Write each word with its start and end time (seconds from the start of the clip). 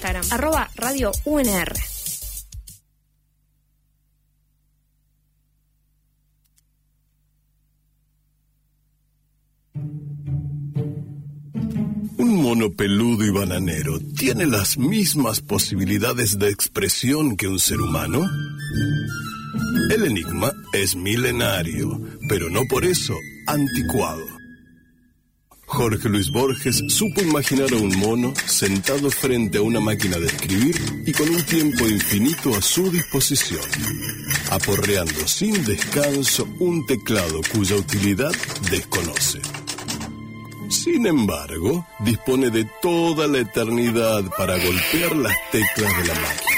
Instagram, 0.00 0.24
arroba 0.30 0.70
radio 0.76 1.12
UNR. 1.26 1.74
Un 12.16 12.42
mono 12.42 12.70
peludo 12.72 13.26
y 13.26 13.30
bananero 13.30 14.00
tiene 14.16 14.46
las 14.46 14.78
mismas 14.78 15.42
posibilidades 15.42 16.38
de 16.38 16.48
expresión 16.48 17.36
que 17.36 17.48
un 17.48 17.58
ser 17.58 17.82
humano. 17.82 18.26
El 19.90 20.06
enigma 20.06 20.50
es 20.72 20.96
milenario, 20.96 22.00
pero 22.26 22.48
no 22.48 22.62
por 22.70 22.86
eso 22.86 23.14
anticuado. 23.46 24.39
Jorge 25.72 26.08
Luis 26.08 26.30
Borges 26.30 26.82
supo 26.88 27.22
imaginar 27.22 27.72
a 27.72 27.76
un 27.76 27.96
mono 27.96 28.34
sentado 28.44 29.08
frente 29.08 29.58
a 29.58 29.62
una 29.62 29.78
máquina 29.78 30.18
de 30.18 30.26
escribir 30.26 30.74
y 31.06 31.12
con 31.12 31.28
un 31.28 31.42
tiempo 31.44 31.86
infinito 31.86 32.54
a 32.56 32.60
su 32.60 32.90
disposición, 32.90 33.62
aporreando 34.50 35.28
sin 35.28 35.64
descanso 35.64 36.48
un 36.58 36.84
teclado 36.86 37.40
cuya 37.52 37.76
utilidad 37.76 38.32
desconoce. 38.68 39.40
Sin 40.68 41.06
embargo, 41.06 41.86
dispone 42.00 42.50
de 42.50 42.68
toda 42.82 43.28
la 43.28 43.38
eternidad 43.38 44.24
para 44.36 44.58
golpear 44.58 45.14
las 45.16 45.36
teclas 45.52 45.96
de 45.98 46.08
la 46.08 46.14
máquina. 46.14 46.50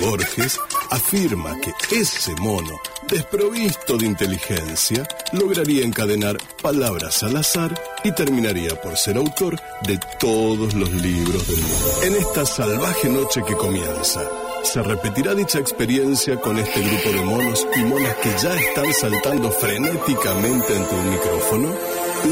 Borges 0.00 0.60
afirma 0.90 1.58
que 1.60 1.72
ese 2.00 2.34
mono, 2.36 2.78
desprovisto 3.08 3.96
de 3.96 4.06
inteligencia, 4.06 5.06
lograría 5.32 5.84
encadenar 5.84 6.38
palabras 6.62 7.22
al 7.22 7.36
azar 7.36 7.80
y 8.04 8.12
terminaría 8.12 8.80
por 8.80 8.96
ser 8.96 9.16
autor 9.16 9.60
de 9.86 9.98
todos 10.18 10.74
los 10.74 10.90
libros 10.92 11.46
del 11.46 11.60
mundo. 11.60 12.02
En 12.02 12.16
esta 12.16 12.44
salvaje 12.44 13.08
noche 13.08 13.42
que 13.46 13.54
comienza, 13.54 14.22
¿se 14.64 14.82
repetirá 14.82 15.34
dicha 15.34 15.58
experiencia 15.58 16.36
con 16.36 16.58
este 16.58 16.80
grupo 16.80 17.10
de 17.10 17.24
monos 17.24 17.66
y 17.76 17.80
monas 17.80 18.16
que 18.16 18.30
ya 18.42 18.54
están 18.54 18.92
saltando 18.92 19.50
frenéticamente 19.50 20.76
ante 20.76 20.94
un 20.94 21.10
micrófono? 21.10 21.74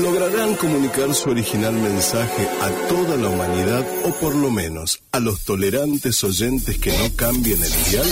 ¿Lograrán 0.02 0.54
comunicar 0.56 1.14
su 1.14 1.30
original 1.30 1.74
mensaje 1.74 2.48
a 2.60 2.88
toda 2.88 3.16
la 3.16 3.28
humanidad 3.28 3.86
o 4.04 4.10
por 4.14 4.34
lo 4.34 4.50
menos 4.50 5.00
a 5.12 5.20
los 5.20 5.44
tolerantes 5.44 6.24
oyentes 6.24 6.78
que 6.78 6.90
no 6.90 7.14
cambien 7.14 7.62
el 7.62 7.90
dial? 7.90 8.06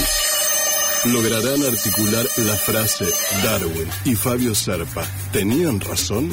¿Lograrán 1.04 1.60
articular 1.64 2.24
la 2.46 2.54
frase 2.54 3.06
Darwin 3.42 3.88
y 4.04 4.14
Fabio 4.14 4.54
Serpa 4.54 5.04
tenían 5.32 5.80
razón? 5.80 6.30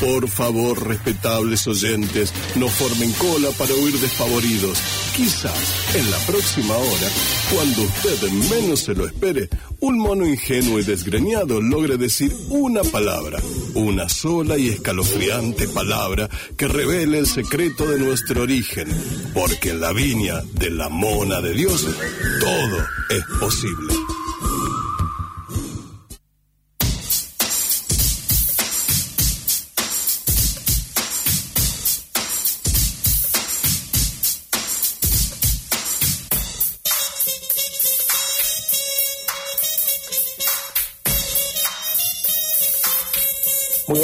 Por 0.00 0.28
favor, 0.28 0.86
respetables 0.86 1.66
oyentes, 1.66 2.32
no 2.54 2.68
formen 2.68 3.12
cola 3.12 3.50
para 3.52 3.72
huir 3.74 3.98
desfavoridos. 3.98 4.78
Quizás 5.16 5.96
en 5.96 6.10
la 6.10 6.18
próxima 6.18 6.76
hora, 6.76 7.08
cuando 7.52 7.82
usted 7.82 8.30
menos 8.50 8.80
se 8.80 8.94
lo 8.94 9.06
espere, 9.06 9.48
un 9.80 9.98
mono 9.98 10.26
ingenuo 10.26 10.78
y 10.78 10.84
desgreñado 10.84 11.60
logre 11.62 11.96
decir 11.96 12.30
una 12.50 12.82
palabra, 12.82 13.40
una 13.74 14.08
sola 14.08 14.58
y 14.58 14.68
escalofriante 14.68 15.66
palabra 15.68 16.28
que 16.56 16.68
revele 16.68 17.18
el 17.18 17.26
secreto 17.26 17.86
de 17.86 17.98
nuestro 17.98 18.42
origen, 18.42 18.88
porque 19.32 19.70
en 19.70 19.80
la 19.80 19.92
viña 19.92 20.42
de 20.52 20.70
la 20.70 20.90
mona 20.90 21.40
de 21.40 21.54
Dios 21.54 21.86
todo 22.40 22.86
es 23.10 23.24
posible. 23.40 24.05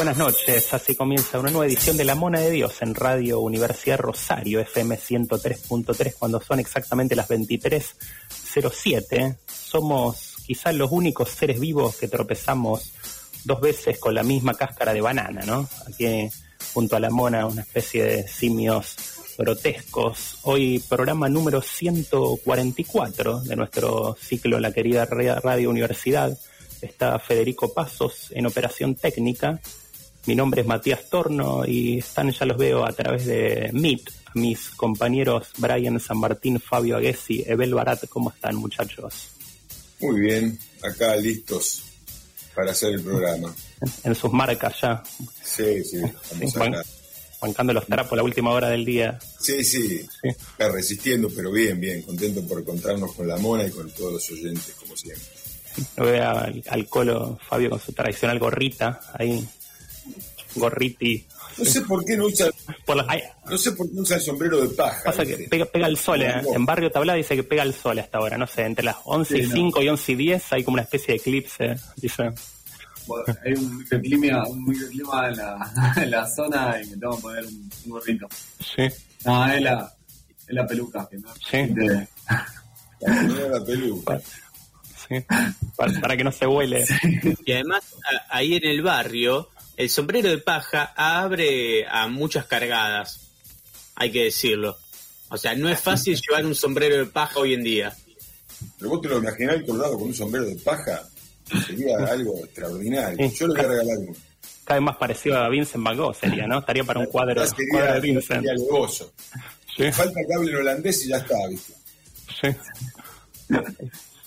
Buenas 0.04 0.18
noches, 0.18 0.74
así 0.74 0.96
comienza 0.96 1.38
una 1.38 1.52
nueva 1.52 1.66
edición 1.66 1.96
de 1.96 2.04
La 2.04 2.16
Mona 2.16 2.40
de 2.40 2.50
Dios 2.50 2.82
en 2.82 2.92
Radio 2.92 3.38
Universidad 3.38 4.00
Rosario, 4.00 4.58
FM 4.58 4.98
103.3, 4.98 6.14
cuando 6.18 6.40
son 6.40 6.58
exactamente 6.58 7.14
las 7.14 7.28
23.07. 7.28 9.36
Somos 9.46 10.38
quizás 10.44 10.74
los 10.74 10.90
únicos 10.90 11.28
seres 11.28 11.60
vivos 11.60 11.98
que 11.98 12.08
tropezamos 12.08 12.94
dos 13.44 13.60
veces 13.60 14.00
con 14.00 14.16
la 14.16 14.24
misma 14.24 14.54
cáscara 14.54 14.92
de 14.92 15.00
banana, 15.00 15.42
¿no? 15.46 15.68
Aquí 15.86 16.28
junto 16.74 16.96
a 16.96 17.00
la 17.00 17.10
mona, 17.10 17.46
una 17.46 17.62
especie 17.62 18.02
de 18.02 18.26
simios 18.26 18.96
grotescos. 19.38 20.38
Hoy 20.42 20.80
programa 20.80 21.28
número 21.28 21.62
144 21.62 23.42
de 23.42 23.54
nuestro 23.54 24.16
ciclo 24.20 24.58
La 24.58 24.72
querida 24.72 25.04
Radio 25.04 25.70
Universidad 25.70 26.36
está 26.80 27.20
Federico 27.20 27.72
Pasos 27.72 28.32
en 28.32 28.46
operación 28.46 28.96
técnica. 28.96 29.60
Mi 30.26 30.36
nombre 30.36 30.60
es 30.60 30.66
Matías 30.66 31.08
Torno 31.10 31.64
y 31.66 31.98
están, 31.98 32.30
ya 32.30 32.46
los 32.46 32.56
veo 32.56 32.86
a 32.86 32.92
través 32.92 33.26
de 33.26 33.70
Meet, 33.72 34.08
a 34.26 34.30
mis 34.34 34.70
compañeros 34.70 35.48
Brian 35.58 35.98
San 35.98 36.18
Martín, 36.18 36.60
Fabio 36.60 36.96
Aguesi, 36.96 37.42
Ebel 37.44 37.74
Barat. 37.74 38.06
¿Cómo 38.08 38.30
están, 38.30 38.54
muchachos? 38.54 39.30
Muy 40.00 40.20
bien, 40.20 40.58
acá 40.82 41.16
listos 41.16 41.82
para 42.54 42.70
hacer 42.70 42.94
el 42.94 43.02
programa. 43.02 43.52
En 44.04 44.14
sus 44.14 44.32
marcas 44.32 44.80
ya. 44.80 45.02
Sí, 45.42 45.82
sí, 45.82 46.00
estamos 46.30 46.56
acá. 46.56 46.82
Bancando 47.40 47.72
los 47.72 47.86
trapos 47.86 48.16
la 48.16 48.22
última 48.22 48.50
hora 48.50 48.68
del 48.68 48.84
día. 48.84 49.18
Sí, 49.40 49.64
sí, 49.64 49.98
sí. 49.98 50.28
Está 50.28 50.70
resistiendo, 50.70 51.28
pero 51.34 51.50
bien, 51.50 51.80
bien. 51.80 52.02
Contento 52.02 52.46
por 52.46 52.60
encontrarnos 52.60 53.12
con 53.14 53.26
la 53.26 53.36
mona 53.38 53.66
y 53.66 53.70
con 53.72 53.90
todos 53.90 54.12
los 54.12 54.30
oyentes, 54.30 54.76
como 54.78 54.96
siempre. 54.96 55.26
Lo 55.96 56.04
veo 56.04 56.28
al, 56.28 56.62
al, 56.68 56.86
colo 56.86 57.40
Fabio 57.48 57.70
con 57.70 57.80
su 57.80 57.92
tradicional 57.92 58.38
gorrita, 58.38 59.00
ahí, 59.14 59.44
gorriti. 60.54 61.26
No 61.58 61.64
sé 61.64 61.82
por 61.82 62.04
qué 62.04 62.16
no 62.16 62.26
usa, 62.26 62.50
por 62.86 62.96
la, 62.96 63.06
no 63.48 63.58
sé 63.58 63.72
por 63.72 63.90
qué 63.90 64.00
usa 64.00 64.16
el 64.16 64.22
sombrero 64.22 64.60
de 64.60 64.74
paja. 64.74 65.02
Pasa 65.04 65.24
que 65.24 65.36
pega, 65.50 65.66
pega 65.66 65.86
el 65.86 65.98
sol, 65.98 66.22
eh. 66.22 66.42
en 66.54 66.64
Barrio 66.64 66.90
Tablada 66.90 67.16
dice 67.16 67.36
que 67.36 67.44
pega 67.44 67.62
el 67.62 67.74
sol 67.74 67.98
hasta 67.98 68.18
ahora, 68.18 68.38
no 68.38 68.46
sé, 68.46 68.62
entre 68.62 68.84
las 68.84 68.96
11 69.04 69.38
y 69.38 69.46
5 69.46 69.78
no. 69.78 69.84
y 69.84 69.88
11 69.88 70.12
y 70.12 70.14
10 70.14 70.52
hay 70.52 70.64
como 70.64 70.74
una 70.74 70.82
especie 70.82 71.14
de 71.14 71.20
eclipse, 71.20 71.76
dice. 71.96 72.32
Bueno, 73.06 73.24
hay 73.44 73.52
un 73.54 73.78
microclima, 73.78 74.46
un 74.48 74.64
microclima 74.64 75.28
en 75.28 75.36
la, 75.36 75.92
en 75.96 76.10
la 76.10 76.26
zona 76.26 76.80
y 76.82 76.90
me 76.90 76.96
tengo 76.96 77.16
que 77.16 77.22
poner 77.22 77.44
un, 77.44 77.70
un, 77.84 77.90
gorrito. 77.90 78.28
Sí. 78.60 78.88
No, 79.24 79.46
es 79.46 79.62
la, 79.62 79.94
es 80.46 80.54
la 80.54 80.66
peluca. 80.66 81.08
Que 81.10 81.18
no, 81.18 81.34
sí. 81.34 81.58
De... 81.68 82.08
La, 83.00 83.64
peluca. 83.64 84.20
Sí, 84.20 85.16
para, 85.76 86.00
para, 86.00 86.16
que 86.16 86.24
no 86.24 86.30
se 86.30 86.46
huele. 86.46 86.86
Sí. 86.86 87.20
Y 87.44 87.52
además, 87.52 87.82
a, 88.04 88.36
ahí 88.36 88.54
en 88.54 88.64
el 88.64 88.82
barrio, 88.82 89.48
el 89.76 89.90
sombrero 89.90 90.28
de 90.28 90.38
paja 90.38 90.92
abre 90.96 91.86
a 91.86 92.08
muchas 92.08 92.46
cargadas, 92.46 93.20
hay 93.94 94.10
que 94.10 94.24
decirlo. 94.24 94.76
O 95.28 95.36
sea, 95.36 95.54
no 95.54 95.68
es 95.68 95.80
fácil 95.80 96.18
llevar 96.28 96.44
un 96.46 96.54
sombrero 96.54 96.96
de 96.96 97.06
paja 97.06 97.40
hoy 97.40 97.54
en 97.54 97.62
día. 97.62 97.96
Pero 98.78 98.90
vos 98.90 99.00
te 99.00 99.08
lo 99.08 99.18
imaginás 99.18 99.62
colgado 99.66 99.98
con 99.98 100.08
un 100.08 100.14
sombrero 100.14 100.46
de 100.46 100.56
paja, 100.56 101.02
sería 101.66 101.96
algo 101.98 102.44
extraordinario. 102.44 103.30
Yo 103.30 103.46
le 103.48 103.54
voy 103.54 103.64
a 103.64 103.68
regalar 103.68 103.98
uno. 103.98 104.16
Cada 104.64 104.78
vez 104.78 104.84
más 104.84 104.96
parecido 104.96 105.38
a 105.38 105.48
Vincent 105.48 105.82
Van 105.82 105.96
Gogh 105.96 106.14
sería, 106.14 106.46
¿no? 106.46 106.60
Estaría 106.60 106.84
para 106.84 107.00
un 107.00 107.06
cuadro, 107.06 107.44
sería, 107.44 107.66
cuadro 107.72 107.94
de 107.94 108.00
Vincent. 108.00 108.44
Sería 108.46 108.64
gozo. 108.70 109.12
Sí. 109.76 109.90
Falta 109.90 110.20
que 110.26 110.34
hable 110.34 110.50
en 110.52 110.56
holandés 110.58 111.04
y 111.04 111.08
ya 111.08 111.16
está, 111.16 111.34
¿viste? 111.48 111.72
Sí. 112.40 112.48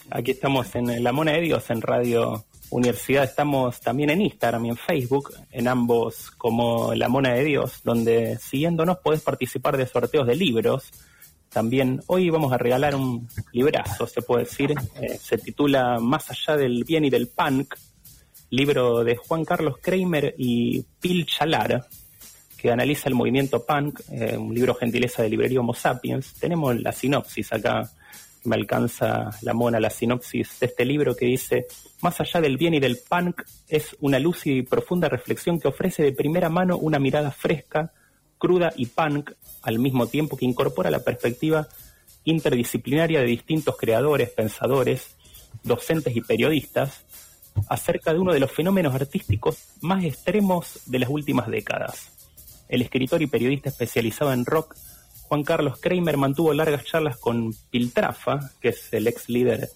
Aquí 0.10 0.32
estamos 0.32 0.76
en 0.76 1.04
La 1.04 1.14
Mona 1.14 1.32
de 1.32 1.42
Dios, 1.42 1.70
en 1.70 1.82
Radio 1.82 2.46
Universidad. 2.70 3.24
Estamos 3.24 3.80
también 3.80 4.10
en 4.10 4.22
Instagram 4.22 4.66
y 4.66 4.70
en 4.70 4.78
Facebook, 4.78 5.34
en 5.52 5.68
ambos 5.68 6.32
como 6.32 6.94
La 6.94 7.08
Mona 7.08 7.34
de 7.34 7.44
Dios, 7.44 7.82
donde 7.84 8.38
siguiéndonos 8.38 8.98
podés 8.98 9.22
participar 9.22 9.78
de 9.78 9.88
sorteos 9.88 10.28
de 10.28 10.36
libros. 10.36 10.92
También 11.50 12.02
hoy 12.08 12.30
vamos 12.30 12.52
a 12.52 12.58
regalar 12.58 12.96
un 12.96 13.30
librazo, 13.54 14.08
se 14.08 14.22
puede 14.22 14.44
decir. 14.44 14.74
Eh, 15.00 15.18
se 15.18 15.38
titula 15.38 16.00
Más 16.00 16.30
allá 16.30 16.58
del 16.58 16.84
bien 16.84 17.06
y 17.06 17.10
del 17.10 17.28
punk, 17.28 17.76
libro 18.50 19.04
de 19.04 19.16
Juan 19.16 19.46
Carlos 19.46 19.78
Kramer 19.82 20.36
y 20.38 20.84
Pil 21.00 21.26
Chalar, 21.26 21.88
que 22.58 22.72
analiza 22.72 23.10
el 23.10 23.16
movimiento 23.16 23.66
punk, 23.66 24.02
eh, 24.12 24.36
un 24.38 24.54
libro 24.54 24.76
gentileza 24.76 25.24
de 25.24 25.30
librería 25.30 25.60
Homo 25.60 25.74
Sapiens. 25.74 26.34
Tenemos 26.34 26.80
la 26.82 26.92
sinopsis 26.92 27.54
acá 27.54 27.90
me 28.46 28.56
alcanza 28.56 29.32
la 29.42 29.54
mona 29.54 29.80
la 29.80 29.90
sinopsis 29.90 30.60
de 30.60 30.68
este 30.68 30.86
libro 30.86 31.16
que 31.16 31.26
dice, 31.26 31.68
más 32.02 32.20
allá 32.20 32.42
del 32.42 32.58
bien 32.58 32.74
y 32.74 32.80
del 32.80 32.98
punk, 33.08 33.42
es 33.68 33.96
una 34.00 34.20
lúcida 34.20 34.56
y 34.56 34.62
profunda 34.64 35.10
reflexión 35.10 35.60
que 35.60 35.68
ofrece 35.68 36.04
de 36.04 36.14
primera 36.14 36.50
mano 36.50 36.78
una 36.78 37.00
mirada 37.00 37.32
fresca, 37.32 37.92
cruda 38.38 38.74
y 38.76 38.88
punk, 38.88 39.32
al 39.64 39.80
mismo 39.80 40.08
tiempo 40.08 40.38
que 40.38 40.46
incorpora 40.46 40.92
la 40.92 41.04
perspectiva 41.04 41.68
interdisciplinaria 42.24 43.20
de 43.20 43.28
distintos 43.28 43.78
creadores, 43.78 44.30
pensadores, 44.32 45.16
docentes 45.64 46.16
y 46.16 46.22
periodistas, 46.22 47.06
acerca 47.70 48.14
de 48.14 48.20
uno 48.20 48.34
de 48.34 48.40
los 48.40 48.52
fenómenos 48.52 48.94
artísticos 48.94 49.58
más 49.82 50.04
extremos 50.04 50.82
de 50.88 51.00
las 51.00 51.10
últimas 51.10 51.48
décadas. 51.48 52.12
El 52.68 52.82
escritor 52.82 53.22
y 53.22 53.28
periodista 53.28 53.70
especializado 53.70 54.34
en 54.34 54.46
rock, 54.46 54.76
Juan 55.28 55.44
Carlos 55.44 55.80
Kramer 55.80 56.18
mantuvo 56.18 56.54
largas 56.54 56.86
charlas 56.86 57.18
con 57.18 57.54
Piltrafa, 57.70 58.52
que 58.60 58.70
es 58.70 58.92
el 58.94 59.08
ex 59.08 59.30
líder 59.30 59.70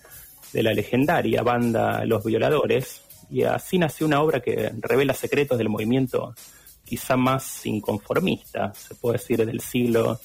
de 0.54 0.64
la 0.64 0.74
legendaria 0.74 1.42
banda 1.42 2.06
Los 2.06 2.24
Violadores, 2.24 3.02
y 3.30 3.44
así 3.44 3.78
nació 3.78 4.08
una 4.08 4.22
obra 4.22 4.40
que 4.42 4.72
revela 4.80 5.14
secretos 5.14 5.58
del 5.58 5.70
movimiento 5.70 6.34
quizá 6.84 7.16
más 7.16 7.66
inconformista, 7.66 8.74
se 8.74 8.96
puede 8.96 9.20
decir, 9.20 9.46
del 9.46 9.62
siglo 9.62 10.20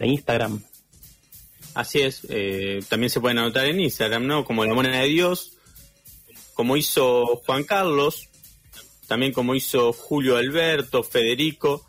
Instagram. 0.00 0.62
Así 1.74 2.00
es, 2.00 2.26
eh, 2.30 2.80
también 2.88 3.10
se 3.10 3.20
pueden 3.20 3.38
anotar 3.38 3.66
en 3.66 3.80
Instagram, 3.80 4.26
¿no? 4.26 4.44
Como 4.44 4.64
la 4.64 4.74
moneda 4.74 5.00
de 5.00 5.08
Dios, 5.08 5.52
como 6.54 6.76
hizo 6.76 7.36
Juan 7.46 7.64
Carlos, 7.64 8.28
también 9.06 9.32
como 9.32 9.54
hizo 9.54 9.92
Julio 9.92 10.36
Alberto, 10.36 11.02
Federico, 11.02 11.84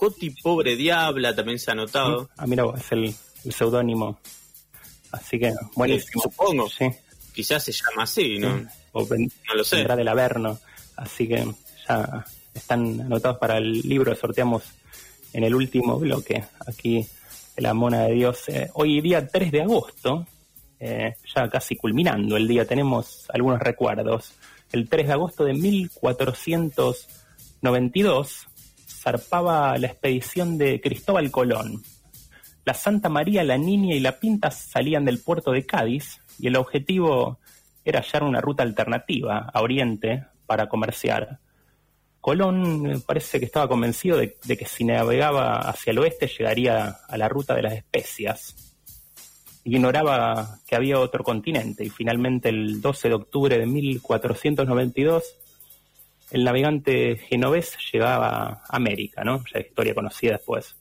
Coti 0.00 0.30
Pobre 0.30 0.76
Diabla 0.76 1.36
también 1.36 1.58
se 1.58 1.70
ha 1.70 1.72
anotado. 1.72 2.30
Ah, 2.38 2.46
mira, 2.46 2.64
es 2.74 2.90
el, 2.92 3.14
seudónimo. 3.52 4.18
Así 5.12 5.38
que, 5.38 5.52
buenísimo. 5.74 6.22
supongo. 6.22 6.70
Sí. 6.70 6.86
Quizás 7.34 7.64
se 7.64 7.72
llama 7.72 8.04
así, 8.04 8.38
¿no? 8.38 8.66
O 8.92 9.06
no 9.06 9.54
lo 9.54 9.62
sé. 9.62 9.76
Vendrá 9.76 9.96
del 9.96 10.08
Averno. 10.08 10.58
Así 10.96 11.28
que 11.28 11.46
ya 11.86 12.24
están 12.54 13.00
anotados 13.02 13.36
para 13.36 13.58
el 13.58 13.82
libro 13.82 14.14
sorteamos 14.14 14.62
en 15.32 15.44
el 15.44 15.54
último 15.54 15.98
bloque. 15.98 16.44
Aquí, 16.66 17.06
la 17.56 17.72
mona 17.74 18.02
de 18.02 18.14
Dios. 18.14 18.48
Eh, 18.48 18.70
hoy 18.74 19.00
día 19.00 19.26
3 19.26 19.52
de 19.52 19.62
agosto, 19.62 20.26
eh, 20.78 21.14
ya 21.34 21.48
casi 21.48 21.76
culminando 21.76 22.36
el 22.36 22.46
día, 22.48 22.64
tenemos 22.64 23.26
algunos 23.32 23.60
recuerdos. 23.60 24.34
El 24.72 24.88
3 24.88 25.08
de 25.08 25.12
agosto 25.12 25.44
de 25.44 25.52
1492 25.54 28.46
zarpaba 28.88 29.76
la 29.78 29.86
expedición 29.86 30.58
de 30.58 30.80
Cristóbal 30.80 31.30
Colón. 31.30 31.82
La 32.64 32.74
Santa 32.74 33.08
María, 33.08 33.42
la 33.42 33.58
Niña 33.58 33.94
y 33.94 34.00
la 34.00 34.18
Pinta 34.18 34.50
salían 34.50 35.04
del 35.04 35.20
puerto 35.20 35.52
de 35.52 35.64
Cádiz 35.64 36.20
y 36.38 36.48
el 36.48 36.56
objetivo 36.56 37.38
era 37.84 38.00
hallar 38.00 38.22
una 38.22 38.40
ruta 38.40 38.62
alternativa 38.62 39.50
a 39.52 39.62
Oriente 39.62 40.24
para 40.46 40.68
comerciar. 40.68 41.38
Colón 42.20 42.90
eh, 42.90 42.98
parece 43.04 43.38
que 43.38 43.46
estaba 43.46 43.68
convencido 43.68 44.18
de, 44.18 44.36
que 44.36 44.66
si 44.66 44.84
navegaba 44.84 45.56
hacia 45.56 45.92
el 45.92 45.98
oeste 45.98 46.26
llegaría 46.26 46.98
a 47.08 47.16
la 47.16 47.28
ruta 47.28 47.54
de 47.54 47.62
las 47.62 47.72
especias. 47.72 48.54
Ignoraba 49.64 50.58
que 50.66 50.76
había 50.76 50.98
otro 50.98 51.22
continente 51.24 51.84
y 51.84 51.90
finalmente 51.90 52.48
el 52.48 52.80
12 52.80 53.08
de 53.08 53.14
octubre 53.14 53.58
de 53.58 53.66
1492 53.66 55.36
el 56.30 56.44
navegante 56.44 57.16
genovés 57.16 57.76
llegaba 57.92 58.62
a 58.68 58.76
América, 58.76 59.24
¿no? 59.24 59.42
Ya 59.52 59.60
historia 59.60 59.94
conocida 59.94 60.32
después 60.32 60.76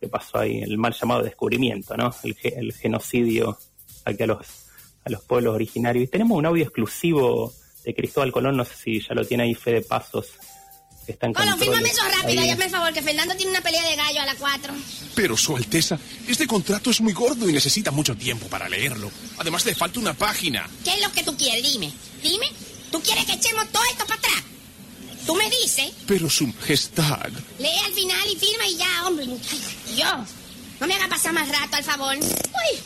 que 0.00 0.08
pasó 0.08 0.38
ahí, 0.38 0.60
el 0.62 0.78
mal 0.78 0.92
llamado 0.92 1.22
descubrimiento, 1.22 1.96
¿no? 1.96 2.12
El, 2.22 2.72
genocidio 2.72 3.58
aquí 4.04 4.22
a 4.22 4.26
los, 4.26 4.66
a 5.04 5.10
los 5.10 5.22
pueblos 5.22 5.54
originarios. 5.54 6.04
Y 6.04 6.08
tenemos 6.08 6.38
un 6.38 6.46
audio 6.46 6.64
exclusivo 6.64 7.52
de 7.84 7.94
Cristóbal 7.94 8.32
Colón, 8.32 8.56
no 8.56 8.64
sé 8.64 8.74
si 8.74 9.00
ya 9.00 9.14
lo 9.14 9.24
tiene 9.24 9.44
ahí 9.44 9.54
Fede 9.54 9.82
Pasos. 9.82 10.34
Está 11.06 11.26
en 11.26 11.34
Colón, 11.34 11.58
fírmame 11.58 11.88
eso 11.88 12.02
rápido, 12.20 12.42
hazme 12.42 12.64
el 12.64 12.70
favor, 12.70 12.92
que 12.92 13.02
Fernando 13.02 13.34
tiene 13.34 13.50
una 13.50 13.60
pelea 13.60 13.82
de 13.82 13.96
gallo 13.96 14.20
a 14.20 14.26
las 14.26 14.36
4. 14.36 14.74
Pero, 15.14 15.36
Su 15.36 15.56
Alteza, 15.56 15.98
este 16.28 16.46
contrato 16.46 16.90
es 16.90 17.00
muy 17.00 17.12
gordo 17.12 17.48
y 17.48 17.52
necesita 17.52 17.90
mucho 17.90 18.16
tiempo 18.16 18.46
para 18.46 18.68
leerlo. 18.68 19.10
Además, 19.38 19.64
le 19.66 19.74
falta 19.74 19.98
una 19.98 20.14
página. 20.14 20.68
¿Qué 20.84 20.94
es 20.94 21.00
lo 21.02 21.12
que 21.12 21.24
tú 21.24 21.36
quieres? 21.36 21.62
Dime, 21.62 21.92
dime. 22.22 22.46
¿Tú 22.90 23.00
quieres 23.02 23.24
que 23.24 23.32
echemos 23.32 23.68
todo 23.72 23.82
esto 23.90 24.06
para 24.06 24.18
atrás? 24.18 24.42
Tú 25.26 25.34
me 25.34 25.48
dices. 25.50 25.92
Pero 26.06 26.28
su 26.28 26.46
majestad. 26.46 27.30
Lee 27.58 27.78
al 27.84 27.92
final 27.92 28.28
y 28.30 28.36
firma 28.36 28.66
y 28.66 28.76
ya, 28.76 29.06
hombre. 29.06 29.26
Yo. 29.96 30.24
No 30.80 30.86
me 30.86 30.94
haga 30.94 31.08
pasar 31.08 31.32
más 31.32 31.48
rato, 31.48 31.76
al 31.76 31.84
favor. 31.84 32.16
Uy. 32.16 32.78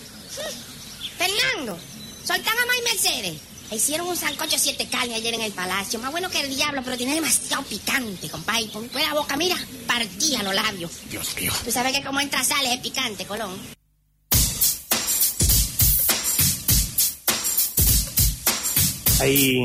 Fernando, 1.18 1.78
soltaba 2.24 2.60
a 2.60 2.78
y 2.78 2.94
Mercedes. 2.94 3.40
Hicieron 3.72 4.06
un 4.06 4.16
sancocho 4.16 4.56
siete 4.58 4.86
carnes 4.86 5.16
ayer 5.16 5.34
en 5.34 5.42
el 5.42 5.52
palacio. 5.52 5.98
Más 5.98 6.12
bueno 6.12 6.30
que 6.30 6.40
el 6.40 6.54
diablo, 6.54 6.82
pero 6.84 6.96
tiene 6.96 7.14
demasiado 7.14 7.64
picante, 7.64 8.28
compadre. 8.28 8.66
Pon 8.72 8.88
la 8.94 9.14
boca, 9.14 9.36
mira, 9.36 9.56
partía 9.86 10.42
los 10.42 10.54
labios. 10.54 10.90
Dios 11.10 11.34
mío. 11.36 11.52
Tú 11.64 11.72
sabes 11.72 11.92
que 11.92 12.04
como 12.04 12.20
entra 12.20 12.44
sale 12.44 12.74
es 12.74 12.80
picante, 12.80 13.24
Colón. 13.24 13.50
Ahí 19.20 19.64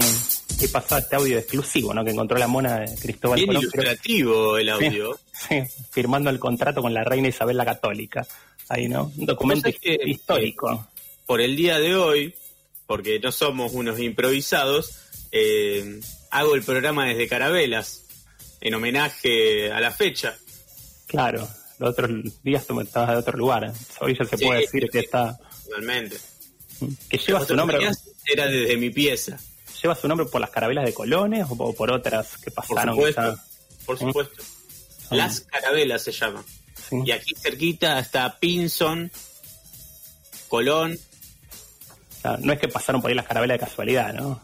que 0.59 0.67
pasó 0.69 0.97
este 0.97 1.15
audio 1.15 1.37
exclusivo, 1.37 1.93
¿no? 1.93 2.03
Que 2.03 2.11
encontró 2.11 2.37
la 2.37 2.47
mona 2.47 2.79
de 2.79 2.95
Cristóbal 2.95 3.39
Bien 3.39 3.51
ilustrativo 3.51 4.57
el 4.57 4.69
audio. 4.69 5.19
Sí, 5.33 5.61
firmando 5.91 6.29
el 6.29 6.39
contrato 6.39 6.81
con 6.81 6.93
la 6.93 7.03
reina 7.03 7.27
Isabel 7.27 7.57
la 7.57 7.65
Católica. 7.65 8.25
Ahí, 8.69 8.87
¿no? 8.87 9.11
Un 9.17 9.25
documento 9.25 9.69
histórico. 10.05 10.87
Por 11.25 11.41
el 11.41 11.55
día 11.55 11.79
de 11.79 11.95
hoy, 11.95 12.35
porque 12.91 13.21
no 13.21 13.31
somos 13.31 13.71
unos 13.71 14.01
improvisados, 14.01 14.97
eh, 15.31 16.01
hago 16.29 16.55
el 16.55 16.61
programa 16.61 17.05
desde 17.05 17.25
Carabelas, 17.25 18.03
en 18.59 18.73
homenaje 18.73 19.71
a 19.71 19.79
la 19.79 19.91
fecha. 19.91 20.37
Claro, 21.07 21.47
los 21.79 21.91
otros 21.91 22.11
días 22.43 22.67
tú 22.67 22.81
estabas 22.81 23.11
de 23.11 23.15
otro 23.15 23.37
lugar. 23.37 23.71
Hoy 24.01 24.17
ya 24.19 24.25
se 24.25 24.37
puede 24.37 24.59
decir 24.59 24.89
que 24.91 24.99
está... 24.99 25.39
Totalmente. 25.63 26.17
Que 27.07 27.17
lleva 27.17 27.45
su 27.45 27.55
nombre... 27.55 27.79
Era 28.25 28.47
desde 28.47 28.75
mi 28.75 28.89
pieza 28.89 29.39
lleva 29.81 29.95
su 29.95 30.09
nombre 30.09 30.27
por 30.27 30.41
las 30.41 30.49
carabelas 30.49 30.83
de 30.83 30.93
Colones 30.93 31.47
o 31.49 31.73
por 31.73 31.91
otras 31.91 32.35
que 32.43 32.51
pasaron. 32.51 32.93
Por 32.93 33.07
supuesto. 33.13 33.41
Por 33.85 33.97
supuesto. 33.97 34.43
Las 35.11 35.39
carabelas 35.39 36.03
se 36.03 36.11
llaman. 36.11 36.43
Y 37.05 37.11
aquí 37.11 37.35
cerquita 37.35 37.97
está 37.99 38.37
Pinson, 38.37 39.09
Colón. 40.49 40.99
No 42.39 42.53
es 42.53 42.59
que 42.59 42.67
pasaron 42.67 43.01
por 43.01 43.09
ahí 43.09 43.15
las 43.15 43.25
carabelas 43.25 43.55
de 43.59 43.65
casualidad, 43.65 44.13
¿no? 44.13 44.41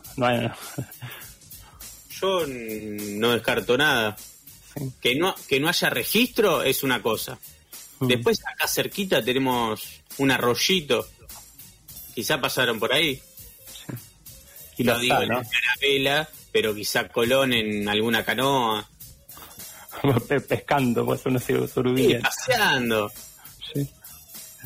Yo 2.09 2.45
no 2.47 3.31
descarto 3.31 3.77
nada. 3.77 4.17
Que, 5.01 5.15
no, 5.15 5.35
que 5.47 5.59
no 5.59 5.69
haya 5.69 5.89
registro 5.89 6.63
es 6.63 6.83
una 6.83 7.01
cosa. 7.01 7.39
Después 7.99 8.39
acá 8.45 8.67
cerquita 8.67 9.23
tenemos 9.23 10.01
un 10.17 10.31
arroyito. 10.31 11.07
Quizá 12.13 12.39
pasaron 12.39 12.79
por 12.79 12.93
ahí. 12.93 13.21
Y 14.77 14.83
lo 14.83 14.97
digo 14.99 15.19
en 15.21 15.29
carabela, 15.29 16.29
pero 16.51 16.73
quizá 16.75 17.07
Colón 17.09 17.53
en 17.53 17.87
alguna 17.89 18.23
canoa. 18.23 18.87
Pescando, 20.47 21.05
pues 21.05 21.25
uno 21.25 21.39
se 21.39 21.67
surubía. 21.67 22.19
paseando. 22.19 23.11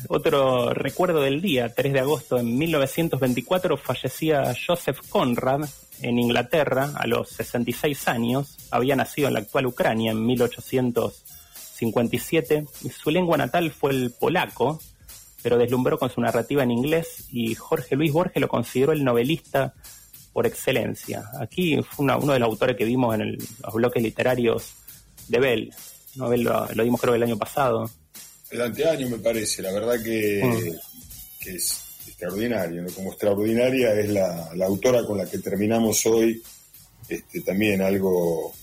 Otro 0.08 0.74
recuerdo 0.74 1.20
del 1.20 1.40
día, 1.40 1.72
3 1.74 1.92
de 1.92 2.00
agosto 2.00 2.34
de 2.36 2.42
1924, 2.42 3.76
fallecía 3.76 4.52
Joseph 4.66 4.98
Conrad 5.08 5.68
en 6.00 6.18
Inglaterra 6.18 6.90
a 6.94 7.06
los 7.06 7.28
66 7.30 8.08
años. 8.08 8.56
Había 8.70 8.96
nacido 8.96 9.28
en 9.28 9.34
la 9.34 9.40
actual 9.40 9.66
Ucrania 9.66 10.12
en 10.12 10.24
1857 10.26 12.66
y 12.82 12.88
su 12.90 13.10
lengua 13.10 13.36
natal 13.36 13.70
fue 13.70 13.92
el 13.92 14.10
polaco, 14.10 14.80
pero 15.42 15.58
deslumbró 15.58 15.98
con 15.98 16.10
su 16.10 16.20
narrativa 16.20 16.62
en 16.62 16.70
inglés 16.70 17.26
y 17.30 17.54
Jorge 17.54 17.96
Luis 17.96 18.12
Borges 18.12 18.40
lo 18.40 18.48
consideró 18.48 18.92
el 18.92 19.04
novelista 19.04 19.74
por 20.32 20.46
excelencia. 20.46 21.24
Aquí 21.40 21.80
fue 21.82 22.04
uno 22.04 22.32
de 22.32 22.38
los 22.38 22.48
autores 22.48 22.76
que 22.76 22.84
vimos 22.84 23.14
en 23.14 23.36
los 23.36 23.74
bloques 23.74 24.02
literarios 24.02 24.72
de 25.28 25.38
Bell. 25.38 25.74
¿no? 26.16 26.34
lo, 26.34 26.66
dimos 26.66 27.00
creo 27.00 27.14
el 27.14 27.22
año 27.22 27.36
pasado. 27.36 27.90
El 28.52 28.60
anteaño 28.60 29.08
me 29.08 29.18
parece, 29.18 29.62
la 29.62 29.72
verdad 29.72 30.02
que, 30.02 30.42
mm. 30.44 31.48
es 31.48 31.80
extraordinario. 32.06 32.84
Como 32.94 33.10
extraordinaria 33.10 33.94
es 33.94 34.10
la, 34.10 34.50
autora 34.64 35.04
con 35.04 35.18
la 35.18 35.26
que 35.26 35.38
terminamos 35.38 36.04
hoy, 36.06 36.42
este, 37.08 37.40
también 37.40 37.82
algo, 37.82 38.54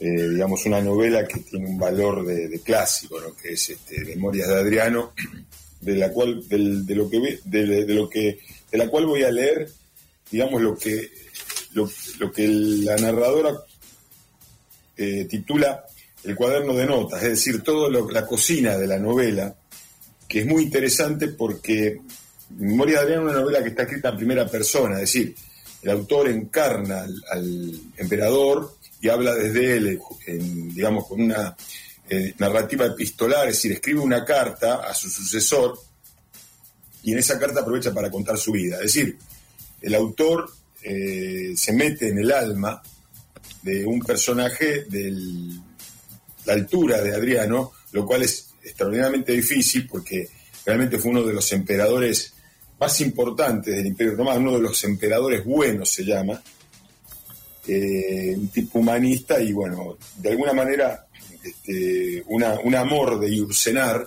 eh, 0.00 0.28
digamos, 0.30 0.64
una 0.66 0.80
novela 0.80 1.26
que 1.26 1.40
tiene 1.40 1.66
un 1.68 1.78
valor 1.78 2.26
de, 2.26 2.60
clásico, 2.60 3.20
¿no? 3.20 3.36
que 3.36 3.52
es 3.52 3.70
este, 3.70 4.04
Memorias 4.04 4.48
de 4.48 4.54
Adriano, 4.54 5.12
de 5.80 5.94
la 5.94 6.10
cual, 6.10 6.48
de 6.48 6.94
lo 6.94 7.08
que, 7.08 7.38
de 7.44 7.94
lo 7.94 8.08
que, 8.08 8.38
de 8.70 8.78
la 8.78 8.88
cual 8.88 9.06
voy 9.06 9.22
a 9.22 9.30
leer 9.30 9.68
digamos, 10.30 10.60
lo 10.60 10.76
que, 10.76 11.10
lo, 11.72 12.32
que 12.32 12.48
la 12.48 12.96
narradora 12.96 13.56
eh, 14.96 15.26
titula 15.26 15.84
el 16.24 16.34
cuaderno 16.34 16.74
de 16.74 16.86
notas, 16.86 17.22
es 17.22 17.30
decir, 17.30 17.62
toda 17.62 17.88
la 18.10 18.26
cocina 18.26 18.76
de 18.76 18.86
la 18.86 18.98
novela, 18.98 19.54
que 20.26 20.40
es 20.40 20.46
muy 20.46 20.64
interesante 20.64 21.28
porque 21.28 22.00
Memoria 22.50 22.98
de 22.98 23.02
Adrián 23.02 23.20
es 23.20 23.30
una 23.30 23.40
novela 23.40 23.62
que 23.62 23.68
está 23.68 23.82
escrita 23.82 24.08
en 24.08 24.16
primera 24.16 24.46
persona, 24.48 24.94
es 24.96 25.00
decir, 25.02 25.34
el 25.82 25.90
autor 25.90 26.28
encarna 26.28 27.06
al, 27.30 27.80
emperador 27.96 28.76
y 29.00 29.08
habla 29.08 29.34
desde 29.34 29.76
él, 29.76 30.00
digamos, 30.74 31.06
con 31.06 31.20
una 31.20 31.56
eh, 32.08 32.34
narrativa 32.38 32.86
epistolar, 32.86 33.48
es 33.48 33.56
decir, 33.56 33.72
escribe 33.72 34.00
una 34.00 34.24
carta 34.24 34.76
a 34.76 34.94
su 34.94 35.08
sucesor 35.08 35.78
y 37.02 37.12
en 37.12 37.18
esa 37.18 37.38
carta 37.38 37.60
aprovecha 37.60 37.94
para 37.94 38.10
contar 38.10 38.38
su 38.38 38.50
vida. 38.50 38.76
Es 38.76 38.94
decir, 38.94 39.16
el 39.80 39.94
autor 39.94 40.50
eh, 40.82 41.52
se 41.56 41.72
mete 41.72 42.08
en 42.08 42.18
el 42.18 42.32
alma 42.32 42.82
de 43.62 43.84
un 43.84 44.00
personaje 44.00 44.84
de 44.88 45.12
la 46.48 46.54
altura 46.54 47.02
de 47.02 47.14
Adriano, 47.14 47.72
lo 47.92 48.06
cual 48.06 48.22
es 48.22 48.54
extraordinariamente 48.62 49.32
difícil 49.32 49.86
porque 49.86 50.28
realmente 50.64 50.98
fue 50.98 51.10
uno 51.10 51.22
de 51.22 51.34
los 51.34 51.52
emperadores 51.52 52.32
más 52.80 53.00
importantes 53.02 53.76
del 53.76 53.86
Imperio 53.86 54.16
Romano, 54.16 54.40
uno 54.40 54.52
de 54.52 54.62
los 54.62 54.82
emperadores 54.84 55.44
buenos 55.44 55.90
se 55.90 56.04
llama, 56.04 56.42
eh, 57.66 58.34
un 58.34 58.48
tipo 58.48 58.78
humanista 58.78 59.40
y 59.42 59.52
bueno, 59.52 59.98
de 60.16 60.30
alguna 60.30 60.54
manera 60.54 61.06
este, 61.44 62.24
un 62.28 62.74
amor 62.74 63.20
de 63.20 63.28
Iurcenar, 63.28 64.06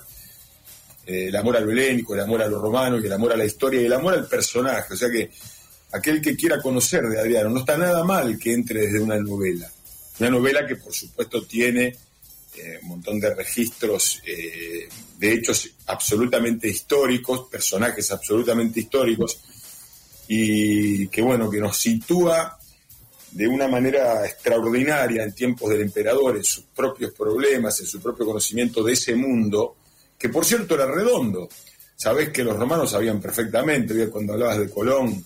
eh, 1.06 1.28
el 1.28 1.36
amor 1.36 1.58
a 1.58 1.60
lo 1.60 1.70
helénico, 1.70 2.16
el 2.16 2.22
amor 2.22 2.42
a 2.42 2.48
lo 2.48 2.60
romano 2.60 2.98
el 2.98 3.14
amor 3.14 3.34
a 3.34 3.38
la 3.38 3.46
historia 3.46 3.82
y 3.82 3.86
el 3.86 3.94
amor 3.94 4.16
al 4.16 4.28
personaje, 4.28 4.96
o 4.96 4.98
sea 4.98 5.12
que 5.12 5.30
aquel 5.92 6.22
que 6.22 6.36
quiera 6.36 6.60
conocer 6.60 7.04
de 7.04 7.20
Adriano, 7.20 7.50
no 7.50 7.60
está 7.60 7.78
nada 7.78 8.04
mal 8.04 8.40
que 8.40 8.52
entre 8.52 8.88
desde 8.88 9.00
una 9.00 9.20
novela, 9.20 9.72
una 10.20 10.30
novela 10.32 10.66
que 10.66 10.78
por 10.78 10.94
supuesto 10.94 11.44
tiene 11.44 11.96
eh, 12.56 12.80
un 12.82 12.90
montón 12.90 13.20
de 13.20 13.34
registros 13.34 14.22
eh, 14.26 14.90
de 15.18 15.34
hechos 15.34 15.70
absolutamente 15.88 16.68
históricos, 16.68 17.48
personajes 17.50 18.12
absolutamente 18.12 18.82
históricos, 18.82 19.40
y 20.28 21.08
que 21.08 21.22
bueno, 21.22 21.50
que 21.50 21.60
nos 21.60 21.78
sitúa 21.78 22.58
de 23.32 23.48
una 23.48 23.70
manera 23.70 24.26
extraordinaria 24.26 25.24
en 25.24 25.34
tiempos 25.34 25.70
del 25.70 25.82
emperador, 25.82 26.36
en 26.36 26.44
sus 26.44 26.66
propios 26.66 27.14
problemas, 27.14 27.80
en 27.80 27.86
su 27.86 28.02
propio 28.02 28.26
conocimiento 28.26 28.84
de 28.84 28.94
ese 28.94 29.16
mundo, 29.16 29.78
que 30.18 30.28
por 30.28 30.44
cierto 30.44 30.76
era 30.76 30.86
redondo. 30.86 31.48
Sabés 31.96 32.30
que 32.30 32.44
los 32.44 32.58
romanos 32.58 32.92
sabían 32.92 33.22
perfectamente, 33.22 34.10
cuando 34.10 34.34
hablabas 34.34 34.60
de 34.60 34.70
Colón, 34.70 35.26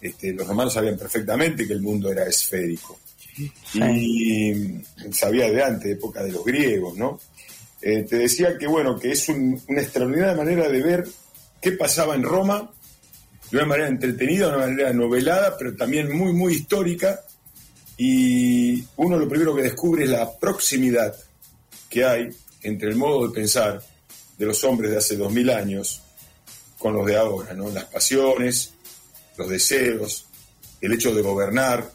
este, 0.00 0.32
los 0.32 0.46
romanos 0.46 0.72
sabían 0.72 0.96
perfectamente 0.96 1.66
que 1.66 1.72
el 1.74 1.82
mundo 1.82 2.10
era 2.10 2.26
esférico 2.26 3.00
y 3.74 4.82
sabía 5.12 5.50
de 5.50 5.62
antes, 5.62 5.92
época 5.92 6.22
de 6.22 6.32
los 6.32 6.44
griegos, 6.44 6.96
¿no? 6.96 7.20
Eh, 7.80 8.04
te 8.08 8.16
decía 8.16 8.56
que, 8.56 8.66
bueno, 8.66 8.98
que 8.98 9.12
es 9.12 9.28
una 9.28 9.80
extraordinaria 9.80 10.34
manera 10.34 10.68
de 10.68 10.82
ver 10.82 11.06
qué 11.60 11.72
pasaba 11.72 12.14
en 12.14 12.22
Roma, 12.22 12.70
de 13.50 13.56
una 13.58 13.66
manera 13.66 13.88
entretenida, 13.88 14.46
de 14.46 14.56
una 14.56 14.66
manera 14.66 14.92
novelada, 14.92 15.56
pero 15.58 15.74
también 15.76 16.16
muy, 16.16 16.32
muy 16.32 16.54
histórica, 16.54 17.20
y 17.96 18.82
uno 18.96 19.18
lo 19.18 19.28
primero 19.28 19.54
que 19.54 19.62
descubre 19.62 20.04
es 20.04 20.10
la 20.10 20.30
proximidad 20.38 21.14
que 21.88 22.04
hay 22.04 22.28
entre 22.62 22.88
el 22.88 22.96
modo 22.96 23.28
de 23.28 23.34
pensar 23.34 23.82
de 24.38 24.46
los 24.46 24.64
hombres 24.64 24.90
de 24.90 24.96
hace 24.96 25.16
dos 25.16 25.32
mil 25.32 25.50
años 25.50 26.02
con 26.78 26.94
los 26.94 27.06
de 27.06 27.16
ahora, 27.16 27.54
¿no? 27.54 27.70
Las 27.70 27.84
pasiones, 27.84 28.72
los 29.36 29.48
deseos, 29.48 30.26
el 30.80 30.92
hecho 30.92 31.14
de 31.14 31.22
gobernar, 31.22 31.92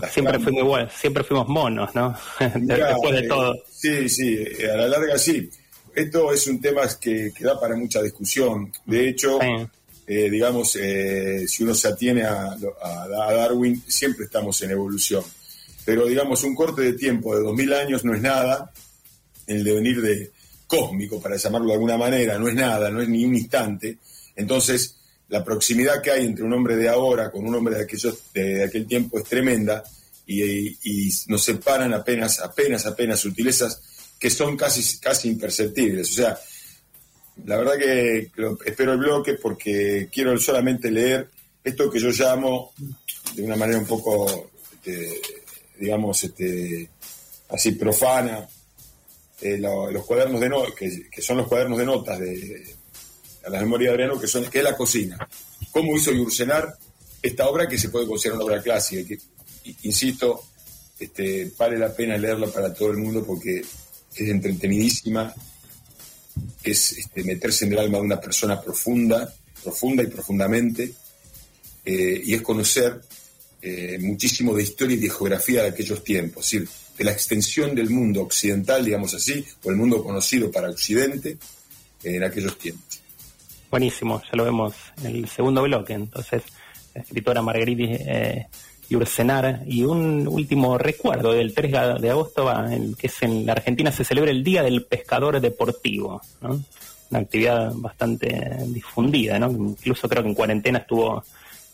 Siempre 0.12 0.38
fuimos 0.38 0.92
siempre 0.92 1.24
fuimos 1.24 1.48
monos, 1.48 1.94
¿no? 1.94 2.16
Después 2.54 3.14
de 3.14 3.20
eh, 3.20 3.28
todo. 3.28 3.54
Sí, 3.70 4.08
sí, 4.08 4.36
eh, 4.38 4.70
a 4.70 4.76
la 4.76 4.88
larga 4.88 5.18
sí. 5.18 5.48
Esto 5.94 6.32
es 6.32 6.46
un 6.48 6.60
tema 6.60 6.82
que, 7.00 7.32
da 7.40 7.58
para 7.58 7.76
mucha 7.76 8.02
discusión. 8.02 8.72
De 8.84 9.08
hecho, 9.08 9.38
eh, 10.06 10.28
digamos, 10.28 10.72
si 10.72 11.62
uno 11.62 11.72
se 11.72 11.88
atiene 11.88 12.24
a, 12.24 12.56
Darwin, 13.08 13.80
siempre 13.86 14.24
estamos 14.24 14.60
en 14.62 14.72
evolución. 14.72 15.22
Pero, 15.84 16.06
digamos, 16.06 16.42
un 16.42 16.54
corte 16.56 16.82
de 16.82 16.92
tiempo 16.94 17.36
de 17.36 17.42
2000 17.42 17.72
años 17.74 18.04
no 18.04 18.12
es 18.14 18.20
nada. 18.20 18.72
El 19.46 19.62
devenir 19.62 20.00
de 20.02 20.32
cósmico, 20.66 21.20
para 21.20 21.36
llamarlo 21.36 21.68
de 21.68 21.74
alguna 21.74 21.96
manera, 21.96 22.38
no 22.38 22.48
es 22.48 22.54
nada, 22.54 22.90
no 22.90 23.00
es 23.00 23.08
ni 23.08 23.24
un 23.24 23.36
instante. 23.36 23.98
Entonces, 24.34 24.96
la 25.28 25.44
proximidad 25.44 26.02
que 26.02 26.10
hay 26.10 26.26
entre 26.26 26.44
un 26.44 26.52
hombre 26.52 26.76
de 26.76 26.88
ahora 26.88 27.30
con 27.30 27.46
un 27.46 27.54
hombre 27.54 27.76
de, 27.76 27.82
aquellos, 27.82 28.18
de 28.32 28.64
aquel 28.64 28.86
tiempo 28.86 29.18
es 29.18 29.24
tremenda 29.24 29.82
y, 30.26 31.10
nos 31.28 31.44
separan 31.44 31.92
apenas, 31.92 32.40
apenas, 32.40 32.86
apenas 32.86 33.20
sutilezas 33.20 33.82
que 34.18 34.30
son 34.30 34.56
casi, 34.56 34.98
casi 34.98 35.28
imperceptibles. 35.28 36.10
O 36.10 36.14
sea, 36.14 36.38
la 37.44 37.56
verdad 37.56 37.78
que 37.78 38.30
espero 38.64 38.92
el 38.92 38.98
bloque 38.98 39.34
porque 39.34 40.08
quiero 40.12 40.38
solamente 40.38 40.90
leer 40.90 41.28
esto 41.62 41.90
que 41.90 41.98
yo 41.98 42.10
llamo 42.10 42.72
de 43.34 43.42
una 43.42 43.56
manera 43.56 43.78
un 43.78 43.86
poco, 43.86 44.50
este, 44.74 45.20
digamos, 45.78 46.22
este, 46.22 46.88
así 47.48 47.72
profana, 47.72 48.46
eh, 49.40 49.58
los 49.58 50.04
cuadernos 50.04 50.40
de 50.40 50.48
notas, 50.48 50.74
que, 50.74 51.22
son 51.22 51.38
los 51.38 51.48
cuadernos 51.48 51.78
de 51.78 51.86
notas 51.86 52.18
de, 52.18 52.76
a 53.44 53.50
la 53.50 53.60
memoria 53.60 53.88
de 53.88 53.94
Adriano, 53.94 54.20
que, 54.20 54.26
son, 54.26 54.44
que 54.46 54.58
es 54.58 54.64
la 54.64 54.76
cocina. 54.76 55.28
¿Cómo 55.70 55.96
hizo 55.96 56.12
Yurcenar 56.12 56.76
esta 57.22 57.48
obra 57.48 57.68
que 57.68 57.78
se 57.78 57.88
puede 57.88 58.06
considerar 58.06 58.36
una 58.36 58.46
obra 58.46 58.62
clásica? 58.62 59.06
Que, 59.06 59.18
insisto, 59.82 60.44
este, 60.98 61.52
vale 61.56 61.78
la 61.78 61.94
pena 61.94 62.16
leerla 62.16 62.46
para 62.48 62.72
todo 62.72 62.90
el 62.90 62.98
mundo 62.98 63.24
porque 63.24 63.60
es 63.60 64.28
entretenidísima, 64.28 65.34
es 66.62 66.92
este, 66.92 67.24
meterse 67.24 67.66
en 67.66 67.72
el 67.72 67.78
alma 67.78 67.98
de 67.98 68.04
una 68.04 68.20
persona 68.20 68.60
profunda, 68.60 69.32
profunda 69.62 70.02
y 70.02 70.06
profundamente, 70.06 70.92
eh, 71.84 72.22
y 72.24 72.34
es 72.34 72.42
conocer 72.42 73.00
eh, 73.60 73.98
muchísimo 74.00 74.54
de 74.54 74.62
historia 74.62 74.96
y 74.96 75.00
de 75.00 75.10
geografía 75.10 75.62
de 75.62 75.68
aquellos 75.68 76.02
tiempos, 76.04 76.44
es 76.46 76.60
decir, 76.60 76.68
de 76.96 77.04
la 77.04 77.12
extensión 77.12 77.74
del 77.74 77.90
mundo 77.90 78.22
occidental, 78.22 78.84
digamos 78.84 79.14
así, 79.14 79.44
o 79.62 79.70
el 79.70 79.76
mundo 79.76 80.02
conocido 80.02 80.50
para 80.50 80.70
Occidente 80.70 81.36
en 82.02 82.22
aquellos 82.22 82.58
tiempos. 82.58 82.93
Buenísimo, 83.74 84.22
ya 84.22 84.36
lo 84.36 84.44
vemos 84.44 84.72
en 85.02 85.16
el 85.16 85.28
segundo 85.28 85.60
bloque. 85.60 85.94
Entonces, 85.94 86.44
la 86.94 87.00
escritora 87.02 87.42
Marguerite 87.42 88.04
eh. 88.06 88.46
Y 89.66 89.82
un 89.82 90.28
último 90.28 90.78
recuerdo 90.78 91.32
del 91.32 91.52
3 91.52 92.00
de 92.00 92.10
agosto, 92.10 92.52
en, 92.70 92.94
que 92.94 93.08
es 93.08 93.22
en 93.22 93.44
la 93.44 93.50
Argentina 93.50 93.90
se 93.90 94.04
celebra 94.04 94.30
el 94.30 94.44
Día 94.44 94.62
del 94.62 94.84
Pescador 94.84 95.40
Deportivo. 95.40 96.22
Una 96.40 97.18
actividad 97.18 97.72
bastante 97.74 98.58
difundida, 98.68 99.40
¿no? 99.40 99.50
Incluso 99.50 100.08
creo 100.08 100.22
que 100.22 100.28
en 100.28 100.36
cuarentena 100.36 100.78
estuvo 100.78 101.24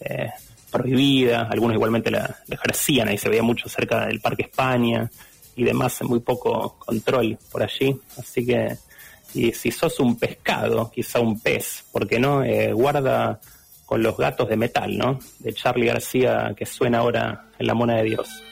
eh, 0.00 0.30
prohibida, 0.70 1.48
algunos 1.50 1.74
igualmente 1.74 2.10
la, 2.10 2.34
ejercían, 2.48 3.08
ahí 3.08 3.18
se 3.18 3.28
veía 3.28 3.42
mucho 3.42 3.68
cerca 3.68 4.06
del 4.06 4.20
Parque 4.20 4.44
España 4.44 5.10
y 5.54 5.64
demás, 5.64 6.00
muy 6.04 6.20
poco 6.20 6.78
control 6.78 7.36
por 7.52 7.62
allí. 7.62 7.94
Así 8.16 8.46
que 8.46 8.78
y 9.34 9.52
si 9.52 9.70
sos 9.70 10.00
un 10.00 10.16
pescado, 10.16 10.90
quizá 10.90 11.20
un 11.20 11.40
pez, 11.40 11.84
porque 11.92 12.18
no? 12.18 12.42
Eh, 12.42 12.72
guarda 12.72 13.40
con 13.86 14.02
los 14.02 14.16
gatos 14.16 14.48
de 14.48 14.56
metal, 14.56 14.96
¿no? 14.96 15.18
De 15.40 15.52
Charlie 15.52 15.86
García, 15.86 16.54
que 16.56 16.66
suena 16.66 16.98
ahora 16.98 17.46
en 17.58 17.66
La 17.66 17.74
Mona 17.74 17.96
de 17.96 18.04
Dios. 18.04 18.42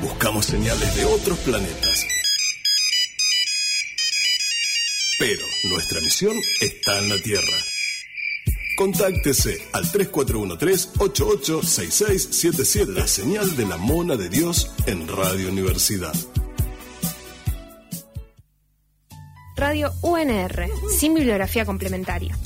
Buscamos 0.00 0.46
señales 0.46 0.96
de 0.96 1.04
otros 1.04 1.38
planetas. 1.40 2.06
Pero 5.18 5.44
nuestra 5.64 6.00
misión 6.00 6.34
está 6.60 6.98
en 6.98 7.10
la 7.10 7.18
Tierra. 7.22 7.58
Contáctese 8.78 9.58
al 9.72 9.84
3413-886677, 9.92 12.86
la 12.86 13.06
señal 13.06 13.54
de 13.56 13.66
la 13.66 13.76
mona 13.76 14.16
de 14.16 14.30
Dios 14.30 14.72
en 14.86 15.06
Radio 15.06 15.50
Universidad. 15.50 16.14
Radio 19.54 19.92
UNR, 20.02 20.66
sin 20.98 21.12
bibliografía 21.14 21.66
complementaria. 21.66 22.38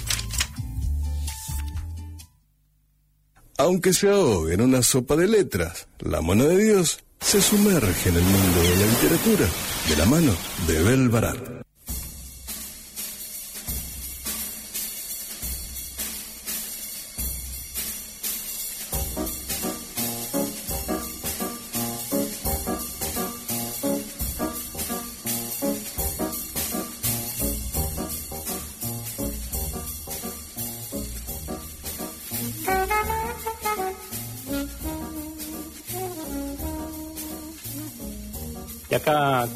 Aunque 3.60 3.92
se 3.92 4.08
ahogue 4.08 4.54
en 4.54 4.62
una 4.62 4.82
sopa 4.82 5.16
de 5.16 5.28
letras, 5.28 5.86
la 5.98 6.22
mona 6.22 6.44
de 6.44 6.56
Dios 6.56 7.04
se 7.20 7.42
sumerge 7.42 8.08
en 8.08 8.16
el 8.16 8.22
mundo 8.22 8.62
de 8.62 8.76
la 8.76 8.86
literatura 8.86 9.46
de 9.86 9.96
la 9.98 10.06
mano 10.06 10.32
de 10.66 10.82
Bel 10.82 11.10
Barat. 11.10 11.60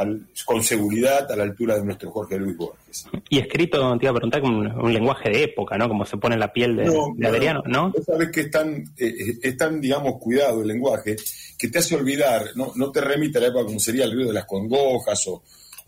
con 0.45 0.63
seguridad 0.63 1.31
a 1.31 1.37
la 1.37 1.43
altura 1.43 1.77
de 1.77 1.85
nuestro 1.85 2.11
Jorge 2.11 2.39
Luis 2.39 2.57
Borges. 2.57 3.07
Y 3.29 3.39
escrito, 3.39 3.97
te 3.99 4.05
iba 4.05 4.13
a 4.13 4.15
preguntar, 4.15 4.41
con 4.41 4.55
un, 4.55 4.93
lenguaje 4.93 5.31
de 5.31 5.45
época, 5.45 5.77
¿no? 5.77 5.89
Como 5.89 6.05
se 6.05 6.17
pone 6.17 6.35
en 6.35 6.41
la 6.41 6.53
piel 6.53 6.77
de, 6.77 7.27
Adriano, 7.27 7.63
¿no? 7.67 7.93
sabes 8.07 8.31
que 8.31 8.43
es 8.43 8.51
tan, 8.51 8.85
eh, 8.97 9.37
es 9.43 9.57
tan, 9.57 9.81
digamos, 9.81 10.19
cuidado 10.19 10.63
el 10.63 10.69
lenguaje 10.69 11.17
que 11.59 11.69
te 11.69 11.79
hace 11.79 11.95
olvidar, 11.95 12.51
no, 12.55 12.73
no 12.77 12.91
te 12.91 13.01
remite 13.01 13.39
a 13.39 13.43
la 13.43 13.49
época 13.49 13.67
como 13.67 13.81
sería 13.81 14.05
el 14.05 14.13
río 14.13 14.29
de 14.29 14.33
las 14.33 14.47
congojas 14.47 15.27
o, 15.27 15.43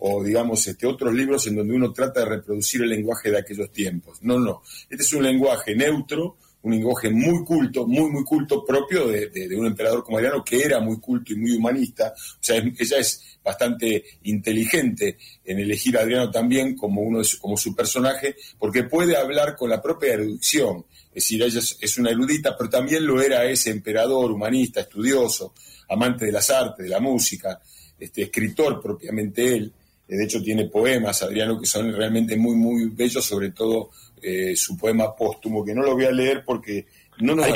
o 0.05 0.23
digamos 0.23 0.67
este, 0.67 0.87
otros 0.87 1.15
libros 1.15 1.47
en 1.47 1.57
donde 1.57 1.75
uno 1.75 1.93
trata 1.93 2.21
de 2.21 2.27
reproducir 2.27 2.83
el 2.83 2.91
lenguaje 2.91 3.31
de 3.31 3.39
aquellos 3.39 3.71
tiempos. 3.71 4.19
No, 4.23 4.39
no. 4.39 4.63
Este 4.91 5.05
es 5.05 5.13
un 5.13 5.23
lenguaje 5.23 5.77
neutro, 5.77 6.39
un 6.63 6.73
lenguaje 6.73 7.11
muy 7.11 7.45
culto, 7.45 7.87
muy, 7.87 8.11
muy 8.11 8.25
culto, 8.25 8.65
propio 8.65 9.09
de, 9.09 9.49
un 9.57 9.67
emperador 9.67 10.05
como 10.05 10.19
Adriano, 10.19 10.45
que 10.45 10.63
era 10.63 10.81
muy 10.81 10.99
culto 11.01 11.33
y 11.33 11.37
muy 11.37 11.53
humanista. 11.57 12.15
O 12.17 12.39
sea, 12.41 12.57
ella 12.57 12.99
es 12.99 13.39
bastante 13.43 14.05
inteligente 14.23 15.19
en 15.45 15.59
elegir 15.59 15.99
a 15.99 16.03
Adriano 16.03 16.31
también 16.31 16.77
como, 16.77 17.03
uno 17.03 17.19
de 17.19 17.25
su, 17.25 17.39
como 17.41 17.57
su 17.57 17.75
personaje, 17.75 18.37
porque 18.59 18.85
puede 18.85 19.17
hablar 19.17 19.57
con 19.57 19.71
la 19.71 19.83
propia 19.83 20.15
erudición. 20.15 20.85
Es 21.09 21.25
decir, 21.25 21.43
ella 21.43 21.61
es, 21.81 21.99
una 21.99 22.11
erudita, 22.11 22.57
pero 22.57 22.71
también 22.71 23.05
lo 23.05 23.21
era 23.21 23.45
ese 23.45 23.71
emperador 23.71 24.31
humanista, 24.31 24.81
estudioso, 24.81 25.53
amante 25.89 26.27
de 26.27 26.33
las 26.33 26.49
artes, 26.49 26.85
de 26.85 26.91
la 26.91 27.01
música, 27.01 27.61
este, 27.99 28.23
escritor 28.23 28.81
propiamente 28.81 29.55
él. 29.55 29.73
De 30.09 30.25
hecho, 30.25 30.43
tiene 30.43 30.67
poemas, 30.67 31.23
Adriano, 31.23 31.59
que 31.59 31.67
son 31.67 31.93
realmente 31.93 32.37
muy, 32.37 32.55
muy 32.55 32.87
bellos, 32.91 33.25
sobre 33.25 33.51
todo 33.51 33.91
eh, 34.23 34.55
su 34.57 34.77
poema 34.77 35.15
póstumo, 35.15 35.65
que 35.65 35.75
no 35.75 35.83
lo 35.83 35.95
voy 35.95 36.05
a 36.05 36.13
leer 36.13 36.45
porque 36.45 36.87
no 37.19 37.35
nos... 37.35 37.47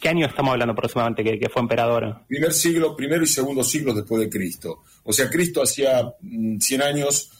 ¿Qué 0.00 0.08
año 0.08 0.26
estamos 0.26 0.52
hablando 0.52 0.72
aproximadamente 0.72 1.38
que, 1.38 1.48
fue 1.48 1.62
emperador? 1.62 2.20
Primer 2.28 2.52
siglo, 2.52 2.94
primero 2.94 3.24
y 3.24 3.26
segundo 3.26 3.64
siglo 3.64 3.94
después 3.94 4.20
de 4.20 4.28
Cristo. 4.28 4.82
O 5.04 5.12
sea, 5.12 5.30
Cristo 5.30 5.62
hacía 5.62 6.12
100 6.20 6.58
mm, 6.60 6.82
años, 6.82 7.30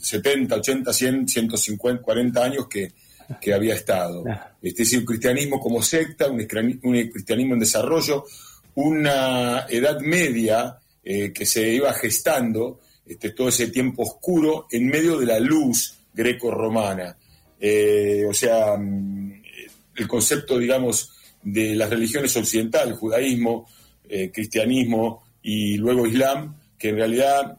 70, 0.00 0.54
80, 0.56 0.92
100, 0.92 1.28
150, 1.28 2.02
40 2.02 2.44
años 2.44 2.68
que, 2.68 2.92
que 3.40 3.52
había 3.52 3.74
estado. 3.74 4.24
Ah. 4.28 4.52
Este 4.62 4.84
es 4.84 4.92
un 4.94 5.04
cristianismo 5.04 5.60
como 5.60 5.82
secta, 5.82 6.30
un, 6.30 6.46
cristianismo 6.46 7.54
en 7.54 7.60
desarrollo, 7.60 8.24
una 8.74 9.66
edad 9.68 10.00
media 10.00 10.78
eh, 11.02 11.32
que 11.32 11.44
se 11.44 11.68
iba 11.74 11.92
gestando 11.94 12.80
este, 13.04 13.30
todo 13.30 13.48
ese 13.48 13.68
tiempo 13.68 14.02
oscuro 14.02 14.66
en 14.70 14.86
medio 14.86 15.18
de 15.18 15.26
la 15.26 15.40
luz 15.40 15.97
greco-romana. 16.18 17.16
Eh, 17.60 18.24
o 18.28 18.34
sea, 18.34 18.76
mm, 18.76 19.42
el 19.96 20.08
concepto, 20.08 20.58
digamos, 20.58 21.12
de 21.42 21.76
las 21.76 21.88
religiones 21.88 22.36
occidentales, 22.36 22.98
judaísmo, 22.98 23.68
eh, 24.08 24.30
cristianismo 24.32 25.22
y 25.42 25.76
luego 25.76 26.06
islam, 26.06 26.56
que 26.76 26.88
en 26.88 26.96
realidad 26.96 27.58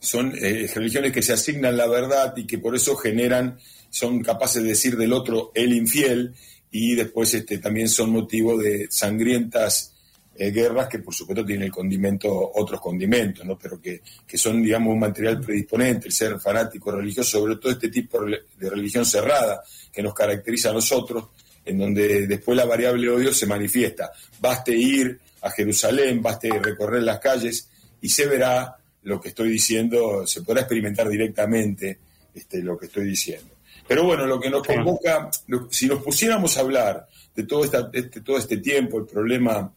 son 0.00 0.34
eh, 0.40 0.68
religiones 0.74 1.12
que 1.12 1.22
se 1.22 1.32
asignan 1.32 1.76
la 1.76 1.86
verdad 1.86 2.34
y 2.36 2.46
que 2.46 2.58
por 2.58 2.74
eso 2.74 2.96
generan, 2.96 3.58
son 3.90 4.22
capaces 4.22 4.62
de 4.62 4.70
decir 4.70 4.96
del 4.96 5.12
otro 5.12 5.52
el 5.54 5.72
infiel 5.72 6.34
y 6.70 6.96
después 6.96 7.32
este, 7.34 7.58
también 7.58 7.88
son 7.88 8.10
motivo 8.10 8.58
de 8.58 8.88
sangrientas 8.90 9.93
eh, 10.36 10.50
guerras 10.50 10.88
que 10.88 10.98
por 10.98 11.14
supuesto 11.14 11.44
tienen 11.44 11.66
el 11.66 11.72
condimento, 11.72 12.52
otros 12.54 12.80
condimentos, 12.80 13.44
¿no? 13.44 13.58
pero 13.58 13.80
que, 13.80 14.00
son, 14.36 14.62
digamos, 14.62 14.92
un 14.92 14.98
material 14.98 15.40
predisponente, 15.40 16.08
el 16.08 16.12
ser 16.12 16.40
fanático 16.40 16.90
religioso, 16.90 17.38
sobre 17.38 17.56
todo 17.56 17.72
este 17.72 17.88
tipo 17.88 18.20
de 18.24 18.70
religión 18.70 19.04
cerrada 19.04 19.62
que 19.92 20.02
nos 20.02 20.12
caracteriza 20.12 20.70
a 20.70 20.72
nosotros, 20.72 21.28
en 21.64 21.78
donde 21.78 22.26
después 22.26 22.56
la 22.56 22.64
variable 22.64 23.08
odio 23.08 23.32
se 23.32 23.46
manifiesta. 23.46 24.10
Baste 24.40 24.76
ir 24.76 25.18
a 25.42 25.50
Jerusalén, 25.50 26.20
baste 26.20 26.50
recorrer 26.58 27.02
las 27.02 27.20
calles 27.20 27.68
y 28.00 28.08
se 28.08 28.26
verá 28.26 28.76
lo 29.04 29.20
que 29.20 29.28
estoy 29.28 29.50
diciendo, 29.50 30.26
se 30.26 30.42
podrá 30.42 30.62
experimentar 30.62 31.08
directamente 31.08 31.98
este, 32.34 32.62
lo 32.62 32.76
que 32.76 32.86
estoy 32.86 33.04
diciendo. 33.04 33.54
Pero 33.86 34.04
bueno, 34.04 34.26
lo 34.26 34.40
que 34.40 34.50
nos 34.50 34.66
convoca, 34.66 35.30
si 35.70 35.86
nos 35.86 36.02
pusiéramos 36.02 36.56
a 36.56 36.60
hablar 36.60 37.06
de 37.34 37.44
todo, 37.44 37.64
este, 37.64 38.20
todo 38.20 38.38
este 38.38 38.56
tiempo, 38.58 38.98
el 38.98 39.06
problema 39.06 39.70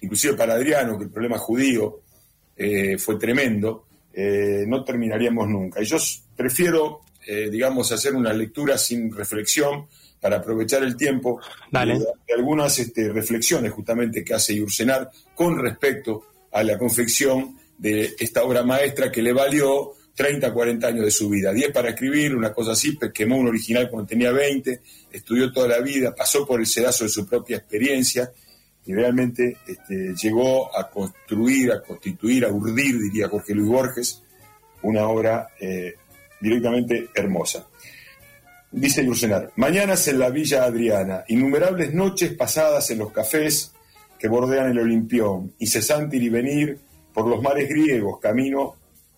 inclusive 0.00 0.34
para 0.34 0.54
Adriano, 0.54 0.98
que 0.98 1.04
el 1.04 1.10
problema 1.10 1.38
judío 1.38 2.00
eh, 2.56 2.98
fue 2.98 3.16
tremendo, 3.16 3.86
eh, 4.12 4.64
no 4.66 4.84
terminaríamos 4.84 5.48
nunca. 5.48 5.82
Y 5.82 5.86
yo 5.86 5.96
prefiero, 6.36 7.02
eh, 7.26 7.48
digamos, 7.50 7.90
hacer 7.92 8.14
una 8.14 8.32
lectura 8.32 8.76
sin 8.76 9.14
reflexión 9.14 9.86
para 10.20 10.36
aprovechar 10.36 10.82
el 10.82 10.96
tiempo 10.96 11.40
de, 11.72 12.06
algunas 12.36 12.78
este, 12.78 13.08
reflexiones 13.10 13.72
justamente 13.72 14.22
que 14.22 14.34
hace 14.34 14.54
Yursenar 14.54 15.10
con 15.34 15.58
respecto 15.58 16.24
a 16.52 16.62
la 16.62 16.76
confección 16.76 17.56
de 17.78 18.14
esta 18.18 18.42
obra 18.42 18.62
maestra 18.62 19.10
que 19.10 19.22
le 19.22 19.32
valió 19.32 19.94
30, 20.14 20.52
40 20.52 20.86
años 20.86 21.04
de 21.06 21.10
su 21.10 21.30
vida. 21.30 21.52
10 21.52 21.72
para 21.72 21.90
escribir, 21.90 22.36
una 22.36 22.52
cosa 22.52 22.72
así, 22.72 22.98
quemó 23.14 23.38
un 23.38 23.48
original 23.48 23.88
cuando 23.88 24.08
tenía 24.08 24.32
20, 24.32 24.82
estudió 25.10 25.50
toda 25.50 25.68
la 25.68 25.80
vida, 25.80 26.14
pasó 26.14 26.46
por 26.46 26.60
el 26.60 26.66
sedazo 26.66 27.04
de 27.04 27.10
su 27.10 27.26
propia 27.26 27.56
experiencia 27.56 28.30
y 28.86 28.94
realmente 28.94 29.56
este, 29.66 30.14
llegó 30.14 30.76
a 30.76 30.88
construir, 30.90 31.72
a 31.72 31.82
constituir, 31.82 32.44
a 32.44 32.52
urdir, 32.52 32.98
diría 32.98 33.28
Jorge 33.28 33.54
Luis 33.54 33.68
Borges, 33.68 34.22
una 34.82 35.06
obra 35.08 35.48
eh, 35.60 35.94
directamente 36.40 37.08
hermosa. 37.14 37.66
Dice 38.72 39.02
Lucenar, 39.02 39.52
mañanas 39.56 40.06
en 40.08 40.18
la 40.18 40.30
Villa 40.30 40.64
Adriana, 40.64 41.24
innumerables 41.28 41.92
noches 41.92 42.32
pasadas 42.34 42.90
en 42.90 42.98
los 42.98 43.12
cafés 43.12 43.72
que 44.18 44.28
bordean 44.28 44.70
el 44.70 44.78
Olimpión, 44.78 45.54
incesante 45.58 46.16
ir 46.16 46.22
y 46.24 46.28
venir 46.28 46.78
por 47.12 47.26
los 47.26 47.42
mares 47.42 47.68
griegos, 47.68 48.20
camino 48.20 48.76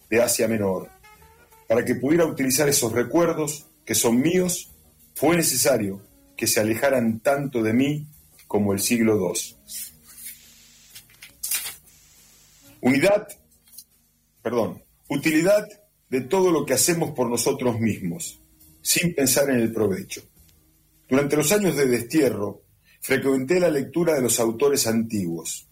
de 0.09 0.23
Asia 0.23 0.49
Menor. 0.49 0.89
Para 1.69 1.85
que 1.85 1.97
pudiera 1.97 2.25
utilizar 2.25 2.69
esos 2.69 2.93
recuerdos 2.93 3.67
que 3.85 3.95
son 3.95 4.21
míos, 4.21 4.71
fue 5.15 5.37
necesario 5.37 6.01
que 6.37 6.47
se 6.47 6.61
alejaran 6.61 7.21
tanto 7.21 7.63
de 7.63 7.73
mí 7.73 8.07
como 8.53 8.75
el 8.75 8.81
siglo 8.81 9.17
II. 9.17 9.57
Unidad, 12.83 13.27
perdón, 14.43 14.83
utilidad 15.09 15.67
de 16.11 16.21
todo 16.21 16.53
lo 16.53 16.67
que 16.67 16.75
hacemos 16.75 17.13
por 17.13 17.31
nosotros 17.31 17.81
mismos 17.81 18.43
sin 18.83 19.15
pensar 19.15 19.49
en 19.49 19.61
el 19.61 19.73
provecho. 19.73 20.21
Durante 21.09 21.35
los 21.35 21.51
años 21.51 21.79
de 21.79 21.87
destierro, 21.87 22.65
frecuenté 23.01 23.59
la 23.59 23.71
lectura 23.71 24.13
de 24.13 24.21
los 24.21 24.39
autores 24.39 24.87
antiguos, 24.87 25.67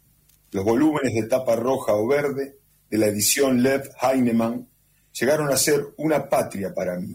los 0.50 0.64
volúmenes 0.64 1.12
de 1.12 1.24
tapa 1.24 1.56
roja 1.56 1.92
o 1.92 2.06
verde 2.06 2.60
de 2.88 2.96
la 2.96 3.08
edición 3.08 3.62
Lev 3.62 3.90
Heinemann 4.00 4.66
llegaron 5.12 5.52
a 5.52 5.58
ser 5.58 5.86
una 5.98 6.30
patria 6.30 6.72
para 6.72 6.98
mí, 6.98 7.14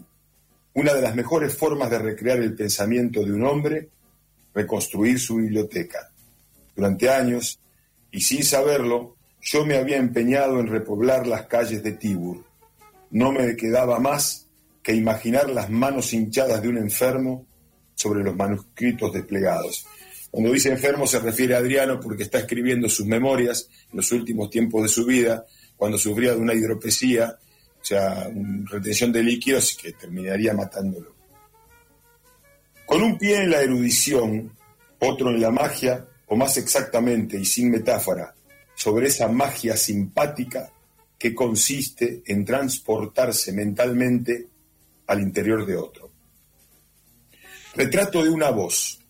una 0.74 0.94
de 0.94 1.02
las 1.02 1.16
mejores 1.16 1.56
formas 1.56 1.90
de 1.90 1.98
recrear 1.98 2.38
el 2.38 2.54
pensamiento 2.54 3.24
de 3.24 3.32
un 3.32 3.42
hombre, 3.44 3.90
reconstruir 4.56 5.20
su 5.20 5.36
biblioteca. 5.36 6.10
Durante 6.74 7.10
años, 7.10 7.60
y 8.10 8.22
sin 8.22 8.42
saberlo, 8.42 9.16
yo 9.40 9.66
me 9.66 9.76
había 9.76 9.98
empeñado 9.98 10.58
en 10.58 10.66
repoblar 10.66 11.26
las 11.26 11.46
calles 11.46 11.82
de 11.82 11.92
Tibur. 11.92 12.42
No 13.10 13.32
me 13.32 13.54
quedaba 13.54 14.00
más 14.00 14.48
que 14.82 14.94
imaginar 14.94 15.50
las 15.50 15.68
manos 15.68 16.12
hinchadas 16.12 16.62
de 16.62 16.68
un 16.68 16.78
enfermo 16.78 17.46
sobre 17.94 18.24
los 18.24 18.34
manuscritos 18.34 19.12
desplegados. 19.12 19.86
Cuando 20.30 20.52
dice 20.52 20.70
enfermo 20.70 21.06
se 21.06 21.18
refiere 21.18 21.54
a 21.54 21.58
Adriano 21.58 22.00
porque 22.00 22.22
está 22.22 22.38
escribiendo 22.38 22.88
sus 22.88 23.06
memorias 23.06 23.68
en 23.90 23.98
los 23.98 24.10
últimos 24.12 24.50
tiempos 24.50 24.82
de 24.82 24.88
su 24.88 25.04
vida, 25.04 25.44
cuando 25.76 25.98
sufría 25.98 26.32
de 26.32 26.40
una 26.40 26.54
hidropesía, 26.54 27.36
o 27.80 27.84
sea, 27.84 28.28
una 28.32 28.70
retención 28.70 29.12
de 29.12 29.22
líquidos 29.22 29.76
que 29.80 29.92
terminaría 29.92 30.54
matándolo. 30.54 31.15
Con 32.86 33.02
un 33.02 33.18
pie 33.18 33.42
en 33.42 33.50
la 33.50 33.60
erudición, 33.60 34.56
otro 35.00 35.30
en 35.30 35.40
la 35.40 35.50
magia, 35.50 36.06
o 36.28 36.36
más 36.36 36.56
exactamente 36.56 37.38
y 37.38 37.44
sin 37.44 37.70
metáfora, 37.70 38.34
sobre 38.74 39.08
esa 39.08 39.28
magia 39.28 39.76
simpática 39.76 40.70
que 41.18 41.34
consiste 41.34 42.22
en 42.26 42.44
transportarse 42.44 43.52
mentalmente 43.52 44.46
al 45.06 45.20
interior 45.20 45.66
de 45.66 45.76
otro. 45.76 46.10
Retrato 47.74 48.22
de 48.22 48.30
una 48.30 48.50
voz. 48.50 49.00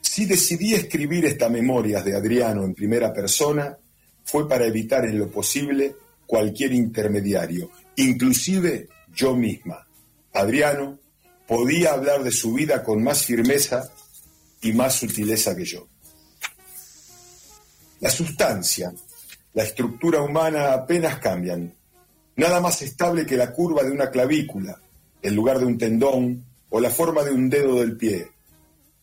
Si 0.00 0.26
decidí 0.26 0.74
escribir 0.74 1.24
esta 1.24 1.48
memoria 1.48 2.02
de 2.02 2.16
Adriano 2.16 2.64
en 2.64 2.74
primera 2.74 3.12
persona, 3.12 3.76
fue 4.24 4.48
para 4.48 4.66
evitar 4.66 5.04
en 5.04 5.18
lo 5.18 5.30
posible 5.30 5.94
cualquier 6.26 6.72
intermediario, 6.72 7.70
inclusive 7.96 8.88
yo 9.14 9.36
misma. 9.36 9.86
Adriano 10.32 10.98
podía 11.46 11.92
hablar 11.92 12.22
de 12.22 12.30
su 12.30 12.54
vida 12.54 12.82
con 12.82 13.02
más 13.02 13.24
firmeza 13.24 13.90
y 14.62 14.72
más 14.72 14.94
sutileza 14.94 15.54
que 15.54 15.64
yo. 15.64 15.86
La 18.00 18.10
sustancia, 18.10 18.92
la 19.52 19.62
estructura 19.62 20.20
humana 20.20 20.72
apenas 20.72 21.18
cambian. 21.18 21.74
Nada 22.36 22.60
más 22.60 22.82
estable 22.82 23.24
que 23.24 23.36
la 23.36 23.52
curva 23.52 23.82
de 23.82 23.90
una 23.90 24.10
clavícula, 24.10 24.78
el 25.22 25.34
lugar 25.34 25.58
de 25.58 25.66
un 25.66 25.78
tendón 25.78 26.44
o 26.70 26.80
la 26.80 26.90
forma 26.90 27.22
de 27.22 27.30
un 27.30 27.48
dedo 27.48 27.80
del 27.80 27.96
pie. 27.96 28.28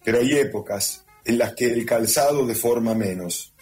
Pero 0.04 0.20
hay 0.20 0.34
épocas 0.34 1.06
en 1.24 1.38
las 1.38 1.54
que 1.54 1.66
el 1.66 1.86
calzado 1.86 2.46
deforma 2.46 2.94
menos. 2.94 3.54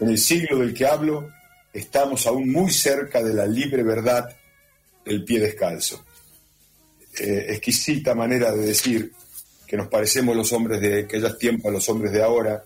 En 0.00 0.08
el 0.08 0.18
siglo 0.18 0.58
del 0.58 0.74
que 0.74 0.86
hablo, 0.86 1.28
estamos 1.72 2.26
aún 2.26 2.50
muy 2.50 2.70
cerca 2.70 3.22
de 3.22 3.34
la 3.34 3.46
libre 3.46 3.82
verdad 3.82 4.36
del 5.04 5.24
pie 5.24 5.40
descalzo. 5.40 6.04
Eh, 7.18 7.46
exquisita 7.50 8.14
manera 8.14 8.52
de 8.52 8.64
decir 8.64 9.12
que 9.66 9.76
nos 9.76 9.88
parecemos 9.88 10.34
los 10.34 10.52
hombres 10.52 10.80
de 10.80 11.00
aquellos 11.00 11.36
tiempos 11.38 11.70
a 11.70 11.72
los 11.72 11.88
hombres 11.88 12.12
de 12.12 12.22
ahora 12.22 12.64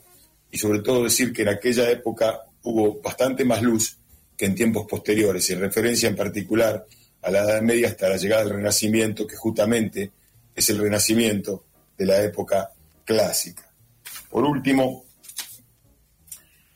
y 0.51 0.59
sobre 0.59 0.81
todo 0.81 1.05
decir 1.05 1.33
que 1.33 1.43
en 1.43 1.49
aquella 1.49 1.91
época 1.91 2.43
hubo 2.63 3.01
bastante 3.01 3.45
más 3.45 3.63
luz 3.63 3.99
que 4.37 4.45
en 4.45 4.55
tiempos 4.55 4.87
posteriores, 4.89 5.49
en 5.51 5.61
referencia 5.61 6.09
en 6.09 6.17
particular 6.17 6.87
a 7.23 7.31
la 7.31 7.43
Edad 7.43 7.63
Media 7.63 7.89
hasta 7.89 8.09
la 8.09 8.17
llegada 8.17 8.45
del 8.45 8.55
Renacimiento, 8.55 9.27
que 9.27 9.37
justamente 9.37 10.13
es 10.55 10.71
el 10.71 10.79
Renacimiento 10.79 11.65
de 11.97 12.07
la 12.07 12.23
época 12.23 12.71
clásica. 13.05 13.69
Por 14.31 14.45
último, 14.45 15.05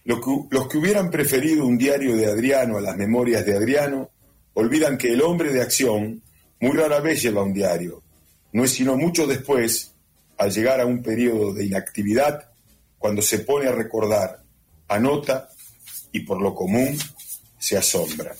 los 0.05 0.69
que, 0.69 0.79
hubieran 0.79 1.11
preferido 1.11 1.67
un 1.67 1.79
diario 1.79 2.17
de 2.17 2.27
Adriano 2.27 2.79
a 2.79 2.81
las 2.81 2.97
memorias 2.97 3.45
de 3.45 3.57
Adriano, 3.57 4.11
olvidan 4.55 4.99
que 4.99 5.13
el 5.13 5.23
hombre 5.23 5.53
de 5.53 5.63
acción 5.63 6.23
muy 6.61 6.77
rara 6.77 7.01
vez 7.01 7.23
lleva 7.23 7.43
un 7.43 7.53
diario. 7.53 8.03
No 8.53 8.65
es 8.65 8.73
sino 8.73 8.97
mucho 8.97 9.27
después, 9.27 9.93
al 10.39 10.53
llegar 10.53 10.81
a 10.81 10.87
un 10.87 11.03
periodo 11.03 11.53
de 11.55 11.67
inactividad, 11.67 12.51
cuando 12.99 13.23
se 13.23 13.41
pone 13.41 13.69
a 13.69 13.73
recordar, 13.73 14.43
anota 14.89 15.49
y 16.13 16.21
por 16.21 16.41
lo 16.41 16.55
común 16.55 16.99
se 17.59 17.77
asombra. 17.77 18.35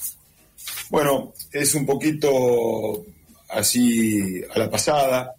Bueno, 0.91 1.33
es 1.53 1.75
un 1.75 1.87
poquito 1.87 3.07
así 3.49 4.43
a 4.55 4.59
la 4.59 4.71
pasada, 4.71 5.35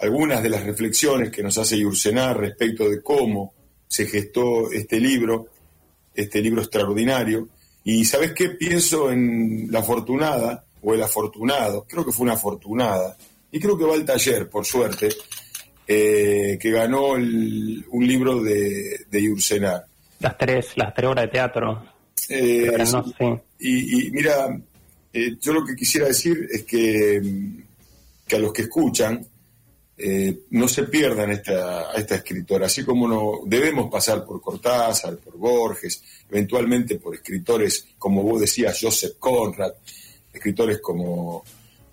algunas 0.00 0.42
de 0.42 0.50
las 0.50 0.64
reflexiones 0.64 1.30
que 1.30 1.42
nos 1.42 1.58
hace 1.58 1.78
Yursenar 1.78 2.38
respecto 2.38 2.88
de 2.88 3.02
cómo 3.02 3.54
se 3.88 4.06
gestó 4.06 4.70
este 4.70 5.00
libro, 5.00 5.48
este 6.14 6.40
libro 6.40 6.62
extraordinario. 6.62 7.48
Y 7.84 8.04
¿sabes 8.04 8.32
qué? 8.32 8.50
Pienso 8.50 9.10
en 9.10 9.68
la 9.70 9.80
afortunada 9.80 10.64
o 10.82 10.94
el 10.94 11.02
afortunado, 11.02 11.86
creo 11.88 12.04
que 12.04 12.12
fue 12.12 12.24
una 12.24 12.34
afortunada, 12.34 13.16
y 13.52 13.58
creo 13.58 13.76
que 13.76 13.84
va 13.84 13.94
al 13.94 14.04
taller, 14.04 14.48
por 14.48 14.64
suerte, 14.64 15.08
eh, 15.86 16.56
que 16.60 16.70
ganó 16.70 17.10
un 17.10 18.06
libro 18.06 18.42
de, 18.42 19.06
de 19.10 19.84
Las 20.20 20.38
tres, 20.38 20.76
las 20.76 20.94
tres 20.94 21.08
horas 21.08 21.24
de 21.24 21.28
teatro. 21.28 21.82
Eh, 22.28 22.84
y, 23.58 24.10
mira, 24.12 24.56
eh, 25.12 25.36
yo 25.40 25.52
lo 25.52 25.64
que 25.64 25.74
quisiera 25.74 26.06
decir 26.06 26.46
es 26.50 26.62
que, 26.62 27.20
que 28.26 28.36
a 28.36 28.38
los 28.38 28.52
que 28.52 28.62
escuchan 28.62 29.26
eh, 30.02 30.44
no 30.50 30.66
se 30.66 30.84
pierdan 30.84 31.30
esta, 31.30 31.90
a 31.90 31.94
esta 31.94 32.14
escritora, 32.14 32.66
así 32.66 32.84
como 32.84 33.06
no 33.06 33.40
debemos 33.44 33.90
pasar 33.90 34.24
por 34.24 34.40
Cortázar, 34.40 35.18
por 35.18 35.36
Borges, 35.36 36.02
eventualmente 36.30 36.96
por 36.96 37.14
escritores 37.14 37.84
como 37.98 38.22
vos 38.22 38.40
decías, 38.40 38.78
Joseph 38.80 39.16
Conrad, 39.18 39.72
escritores 40.32 40.80
como, 40.80 41.44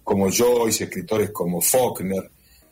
como 0.04 0.32
Joyce, 0.32 0.86
escritores 0.86 1.32
como 1.32 1.62
Faulkner, 1.62 2.30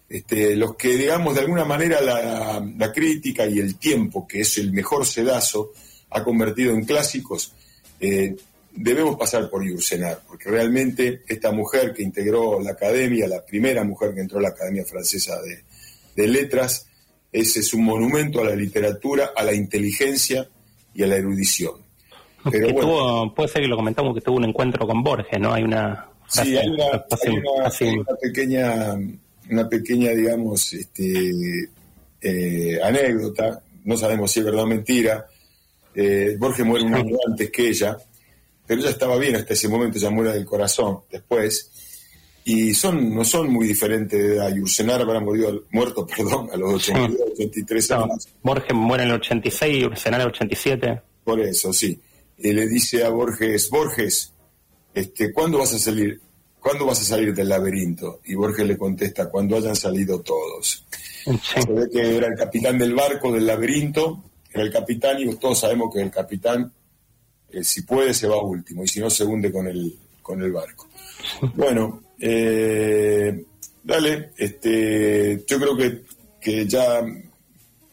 este, 0.07 0.55
los 0.55 0.75
que, 0.75 0.95
digamos, 0.95 1.33
de 1.33 1.41
alguna 1.41 1.65
manera 1.65 1.99
la, 2.01 2.91
crítica 2.93 3.47
y 3.47 3.59
el 3.59 3.77
tiempo, 3.77 4.27
que 4.27 4.41
es 4.41 4.57
el 4.57 4.71
mejor 4.71 5.05
sedazo, 5.05 5.71
ha 6.11 6.23
convertido 6.23 6.73
en 6.73 6.85
clásicos, 6.85 7.53
eh, 7.99 8.35
debemos 8.71 9.17
pasar 9.17 9.49
por 9.49 9.63
Yursenar, 9.67 10.21
porque 10.27 10.49
realmente 10.49 11.23
esta 11.27 11.51
mujer 11.51 11.93
que 11.93 12.03
integró 12.03 12.61
la 12.61 12.71
academia, 12.71 13.27
la 13.27 13.43
primera 13.43 13.83
mujer 13.83 14.13
que 14.13 14.21
entró 14.21 14.39
a 14.39 14.43
la 14.43 14.49
Academia 14.49 14.85
Francesa 14.85 15.37
de, 15.41 16.27
Letras, 16.27 16.87
ese 17.31 17.59
es 17.59 17.73
un 17.73 17.83
monumento 17.83 18.39
a 18.39 18.45
la 18.45 18.55
literatura, 18.55 19.31
a 19.35 19.43
la 19.43 19.53
inteligencia 19.53 20.47
y 20.93 21.03
a 21.03 21.07
la 21.07 21.17
erudición. 21.17 21.84
Pero 22.51 23.33
puede 23.35 23.49
ser 23.49 23.61
que 23.63 23.67
lo 23.67 23.75
comentamos 23.75 24.13
que 24.13 24.21
tuvo 24.21 24.37
un 24.37 24.45
encuentro 24.45 24.87
con 24.87 25.03
Borges, 25.03 25.39
¿no? 25.39 25.53
Hay 25.53 25.63
una... 25.63 26.09
Sí, 26.27 26.57
hay 26.57 26.67
una, 26.67 27.05
pequeña, 28.19 28.95
una 29.49 29.69
pequeña, 29.69 30.09
digamos, 30.11 30.73
este, 30.73 31.31
eh, 32.21 32.79
anécdota, 32.83 33.61
no 33.83 33.95
sabemos 33.95 34.31
si 34.31 34.39
es 34.39 34.45
verdad 34.45 34.63
o 34.63 34.67
mentira. 34.67 35.25
Eh, 35.93 36.35
Borges 36.39 36.65
muere 36.65 36.85
un 36.85 36.95
año 36.95 37.15
antes 37.27 37.51
que 37.51 37.69
ella, 37.69 37.95
pero 38.65 38.81
ella 38.81 38.89
estaba 38.89 39.17
bien 39.17 39.35
hasta 39.35 39.53
ese 39.53 39.67
momento, 39.67 39.99
ya 39.99 40.09
muere 40.09 40.33
del 40.33 40.45
corazón 40.45 41.01
después. 41.11 41.71
Y 42.43 42.73
son, 42.73 43.15
no 43.15 43.23
son 43.23 43.51
muy 43.51 43.67
diferentes 43.67 44.39
a 44.39 44.49
Yursenar, 44.49 45.01
habrá 45.01 45.19
muerto 45.19 46.05
perdón, 46.17 46.49
a 46.51 46.57
los 46.57 46.75
82, 46.75 47.19
83 47.33 47.91
años. 47.91 48.27
Borges 48.43 48.73
muere 48.73 49.03
en 49.03 49.09
el 49.09 49.15
86 49.15 49.75
y 49.75 49.81
Yursenar 49.81 50.21
en 50.21 50.27
el 50.27 50.33
87. 50.33 51.01
Por 51.23 51.39
eso, 51.41 51.73
sí. 51.73 51.99
Y 52.37 52.53
le 52.53 52.67
dice 52.67 53.03
a 53.03 53.09
Borges, 53.09 53.69
Borges, 53.69 54.33
este, 54.93 55.31
¿cuándo 55.33 55.59
vas 55.59 55.73
a 55.73 55.79
salir? 55.79 56.19
¿Cuándo 56.59 56.85
vas 56.85 57.01
a 57.01 57.03
salir 57.03 57.33
del 57.33 57.49
laberinto? 57.49 58.21
Y 58.25 58.35
Borges 58.35 58.65
le 58.65 58.77
contesta, 58.77 59.29
cuando 59.29 59.57
hayan 59.57 59.75
salido 59.75 60.21
todos. 60.21 60.85
Se 61.25 61.71
ve 61.71 61.87
que 61.91 62.17
era 62.17 62.27
el 62.27 62.35
capitán 62.35 62.77
del 62.77 62.93
barco 62.93 63.31
del 63.31 63.45
laberinto, 63.45 64.23
era 64.51 64.63
el 64.63 64.71
capitán 64.71 65.19
y 65.19 65.35
todos 65.35 65.59
sabemos 65.59 65.93
que 65.93 66.01
el 66.01 66.11
capitán, 66.11 66.71
eh, 67.51 67.63
si 67.63 67.81
puede, 67.83 68.13
se 68.13 68.27
va 68.27 68.41
último 68.41 68.83
y 68.83 68.87
si 68.87 68.99
no, 68.99 69.09
se 69.09 69.23
hunde 69.23 69.51
con 69.51 69.67
el, 69.67 69.95
con 70.21 70.41
el 70.41 70.51
barco. 70.51 70.87
Bueno, 71.55 72.03
eh, 72.19 73.43
dale, 73.83 74.31
este, 74.37 75.43
yo 75.45 75.59
creo 75.59 75.77
que, 75.77 76.01
que 76.39 76.67
ya 76.67 77.01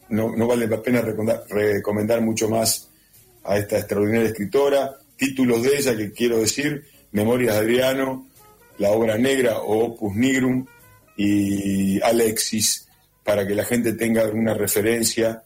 no, 0.09 0.35
no 0.35 0.47
vale 0.47 0.67
la 0.67 0.81
pena 0.81 1.01
recomendar, 1.01 1.43
recomendar 1.49 2.21
mucho 2.21 2.49
más 2.49 2.89
a 3.43 3.57
esta 3.57 3.77
extraordinaria 3.77 4.29
escritora. 4.29 4.97
Títulos 5.15 5.63
de 5.63 5.77
ella 5.77 5.95
que 5.95 6.11
quiero 6.11 6.39
decir, 6.39 6.85
Memorias 7.11 7.55
de 7.55 7.61
Adriano, 7.61 8.27
La 8.77 8.91
Obra 8.91 9.17
Negra 9.17 9.59
o 9.59 9.85
Opus 9.85 10.15
Nigrum 10.15 10.65
y 11.15 12.01
Alexis, 12.01 12.87
para 13.23 13.47
que 13.47 13.55
la 13.55 13.63
gente 13.63 13.93
tenga 13.93 14.27
una 14.27 14.53
referencia 14.53 15.43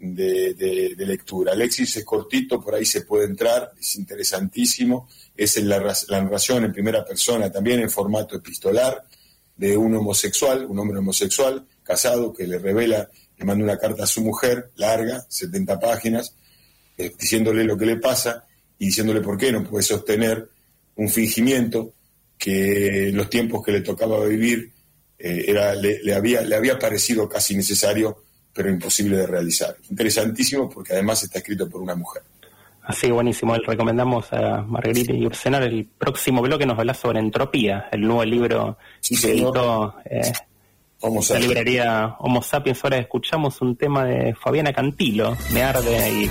de, 0.00 0.94
lectura. 0.98 1.52
Alexis 1.52 1.96
es 1.96 2.04
cortito, 2.04 2.60
por 2.60 2.74
ahí 2.74 2.84
se 2.84 3.02
puede 3.02 3.26
entrar, 3.26 3.72
es 3.78 3.96
interesantísimo, 3.96 5.08
es 5.36 5.62
la, 5.62 5.78
la 6.08 6.22
narración 6.22 6.64
en 6.64 6.72
primera 6.72 7.04
persona, 7.04 7.50
también 7.50 7.80
en 7.80 7.90
formato 7.90 8.36
epistolar, 8.36 9.04
de 9.56 9.76
un 9.76 9.94
homosexual, 9.94 10.64
un 10.64 10.78
hombre 10.78 10.98
homosexual, 10.98 11.66
casado, 11.82 12.32
que 12.32 12.46
le 12.46 12.58
revela, 12.58 13.10
le 13.36 13.44
manda 13.44 13.64
una 13.64 13.78
carta 13.78 14.04
a 14.04 14.06
su 14.06 14.22
mujer, 14.22 14.70
larga, 14.76 15.26
70 15.28 15.78
páginas, 15.78 16.34
eh, 17.00 17.12
diciéndole 17.18 17.64
lo 17.64 17.76
que 17.76 17.86
le 17.86 17.96
pasa 17.96 18.44
y 18.78 18.86
diciéndole 18.86 19.20
por 19.20 19.38
qué 19.38 19.52
no 19.52 19.64
puede 19.64 19.82
sostener 19.82 20.48
un 20.96 21.08
fingimiento 21.08 21.94
que 22.36 23.08
en 23.08 23.16
los 23.16 23.30
tiempos 23.30 23.64
que 23.64 23.72
le 23.72 23.80
tocaba 23.80 24.24
vivir 24.26 24.72
eh, 25.18 25.44
era, 25.48 25.74
le, 25.74 26.02
le 26.02 26.14
había, 26.14 26.40
le 26.42 26.56
había 26.56 26.78
parecido 26.78 27.28
casi 27.28 27.54
necesario, 27.56 28.24
pero 28.52 28.70
imposible 28.70 29.16
de 29.16 29.26
realizar. 29.26 29.76
Interesantísimo 29.90 30.68
porque 30.68 30.94
además 30.94 31.22
está 31.22 31.38
escrito 31.38 31.68
por 31.68 31.82
una 31.82 31.94
mujer. 31.94 32.22
Así, 32.82 33.10
buenísimo. 33.10 33.56
Le 33.56 33.66
recomendamos 33.66 34.32
a 34.32 34.62
Margarita 34.62 35.12
y 35.12 35.24
Ursenar 35.24 35.62
el 35.62 35.86
próximo 35.86 36.42
bloque 36.42 36.66
nos 36.66 36.78
habla 36.78 36.94
sobre 36.94 37.20
Entropía, 37.20 37.88
el 37.92 38.00
nuevo 38.00 38.24
libro 38.24 38.78
Sí, 39.00 39.16
que 39.16 39.32
editó 39.32 39.94
eh, 40.04 40.32
la 41.30 41.38
librería 41.38 42.16
Homo 42.18 42.42
Sapiens. 42.42 42.82
Ahora 42.82 42.98
escuchamos 42.98 43.60
un 43.60 43.76
tema 43.76 44.04
de 44.04 44.34
Fabiana 44.34 44.72
Cantilo, 44.72 45.36
Me 45.52 45.62
Arde 45.62 46.10
y 46.10 46.30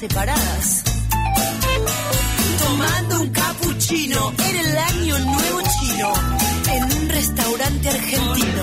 separadas. 0.00 0.82
Tomando 2.58 3.20
un 3.20 3.28
capuchino 3.28 4.32
en 4.48 4.56
el 4.56 4.78
año 4.78 5.18
nuevo 5.18 5.60
chino. 5.78 6.12
En 6.72 6.84
un 6.84 7.08
restaurante 7.10 7.88
argentino. 7.90 8.62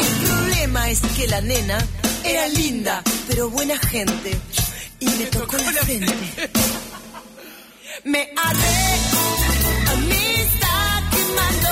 El 0.00 0.28
problema 0.28 0.88
es 0.88 1.00
que 1.00 1.26
la 1.28 1.40
nena 1.42 1.78
era 2.24 2.48
linda, 2.48 3.02
pero 3.28 3.50
buena 3.50 3.76
gente. 3.76 4.38
Y 4.98 5.06
me 5.06 5.26
tocó 5.26 5.58
la 5.58 5.82
frente. 5.82 6.50
Me 8.04 8.32
arde, 8.34 8.74
a 9.88 9.94
mí 10.08 10.24
está 10.36 11.02
quemando, 11.10 11.70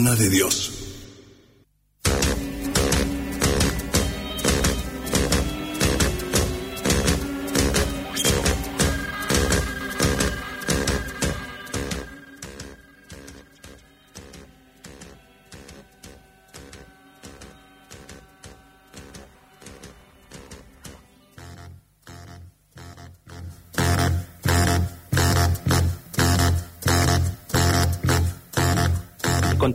La 0.00 0.04
mona 0.04 0.16
de 0.16 0.30
Dios. 0.30 0.69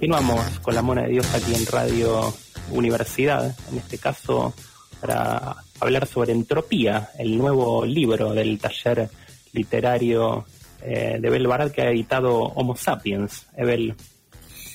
Continuamos 0.05 0.59
con 0.59 0.75
la 0.75 0.83
Mona 0.83 1.01
de 1.01 1.13
Dios 1.13 1.33
aquí 1.33 1.55
en 1.55 1.65
Radio 1.65 2.31
Universidad, 2.69 3.57
en 3.71 3.79
este 3.79 3.97
caso 3.97 4.53
para 5.01 5.55
hablar 5.79 6.05
sobre 6.05 6.31
Entropía, 6.31 7.09
el 7.17 7.35
nuevo 7.35 7.83
libro 7.83 8.31
del 8.31 8.59
taller 8.59 9.09
literario 9.53 10.45
eh, 10.83 11.17
de 11.19 11.29
Bel 11.31 11.47
Barat 11.47 11.71
que 11.71 11.81
ha 11.81 11.89
editado 11.89 12.37
Homo 12.37 12.75
Sapiens. 12.75 13.47
Ebel. 13.57 13.95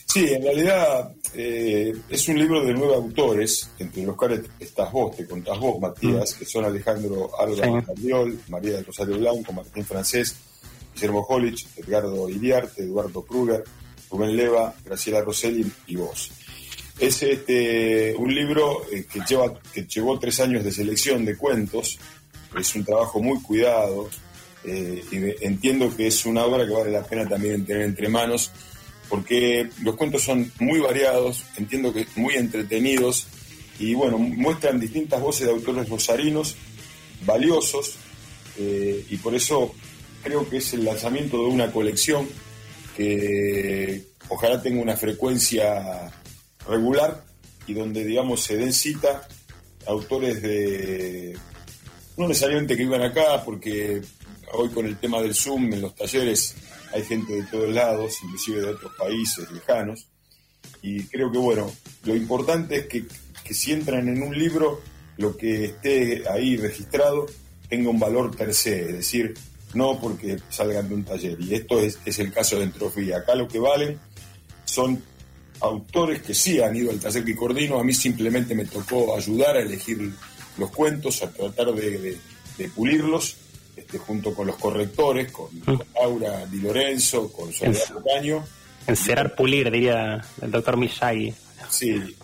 Sí, 0.04 0.26
en 0.32 0.42
realidad 0.42 1.12
eh, 1.32 1.94
es 2.08 2.28
un 2.28 2.36
libro 2.36 2.64
de 2.64 2.74
nueve 2.74 2.96
autores, 2.96 3.70
entre 3.78 4.02
los 4.02 4.16
cuales 4.16 4.40
estás 4.58 4.90
vos, 4.90 5.14
te 5.14 5.28
contás 5.28 5.60
vos, 5.60 5.78
Matías, 5.78 6.34
que 6.34 6.44
son 6.44 6.64
Alejandro 6.64 7.30
Alba 7.38 7.84
María 8.48 8.74
del 8.74 8.84
Rosario 8.84 9.16
Blanco, 9.16 9.52
Martín 9.52 9.84
Francés, 9.84 10.34
Guillermo 10.92 11.24
Holich, 11.28 11.68
Edgardo 11.76 12.28
Iriarte, 12.28 12.82
Eduardo 12.82 13.22
Kruger, 13.22 13.62
Rubén 14.10 14.36
Leva, 14.36 14.74
Graciela 14.84 15.20
Rosselli 15.20 15.70
y 15.86 15.96
vos. 15.96 16.30
Es 16.98 17.22
este, 17.22 18.14
un 18.16 18.34
libro 18.34 18.82
eh, 18.92 19.06
que, 19.10 19.20
lleva, 19.26 19.58
que 19.72 19.84
llevó 19.84 20.18
tres 20.18 20.40
años 20.40 20.64
de 20.64 20.70
selección 20.70 21.24
de 21.24 21.36
cuentos, 21.36 21.98
es 22.58 22.74
un 22.74 22.84
trabajo 22.84 23.22
muy 23.22 23.40
cuidado, 23.40 24.10
eh, 24.64 25.02
y 25.10 25.44
entiendo 25.46 25.94
que 25.96 26.08
es 26.08 26.26
una 26.26 26.44
obra 26.44 26.66
que 26.66 26.72
vale 26.72 26.90
la 26.90 27.02
pena 27.02 27.26
también 27.26 27.64
tener 27.64 27.82
entre 27.82 28.08
manos, 28.08 28.50
porque 29.08 29.70
los 29.82 29.96
cuentos 29.96 30.22
son 30.22 30.52
muy 30.60 30.80
variados, 30.80 31.44
entiendo 31.56 31.92
que 31.92 32.06
muy 32.16 32.34
entretenidos, 32.34 33.26
y 33.78 33.94
bueno, 33.94 34.18
muestran 34.18 34.78
distintas 34.78 35.22
voces 35.22 35.46
de 35.46 35.52
autores 35.52 35.88
rosarinos, 35.88 36.54
valiosos, 37.24 37.96
eh, 38.58 39.06
y 39.08 39.16
por 39.16 39.34
eso 39.34 39.74
creo 40.22 40.48
que 40.48 40.58
es 40.58 40.74
el 40.74 40.84
lanzamiento 40.84 41.38
de 41.38 41.48
una 41.48 41.72
colección 41.72 42.28
que 42.96 44.04
ojalá 44.28 44.62
tenga 44.62 44.82
una 44.82 44.96
frecuencia 44.96 46.12
regular 46.66 47.24
y 47.66 47.74
donde, 47.74 48.04
digamos, 48.04 48.42
se 48.42 48.56
den 48.56 48.72
cita 48.72 49.28
autores 49.86 50.42
de, 50.42 51.36
no 52.16 52.28
necesariamente 52.28 52.76
que 52.76 52.82
iban 52.82 53.02
acá, 53.02 53.42
porque 53.44 54.00
hoy 54.52 54.68
con 54.70 54.86
el 54.86 54.96
tema 54.98 55.20
del 55.20 55.34
Zoom 55.34 55.72
en 55.72 55.82
los 55.82 55.94
talleres 55.94 56.54
hay 56.92 57.02
gente 57.04 57.34
de 57.34 57.44
todos 57.44 57.70
lados, 57.72 58.18
inclusive 58.22 58.60
de 58.60 58.68
otros 58.68 58.92
países 58.96 59.50
lejanos, 59.50 60.06
y 60.82 61.04
creo 61.04 61.30
que, 61.30 61.38
bueno, 61.38 61.70
lo 62.04 62.16
importante 62.16 62.76
es 62.76 62.86
que, 62.86 63.04
que 63.44 63.54
si 63.54 63.72
entran 63.72 64.08
en 64.08 64.22
un 64.22 64.36
libro, 64.36 64.80
lo 65.16 65.36
que 65.36 65.66
esté 65.66 66.24
ahí 66.28 66.56
registrado 66.56 67.26
tenga 67.68 67.90
un 67.90 68.00
valor 68.00 68.36
per 68.36 68.54
se, 68.54 68.80
es 68.80 68.92
decir, 68.92 69.34
no 69.74 69.98
porque 70.00 70.38
salgan 70.48 70.88
de 70.88 70.94
un 70.94 71.04
taller. 71.04 71.36
Y 71.40 71.54
esto 71.54 71.80
es, 71.80 71.98
es 72.04 72.18
el 72.18 72.32
caso 72.32 72.58
de 72.58 72.64
Entropía. 72.64 73.18
Acá 73.18 73.34
lo 73.34 73.48
que 73.48 73.58
valen 73.58 73.98
son 74.64 75.02
autores 75.60 76.22
que 76.22 76.34
sí 76.34 76.60
han 76.60 76.74
ido 76.74 76.90
al 76.90 77.00
taller 77.00 77.24
que 77.24 77.36
coordino. 77.36 77.78
A 77.78 77.84
mí 77.84 77.92
simplemente 77.92 78.54
me 78.54 78.64
tocó 78.64 79.16
ayudar 79.16 79.56
a 79.56 79.60
elegir 79.60 80.12
los 80.58 80.70
cuentos, 80.70 81.22
a 81.22 81.30
tratar 81.30 81.72
de, 81.74 82.18
pulirlos, 82.74 83.36
este, 83.76 83.98
junto 83.98 84.34
con 84.34 84.46
los 84.46 84.56
correctores, 84.56 85.30
con, 85.32 85.46
mm. 85.54 85.80
Laura 85.94 86.46
Di 86.46 86.60
Lorenzo, 86.60 87.32
con 87.32 87.52
Soledad 87.52 88.04
Caño. 88.04 88.44
Encerar 88.86 89.34
pulir, 89.34 89.70
diría 89.70 90.24
el 90.40 90.50
doctor 90.50 90.76
Miyagi. 90.76 91.32
Sí, 91.68 92.16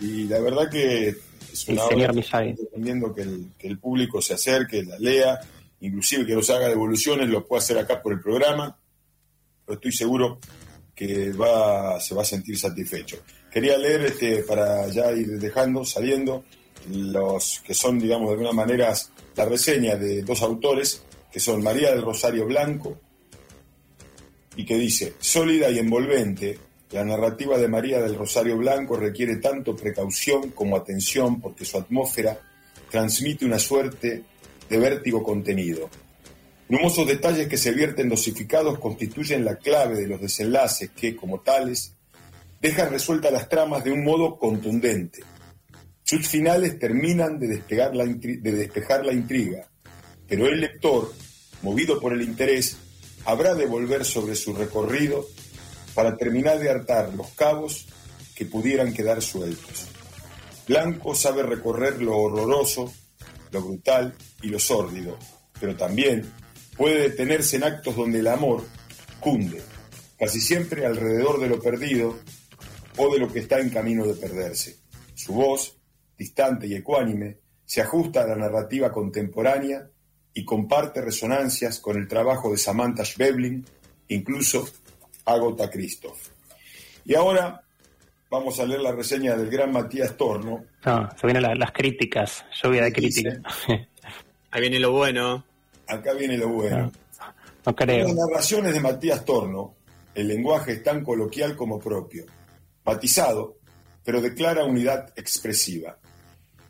y, 0.00 0.24
la 0.24 0.40
verdad 0.40 0.70
que 0.70 1.08
es 1.52 1.68
una 1.68 1.82
el 1.88 2.06
obra 2.06 2.40
recomiendo 2.40 3.14
que 3.14 3.22
el, 3.22 3.46
que 3.58 3.68
el 3.68 3.78
público 3.78 4.22
se 4.22 4.34
acerque, 4.34 4.82
la 4.82 4.98
lea, 4.98 5.38
inclusive 5.82 6.24
que 6.24 6.34
nos 6.34 6.48
haga 6.50 6.68
devoluciones, 6.68 7.28
lo 7.28 7.46
puede 7.46 7.60
hacer 7.60 7.78
acá 7.78 8.00
por 8.00 8.12
el 8.12 8.20
programa, 8.20 8.78
pero 9.66 9.74
estoy 9.74 9.92
seguro 9.92 10.38
que 10.94 11.32
va, 11.32 12.00
se 12.00 12.14
va 12.14 12.22
a 12.22 12.24
sentir 12.24 12.58
satisfecho. 12.58 13.18
Quería 13.50 13.76
leer, 13.76 14.02
este, 14.02 14.42
para 14.44 14.86
ya 14.88 15.12
ir 15.12 15.38
dejando, 15.38 15.84
saliendo, 15.84 16.44
los 16.90 17.62
que 17.66 17.74
son, 17.74 17.98
digamos, 17.98 18.28
de 18.28 18.32
alguna 18.34 18.52
manera 18.52 18.94
la 19.36 19.44
reseña 19.44 19.96
de 19.96 20.22
dos 20.22 20.42
autores, 20.42 21.02
que 21.30 21.40
son 21.40 21.62
María 21.62 21.90
del 21.90 22.02
Rosario 22.02 22.46
Blanco, 22.46 22.98
y 24.56 24.64
que 24.64 24.76
dice, 24.76 25.14
sólida 25.18 25.70
y 25.70 25.78
envolvente, 25.78 26.58
la 26.92 27.04
narrativa 27.04 27.58
de 27.58 27.68
María 27.68 28.00
del 28.00 28.16
Rosario 28.16 28.56
Blanco 28.56 28.96
requiere 28.96 29.36
tanto 29.36 29.74
precaución 29.74 30.50
como 30.50 30.76
atención 30.76 31.40
porque 31.40 31.64
su 31.64 31.78
atmósfera 31.78 32.38
transmite 32.90 33.46
una 33.46 33.58
suerte 33.58 34.24
de 34.68 34.78
vértigo 34.78 35.22
contenido. 35.22 35.88
Numerosos 36.68 37.06
detalles 37.06 37.48
que 37.48 37.58
se 37.58 37.72
vierten 37.72 38.08
dosificados 38.08 38.78
constituyen 38.78 39.44
la 39.44 39.56
clave 39.56 40.00
de 40.00 40.06
los 40.06 40.20
desenlaces 40.20 40.90
que, 40.90 41.14
como 41.14 41.40
tales, 41.40 41.94
dejan 42.60 42.90
resueltas 42.90 43.32
las 43.32 43.48
tramas 43.48 43.84
de 43.84 43.92
un 43.92 44.04
modo 44.04 44.38
contundente. 44.38 45.22
Sus 46.02 46.26
finales 46.26 46.78
terminan 46.78 47.38
de, 47.38 47.48
despegar 47.48 47.94
la 47.94 48.04
de 48.04 48.52
despejar 48.52 49.04
la 49.04 49.12
intriga, 49.12 49.68
pero 50.26 50.46
el 50.46 50.60
lector, 50.60 51.12
movido 51.60 52.00
por 52.00 52.12
el 52.12 52.22
interés, 52.22 52.76
habrá 53.24 53.54
de 53.54 53.66
volver 53.66 54.04
sobre 54.04 54.34
su 54.34 54.54
recorrido 54.54 55.26
para 55.94 56.16
terminar 56.16 56.58
de 56.58 56.70
hartar 56.70 57.12
los 57.14 57.28
cabos 57.32 57.86
que 58.34 58.46
pudieran 58.46 58.94
quedar 58.94 59.20
sueltos. 59.20 59.88
Blanco 60.66 61.14
sabe 61.14 61.42
recorrer 61.42 62.00
lo 62.00 62.16
horroroso 62.16 62.92
lo 63.52 63.62
brutal 63.62 64.14
y 64.42 64.48
lo 64.48 64.58
sórdido, 64.58 65.18
pero 65.60 65.76
también 65.76 66.28
puede 66.76 67.10
detenerse 67.10 67.56
en 67.56 67.64
actos 67.64 67.94
donde 67.94 68.18
el 68.20 68.26
amor 68.26 68.64
cunde, 69.20 69.62
casi 70.18 70.40
siempre 70.40 70.86
alrededor 70.86 71.38
de 71.38 71.48
lo 71.48 71.60
perdido 71.60 72.18
o 72.96 73.12
de 73.12 73.20
lo 73.20 73.32
que 73.32 73.40
está 73.40 73.60
en 73.60 73.70
camino 73.70 74.06
de 74.06 74.14
perderse. 74.14 74.78
Su 75.14 75.34
voz, 75.34 75.78
distante 76.16 76.66
y 76.66 76.74
ecuánime, 76.74 77.38
se 77.64 77.80
ajusta 77.80 78.22
a 78.22 78.26
la 78.26 78.36
narrativa 78.36 78.90
contemporánea 78.90 79.88
y 80.34 80.44
comparte 80.44 81.00
resonancias 81.00 81.78
con 81.78 81.96
el 81.96 82.08
trabajo 82.08 82.50
de 82.50 82.58
Samantha 82.58 83.04
Schweblin, 83.04 83.64
incluso 84.08 84.68
Agota 85.24 85.70
Christoph. 85.70 86.18
Y 87.04 87.14
ahora 87.14 87.62
vamos 88.32 88.58
a 88.58 88.64
leer 88.64 88.80
la 88.80 88.92
reseña 88.92 89.36
del 89.36 89.50
gran 89.50 89.70
Matías 89.70 90.16
Torno. 90.16 90.64
No, 90.86 91.10
se 91.20 91.26
vienen 91.26 91.58
las 91.58 91.70
críticas, 91.70 92.46
lluvia 92.62 92.84
de 92.84 92.92
críticas. 92.92 93.42
Ahí 94.50 94.60
viene 94.62 94.80
lo 94.80 94.92
bueno. 94.92 95.44
Acá 95.86 96.14
viene 96.14 96.38
lo 96.38 96.48
bueno. 96.48 96.90
No, 97.66 97.76
creo. 97.76 98.08
En 98.08 98.16
las 98.16 98.26
narraciones 98.26 98.72
de 98.72 98.80
Matías 98.80 99.22
Torno, 99.26 99.74
el 100.14 100.28
lenguaje 100.28 100.72
es 100.72 100.82
tan 100.82 101.04
coloquial 101.04 101.54
como 101.54 101.78
propio, 101.78 102.24
matizado, 102.86 103.58
pero 104.02 104.22
declara 104.22 104.64
unidad 104.64 105.12
expresiva. 105.14 105.98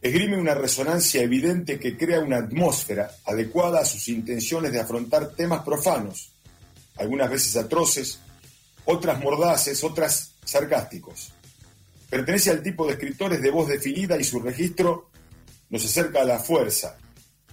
Esgrime 0.00 0.36
una 0.36 0.54
resonancia 0.54 1.22
evidente 1.22 1.78
que 1.78 1.96
crea 1.96 2.18
una 2.18 2.38
atmósfera 2.38 3.08
adecuada 3.24 3.82
a 3.82 3.84
sus 3.84 4.08
intenciones 4.08 4.72
de 4.72 4.80
afrontar 4.80 5.30
temas 5.36 5.62
profanos, 5.62 6.32
algunas 6.96 7.30
veces 7.30 7.56
atroces, 7.56 8.18
otras 8.84 9.20
mordaces, 9.20 9.84
otras 9.84 10.34
sarcásticos. 10.44 11.32
Pertenece 12.12 12.50
al 12.50 12.62
tipo 12.62 12.84
de 12.84 12.92
escritores 12.92 13.40
de 13.40 13.50
voz 13.50 13.68
definida 13.68 14.20
y 14.20 14.24
su 14.24 14.38
registro 14.38 15.08
nos 15.70 15.82
acerca 15.82 16.20
a 16.20 16.26
la 16.26 16.38
fuerza, 16.38 16.98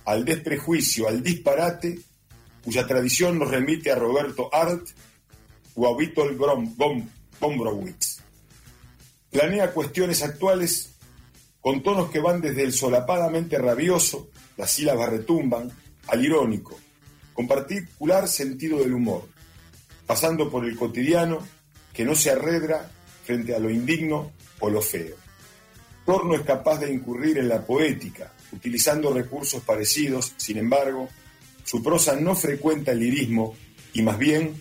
al 0.04 0.26
desprejuicio, 0.26 1.08
al 1.08 1.24
disparate, 1.24 1.98
cuya 2.66 2.86
tradición 2.86 3.40
nos 3.40 3.50
remite 3.50 3.90
a 3.90 3.96
Roberto 3.96 4.54
Arlt 4.54 4.90
o 5.76 5.88
a 5.88 5.96
Witold 5.96 6.38
Gombrowicz. 7.40 8.20
Planea 9.32 9.72
cuestiones 9.72 10.24
actuales 10.24 10.94
con 11.62 11.82
tonos 11.82 12.12
que 12.12 12.20
van 12.20 12.42
desde 12.42 12.64
el 12.64 12.74
solapadamente 12.74 13.58
rabioso, 13.60 14.30
las 14.58 14.72
sílabas 14.72 15.08
retumban, 15.08 15.72
al 16.08 16.26
irónico, 16.26 16.78
con 17.34 17.48
particular 17.48 18.28
sentido 18.28 18.80
del 18.80 18.94
humor, 18.94 19.26
pasando 20.06 20.50
por 20.52 20.66
el 20.66 20.76
cotidiano 20.76 21.48
que 21.94 22.04
no 22.04 22.14
se 22.14 22.32
arredra 22.32 22.92
frente 23.24 23.56
a 23.56 23.60
lo 23.60 23.70
indigno 23.70 24.34
o 24.60 24.70
lo 24.70 24.82
feo. 24.82 25.16
Torno 26.06 26.36
es 26.36 26.42
capaz 26.42 26.80
de 26.80 26.92
incurrir 26.92 27.38
en 27.38 27.50
la 27.50 27.66
poética, 27.66 28.34
utilizando 28.52 29.14
recursos 29.14 29.62
parecidos, 29.64 30.34
sin 30.38 30.58
embargo, 30.58 31.10
su 31.64 31.84
prosa 31.84 32.16
no 32.16 32.36
frecuenta 32.36 32.92
el 32.92 33.00
lirismo 33.00 33.56
y 33.94 34.02
más 34.02 34.18
bien 34.18 34.56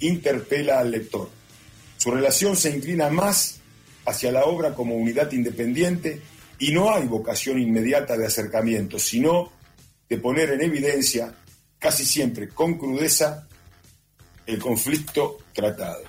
interpela 0.00 0.78
al 0.78 0.90
lector. 0.90 1.28
Su 1.98 2.10
relación 2.10 2.56
se 2.56 2.74
inclina 2.74 3.10
más 3.10 3.60
hacia 4.06 4.32
la 4.32 4.44
obra 4.44 4.74
como 4.74 4.94
unidad 4.94 5.30
independiente 5.32 6.22
y 6.58 6.72
no 6.72 6.94
hay 6.94 7.06
vocación 7.06 7.58
inmediata 7.58 8.16
de 8.16 8.26
acercamiento, 8.26 8.98
sino 8.98 9.52
de 10.08 10.18
poner 10.18 10.50
en 10.52 10.62
evidencia, 10.62 11.34
casi 11.78 12.04
siempre 12.04 12.48
con 12.48 12.78
crudeza, 12.78 13.46
el 14.46 14.58
conflicto 14.58 15.38
tratado. 15.52 16.04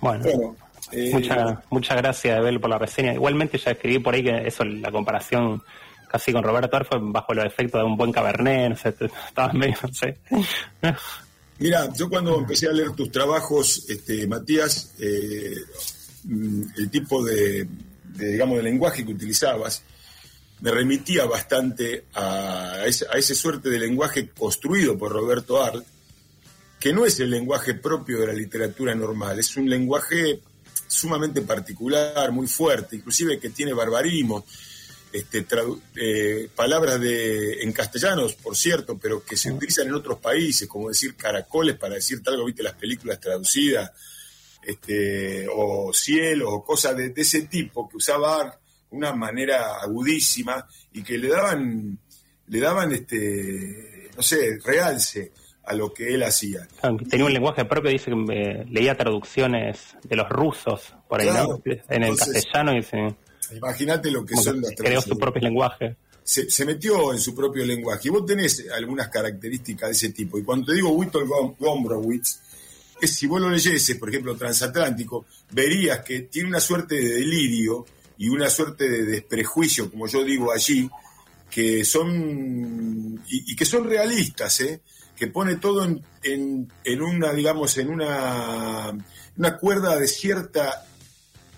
Bueno, 0.00 0.56
eh, 0.92 1.10
muchas 1.12 1.58
mucha 1.70 1.94
gracias, 1.94 2.38
Abel, 2.38 2.60
por 2.60 2.70
la 2.70 2.78
reseña. 2.78 3.14
Igualmente 3.14 3.58
ya 3.58 3.72
escribí 3.72 3.98
por 3.98 4.14
ahí 4.14 4.22
que 4.22 4.46
eso, 4.46 4.64
la 4.64 4.90
comparación 4.90 5.62
casi 6.08 6.32
con 6.32 6.44
Roberto 6.44 6.84
fue 6.84 6.98
bajo 7.00 7.34
los 7.34 7.44
efectos 7.44 7.80
de 7.80 7.86
un 7.86 7.96
buen 7.96 8.12
cabernet, 8.12 8.70
no 8.70 8.76
sé, 8.76 8.94
estaba 9.28 9.52
medio, 9.52 9.76
no 9.82 9.92
sé. 9.92 10.16
Mira, 11.58 11.92
yo 11.92 12.08
cuando 12.08 12.38
empecé 12.38 12.68
a 12.68 12.72
leer 12.72 12.92
tus 12.92 13.10
trabajos, 13.10 13.84
este, 13.88 14.26
Matías, 14.26 14.94
eh, 15.00 15.54
mm, 16.24 16.62
el 16.76 16.90
tipo 16.90 17.24
de, 17.24 17.66
de, 18.04 18.32
digamos, 18.32 18.56
de 18.58 18.62
lenguaje 18.62 19.04
que 19.04 19.12
utilizabas 19.12 19.82
me 20.60 20.70
remitía 20.70 21.26
bastante 21.26 22.04
a, 22.14 22.84
ese, 22.86 23.06
a 23.12 23.18
ese 23.18 23.34
suerte 23.34 23.68
de 23.68 23.78
lenguaje 23.78 24.30
construido 24.30 24.96
por 24.96 25.12
Roberto 25.12 25.62
Arlt, 25.62 25.84
que 26.80 26.92
no 26.92 27.04
es 27.04 27.18
el 27.20 27.30
lenguaje 27.30 27.74
propio 27.74 28.20
de 28.20 28.28
la 28.28 28.32
literatura 28.32 28.94
normal, 28.94 29.38
es 29.38 29.56
un 29.56 29.68
lenguaje 29.68 30.40
sumamente 30.94 31.42
particular, 31.42 32.30
muy 32.32 32.46
fuerte, 32.46 32.96
inclusive 32.96 33.38
que 33.38 33.50
tiene 33.50 33.72
barbarismo, 33.72 34.44
este, 35.12 35.46
eh, 35.96 36.48
palabras 36.54 37.00
de, 37.00 37.62
en 37.62 37.72
castellanos, 37.72 38.34
por 38.34 38.56
cierto, 38.56 38.98
pero 38.98 39.24
que 39.24 39.36
se 39.36 39.52
utilizan 39.52 39.86
en 39.86 39.94
otros 39.94 40.18
países, 40.18 40.68
como 40.68 40.88
decir 40.88 41.14
caracoles 41.14 41.76
para 41.76 41.94
decir 41.94 42.20
algo, 42.26 42.46
viste 42.46 42.62
las 42.62 42.74
películas 42.74 43.20
traducidas, 43.20 43.92
este, 44.62 45.46
o 45.52 45.92
cielo, 45.92 46.50
o 46.50 46.64
cosas 46.64 46.96
de, 46.96 47.12
ese 47.16 47.42
tipo, 47.42 47.88
que 47.88 47.98
usaba 47.98 48.58
una 48.90 49.12
manera 49.12 49.76
agudísima 49.80 50.66
y 50.92 51.02
que 51.02 51.18
le 51.18 51.28
daban, 51.28 51.98
le 52.48 52.60
daban 52.60 52.92
este, 52.92 54.10
no 54.16 54.22
sé, 54.22 54.58
realce 54.64 55.32
a 55.66 55.74
lo 55.74 55.92
que 55.92 56.14
él 56.14 56.22
hacía. 56.22 56.66
Tenía 57.08 57.26
un 57.26 57.32
lenguaje 57.32 57.64
propio, 57.64 57.90
dice 57.90 58.10
que 58.10 58.34
eh, 58.34 58.66
leía 58.70 58.96
traducciones 58.96 59.96
de 60.02 60.16
los 60.16 60.28
rusos 60.28 60.94
por 61.08 61.20
ahí, 61.20 61.28
En 61.88 62.04
el 62.04 62.16
castellano 62.16 62.76
y 62.76 62.82
se... 62.82 63.14
Imagínate 63.54 64.10
lo 64.10 64.24
que 64.24 64.36
son 64.36 64.60
las 64.60 64.72
Creó 64.76 65.00
su 65.00 65.16
propio 65.18 65.42
lenguaje. 65.42 65.96
Se, 66.22 66.64
metió 66.64 67.12
en 67.12 67.20
su 67.20 67.34
propio 67.34 67.64
lenguaje. 67.64 68.08
Y 68.08 68.10
vos 68.10 68.24
tenés 68.24 68.66
algunas 68.74 69.08
características 69.08 69.90
de 69.90 69.92
ese 69.92 70.08
tipo. 70.10 70.38
Y 70.38 70.42
cuando 70.42 70.66
te 70.66 70.74
digo 70.74 70.90
Witold 70.90 71.28
Gombrowicz, 71.58 72.40
es 73.00 73.14
si 73.14 73.26
vos 73.26 73.40
lo 73.40 73.50
leyeses, 73.50 73.96
por 73.98 74.08
ejemplo, 74.08 74.34
Transatlántico, 74.34 75.26
verías 75.50 76.00
que 76.00 76.20
tiene 76.22 76.48
una 76.48 76.60
suerte 76.60 76.94
de 76.94 77.14
delirio 77.16 77.84
y 78.16 78.28
una 78.28 78.48
suerte 78.48 78.88
de 78.88 79.04
desprejuicio, 79.04 79.90
como 79.90 80.06
yo 80.06 80.24
digo 80.24 80.52
allí, 80.52 80.88
que 81.50 81.84
son 81.84 83.22
y, 83.28 83.54
que 83.54 83.64
son 83.64 83.84
realistas, 83.84 84.60
¿eh? 84.60 84.80
Que 85.16 85.28
pone 85.28 85.56
todo 85.56 85.84
en, 85.84 86.02
en, 86.84 87.02
una, 87.02 87.32
digamos, 87.32 87.78
en 87.78 87.90
una, 87.90 88.92
una 89.36 89.56
cuerda 89.58 89.96
de 89.96 90.08
cierta 90.08 90.86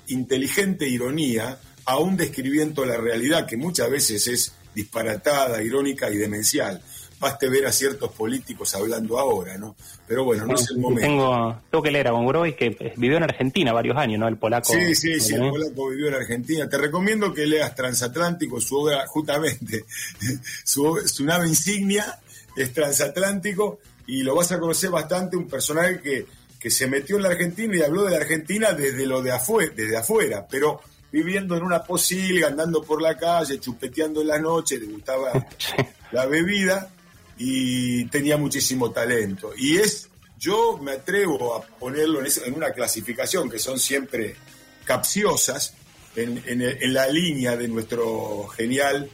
inteligente 0.09 0.89
ironía, 0.89 1.59
aún 1.87 2.17
describiendo 2.17 2.85
la 2.85 2.97
realidad, 2.97 3.47
que 3.47 3.57
muchas 3.57 3.91
veces 3.91 4.27
es 4.27 4.53
disparatada, 4.75 5.63
irónica 5.63 6.11
y 6.11 6.17
demencial. 6.17 6.81
Baste 7.19 7.49
ver 7.49 7.65
a 7.65 7.73
ciertos 7.73 8.13
políticos 8.13 8.75
hablando 8.75 9.19
ahora, 9.19 9.57
¿no? 9.57 9.75
Pero 10.07 10.25
bueno, 10.25 10.45
no, 10.45 10.55
es 10.55 10.71
el 10.71 10.79
momento. 10.79 11.01
Tengo, 11.01 11.63
tengo 11.71 11.83
que 11.83 11.91
leer 11.91 12.09
a 12.09 12.11
Bongroy, 12.11 12.55
que 12.55 12.93
vivió 12.99 13.17
en 13.17 13.23
Argentina 13.23 13.73
varios 13.73 13.97
años, 13.97 14.21
¿no? 14.21 14.29
El 14.29 14.37
polaco. 14.37 14.71
Sí, 14.71 14.95
sí, 14.95 15.19
sí, 15.19 15.35
el 15.35 15.49
polaco 15.49 15.89
vivió 15.89 16.09
en 16.09 16.15
Argentina. 16.15 16.69
Te 16.69 16.77
recomiendo 16.77 17.33
que 17.33 17.47
leas 17.47 17.75
Transatlántico, 17.75 18.61
su 18.61 18.77
obra, 18.77 19.07
justamente, 19.07 19.87
su, 20.65 21.01
su 21.07 21.25
nave 21.25 21.49
insignia 21.49 22.21
es 22.57 22.73
Transatlántico, 22.73 23.79
y 24.07 24.23
lo 24.23 24.35
vas 24.35 24.53
a 24.53 24.59
conocer 24.59 24.91
bastante, 24.91 25.37
un 25.37 25.49
personaje 25.49 26.01
que, 26.01 26.27
que 26.59 26.71
se 26.71 26.87
metió 26.87 27.17
en 27.17 27.25
la 27.25 27.29
Argentina 27.31 27.77
y 27.77 27.83
habló 27.83 28.05
de 28.05 28.13
la 28.13 28.19
Argentina 28.19 28.73
desde 28.73 29.07
lo 29.07 29.23
de 29.23 29.33
afuera, 29.33 29.73
desde 29.75 29.97
afuera, 29.97 30.47
pero 30.49 30.81
viviendo 31.11 31.57
en 31.57 31.63
una 31.63 31.83
posilga, 31.83 32.49
andando 32.49 32.83
por 32.83 33.01
la 33.01 33.17
calle, 33.17 33.59
chupeteando 33.61 34.21
en 34.21 34.29
la 34.29 34.39
noche, 34.39 34.79
le 34.79 34.87
gustaba 34.87 35.33
la 36.13 36.27
bebida 36.27 36.91
y 37.39 38.05
tenía 38.07 38.37
muchísimo 38.37 38.91
talento. 38.91 39.53
Y 39.57 39.79
es, 39.79 40.09
yo 40.39 40.79
me 40.79 40.93
atrevo 40.93 41.55
a 41.55 41.63
ponerlo 41.63 42.21
en, 42.21 42.55
una 42.55 42.71
clasificación 42.71 43.51
que 43.51 43.59
son 43.59 43.79
siempre 43.79 44.37
capciosas, 44.85 45.75
en, 46.17 46.95
la 46.95 47.07
línea 47.09 47.57
de 47.57 47.69
nuestro 47.69 48.47
genial 48.49 49.11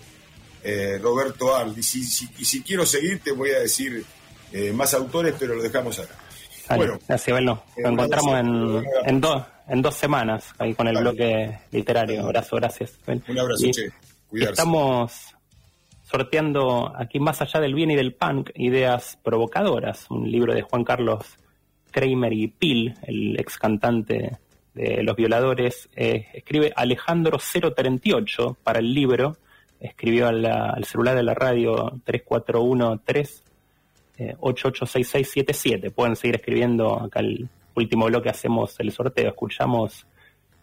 eh, 0.62 0.98
Roberto 1.00 1.54
Arlt. 1.54 1.76
Y 1.78 1.82
si, 1.82 2.62
quiero 2.62 2.86
seguir, 2.86 3.20
te 3.20 3.32
voy 3.32 3.50
a 3.50 3.60
decir 3.60 4.04
eh, 4.52 4.72
más 4.72 4.94
autores, 4.94 5.34
pero 5.38 5.54
lo 5.54 5.62
dejamos 5.62 5.98
acá. 5.98 6.14
bueno, 6.76 6.98
gracias, 7.06 7.34
bueno, 7.34 7.64
lo 7.76 7.88
eh, 7.88 7.92
encontramos 7.92 8.38
en, 8.38 8.84
en 9.06 9.20
dos 9.20 9.42
en 9.68 9.82
dos 9.82 9.94
semanas 9.94 10.52
ahí 10.58 10.74
con 10.74 10.88
el 10.88 10.98
bloque 10.98 11.58
literario. 11.70 12.22
Abrazo, 12.22 12.56
gracias. 12.56 12.98
Un 13.06 13.38
abrazo, 13.38 13.70
che. 13.70 13.90
Estamos 14.32 15.34
sorteando 16.02 16.92
aquí 16.96 17.18
más 17.20 17.40
allá 17.40 17.60
del 17.60 17.74
bien 17.74 17.90
y 17.90 17.96
del 17.96 18.14
punk, 18.14 18.50
ideas 18.54 19.18
provocadoras, 19.22 20.10
un 20.10 20.30
libro 20.30 20.54
de 20.54 20.62
Juan 20.62 20.84
Carlos 20.84 21.36
Kramer 21.90 22.32
y 22.32 22.48
Pil, 22.48 22.94
el 23.02 23.38
ex 23.38 23.58
cantante 23.58 24.38
de 24.74 25.02
Los 25.02 25.16
Violadores, 25.16 25.88
eh, 25.96 26.28
escribe 26.34 26.72
Alejandro 26.76 27.38
038 27.38 28.58
para 28.62 28.78
el 28.78 28.92
libro, 28.94 29.36
escribió 29.82 30.28
al 30.28 30.84
celular 30.84 31.16
de 31.16 31.22
la 31.22 31.34
radio 31.34 31.92
3413 32.04 33.42
eh, 34.18 34.36
886677. 34.38 35.90
Pueden 35.90 36.16
seguir 36.16 36.36
escribiendo 36.36 37.00
acá 37.00 37.20
el 37.20 37.48
último 37.74 38.06
bloque 38.06 38.28
hacemos 38.28 38.78
el 38.78 38.92
sorteo. 38.92 39.28
Escuchamos 39.28 40.06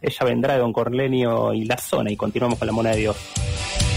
Ella 0.01 0.25
vendrá 0.25 0.53
de 0.53 0.59
Don 0.59 0.71
Corlenio 0.71 1.53
y 1.53 1.65
La 1.65 1.77
Zona 1.77 2.11
y 2.11 2.15
continuamos 2.15 2.57
con 2.57 2.67
la 2.67 2.73
mona 2.73 2.91
de 2.91 2.97
Dios. 2.97 3.88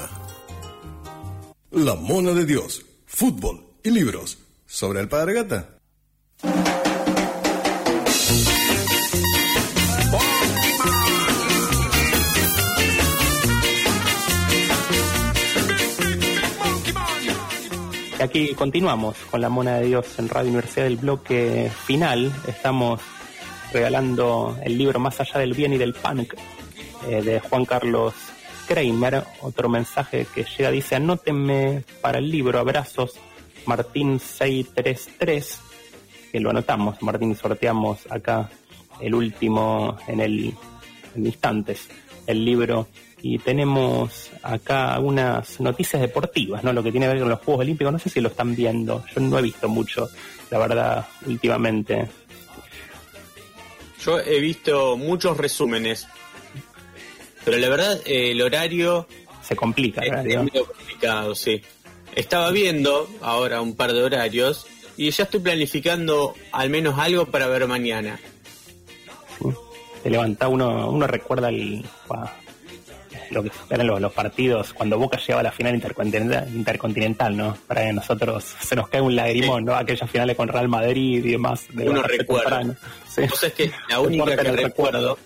La 1.71 1.95
mona 1.95 2.33
de 2.33 2.45
Dios. 2.45 2.85
Fútbol 3.07 3.65
y 3.83 3.89
libros. 3.89 4.37
¿Sobre 4.67 4.99
el 4.99 5.07
padre 5.07 5.33
gata? 5.33 5.79
Aquí 18.25 18.55
continuamos 18.55 19.15
con 19.29 19.39
la 19.39 19.49
Mona 19.49 19.77
de 19.77 19.85
Dios 19.85 20.17
en 20.17 20.29
Radio 20.29 20.49
Universidad 20.49 20.85
del 20.85 20.97
bloque 20.97 21.71
final. 21.85 22.33
Estamos 22.47 22.99
regalando 23.71 24.57
el 24.63 24.79
libro 24.79 24.99
Más 24.99 25.19
allá 25.21 25.39
del 25.39 25.53
bien 25.53 25.73
y 25.73 25.77
del 25.77 25.93
punk 25.93 26.33
eh, 27.07 27.21
de 27.21 27.39
Juan 27.39 27.65
Carlos 27.65 28.15
Kramer. 28.67 29.23
Otro 29.41 29.69
mensaje 29.69 30.25
que 30.33 30.43
llega 30.43 30.71
dice, 30.71 30.95
anótenme 30.95 31.83
para 32.01 32.17
el 32.17 32.31
libro, 32.31 32.57
abrazos, 32.59 33.13
Martín 33.67 34.19
633, 34.19 35.59
que 36.31 36.39
lo 36.39 36.49
anotamos, 36.49 37.01
Martín, 37.03 37.35
sorteamos 37.35 38.11
acá 38.11 38.49
el 39.01 39.13
último 39.13 39.97
en 40.07 40.19
el 40.19 40.55
instantes, 41.15 41.89
el 42.25 42.43
libro 42.43 42.87
y 43.27 43.39
tenemos 43.39 44.29
acá 44.43 44.99
unas 44.99 45.59
noticias 45.59 45.99
deportivas, 45.99 46.63
¿no? 46.63 46.71
Lo 46.71 46.83
que 46.83 46.91
tiene 46.91 47.07
que 47.07 47.13
ver 47.13 47.21
con 47.21 47.29
los 47.29 47.39
Juegos 47.39 47.61
Olímpicos, 47.61 47.91
no 47.91 47.97
sé 47.97 48.07
si 48.07 48.21
lo 48.21 48.29
están 48.29 48.55
viendo, 48.55 49.03
yo 49.15 49.19
no 49.19 49.39
he 49.39 49.41
visto 49.41 49.67
mucho, 49.67 50.07
la 50.51 50.59
verdad, 50.59 51.07
últimamente. 51.25 52.07
Yo 53.99 54.19
he 54.19 54.39
visto 54.39 54.95
muchos 54.95 55.37
resúmenes, 55.37 56.07
pero 57.43 57.57
la 57.57 57.67
verdad 57.67 57.99
eh, 58.05 58.29
el 58.29 58.43
horario 58.43 59.07
se 59.41 59.55
complica, 59.55 60.03
es, 60.03 60.13
es 60.23 60.43
medio 60.43 60.67
complicado, 60.67 61.33
sí. 61.33 61.63
Estaba 62.13 62.51
viendo 62.51 63.09
ahora 63.23 63.59
un 63.59 63.75
par 63.75 63.91
de 63.93 64.03
horarios 64.03 64.67
y 64.97 65.09
ya 65.09 65.23
estoy 65.23 65.39
planificando 65.39 66.35
al 66.51 66.69
menos 66.69 66.99
algo 66.99 67.25
para 67.25 67.47
ver 67.47 67.67
mañana. 67.67 68.19
Se 70.03 70.11
levanta 70.11 70.47
uno, 70.47 70.91
uno 70.91 71.07
recuerda 71.07 71.49
el, 71.49 71.83
lo 73.31 73.43
que 73.43 73.51
eran 73.69 73.87
los, 73.87 74.01
los, 74.01 74.13
partidos 74.13 74.73
cuando 74.73 74.97
Boca 74.97 75.17
llegaba 75.17 75.41
a 75.41 75.43
la 75.43 75.51
final 75.51 75.75
intercontinental, 75.75 76.47
intercontinental, 76.53 77.35
¿no? 77.35 77.57
Para 77.67 77.85
que 77.85 77.93
nosotros 77.93 78.55
se 78.59 78.75
nos 78.75 78.87
cae 78.89 79.01
un 79.01 79.15
lagrimón, 79.15 79.61
sí. 79.61 79.65
¿no? 79.65 79.75
Aquellas 79.75 80.09
finales 80.09 80.35
con 80.35 80.47
Real 80.47 80.67
Madrid 80.67 81.23
y 81.25 81.31
demás. 81.31 81.65
De 81.71 81.89
uno 81.89 82.01
recuerda. 82.03 82.63
Sí. 83.07 83.21
Entonces 83.21 83.53
que 83.53 83.71
la 83.89 83.99
única 83.99 84.35
que 84.37 84.51
recuerdo 84.51 85.17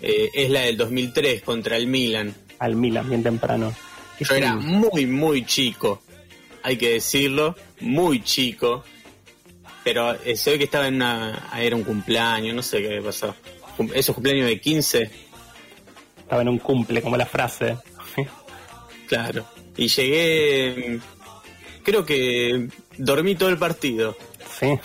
eh, 0.00 0.30
es 0.32 0.50
la 0.50 0.60
del 0.62 0.76
2003 0.76 1.42
contra 1.42 1.76
el 1.76 1.86
Milan. 1.86 2.34
Al 2.58 2.76
Milan, 2.76 3.08
bien 3.08 3.22
temprano. 3.22 3.74
Yo 4.20 4.34
era 4.34 4.54
muy, 4.54 5.06
muy 5.06 5.44
chico, 5.44 6.02
hay 6.62 6.76
que 6.76 6.90
decirlo, 6.94 7.54
muy 7.80 8.22
chico. 8.22 8.84
Pero 9.84 10.12
eh, 10.24 10.36
se 10.36 10.50
ve 10.50 10.58
que 10.58 10.64
estaba 10.64 10.88
en 10.88 10.96
una. 10.96 11.50
Era 11.58 11.76
un 11.76 11.84
cumpleaños, 11.84 12.54
no 12.54 12.62
sé 12.62 12.82
qué 12.82 13.00
pasó. 13.02 13.34
Esos 13.94 14.14
cumpleaños 14.14 14.46
de 14.46 14.60
15 14.60 15.27
estaba 16.28 16.42
en 16.42 16.48
un 16.50 16.58
cumple, 16.58 17.00
como 17.00 17.16
la 17.16 17.24
frase. 17.24 17.78
claro. 19.08 19.46
Y 19.78 19.88
llegué, 19.88 21.00
creo 21.82 22.04
que 22.04 22.68
dormí 22.98 23.34
todo 23.34 23.48
el 23.48 23.56
partido. 23.56 24.14
Sí. 24.60 24.78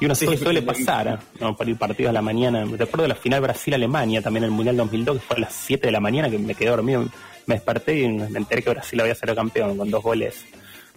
Y 0.00 0.04
uno 0.04 0.16
sí, 0.16 0.26
suele 0.36 0.62
pasar, 0.62 1.20
¿no? 1.38 1.56
Por 1.56 1.68
el 1.68 1.76
partido 1.76 2.10
a 2.10 2.12
la 2.12 2.22
mañana. 2.22 2.64
Recuerdo 2.64 3.06
la 3.06 3.14
final 3.14 3.40
Brasil-Alemania, 3.40 4.20
también 4.20 4.42
el 4.42 4.50
Mundial 4.50 4.76
2002, 4.76 5.18
que 5.18 5.22
fue 5.22 5.36
a 5.36 5.40
las 5.40 5.52
7 5.54 5.86
de 5.86 5.92
la 5.92 6.00
mañana, 6.00 6.28
que 6.28 6.38
me 6.38 6.56
quedé 6.56 6.70
dormido. 6.70 7.06
Me 7.46 7.54
desperté 7.54 8.00
y 8.00 8.08
me 8.08 8.36
enteré 8.36 8.62
que 8.62 8.70
Brasil 8.70 9.00
había 9.00 9.14
sido 9.14 9.32
campeón 9.36 9.78
con 9.78 9.88
dos 9.88 10.02
goles 10.02 10.44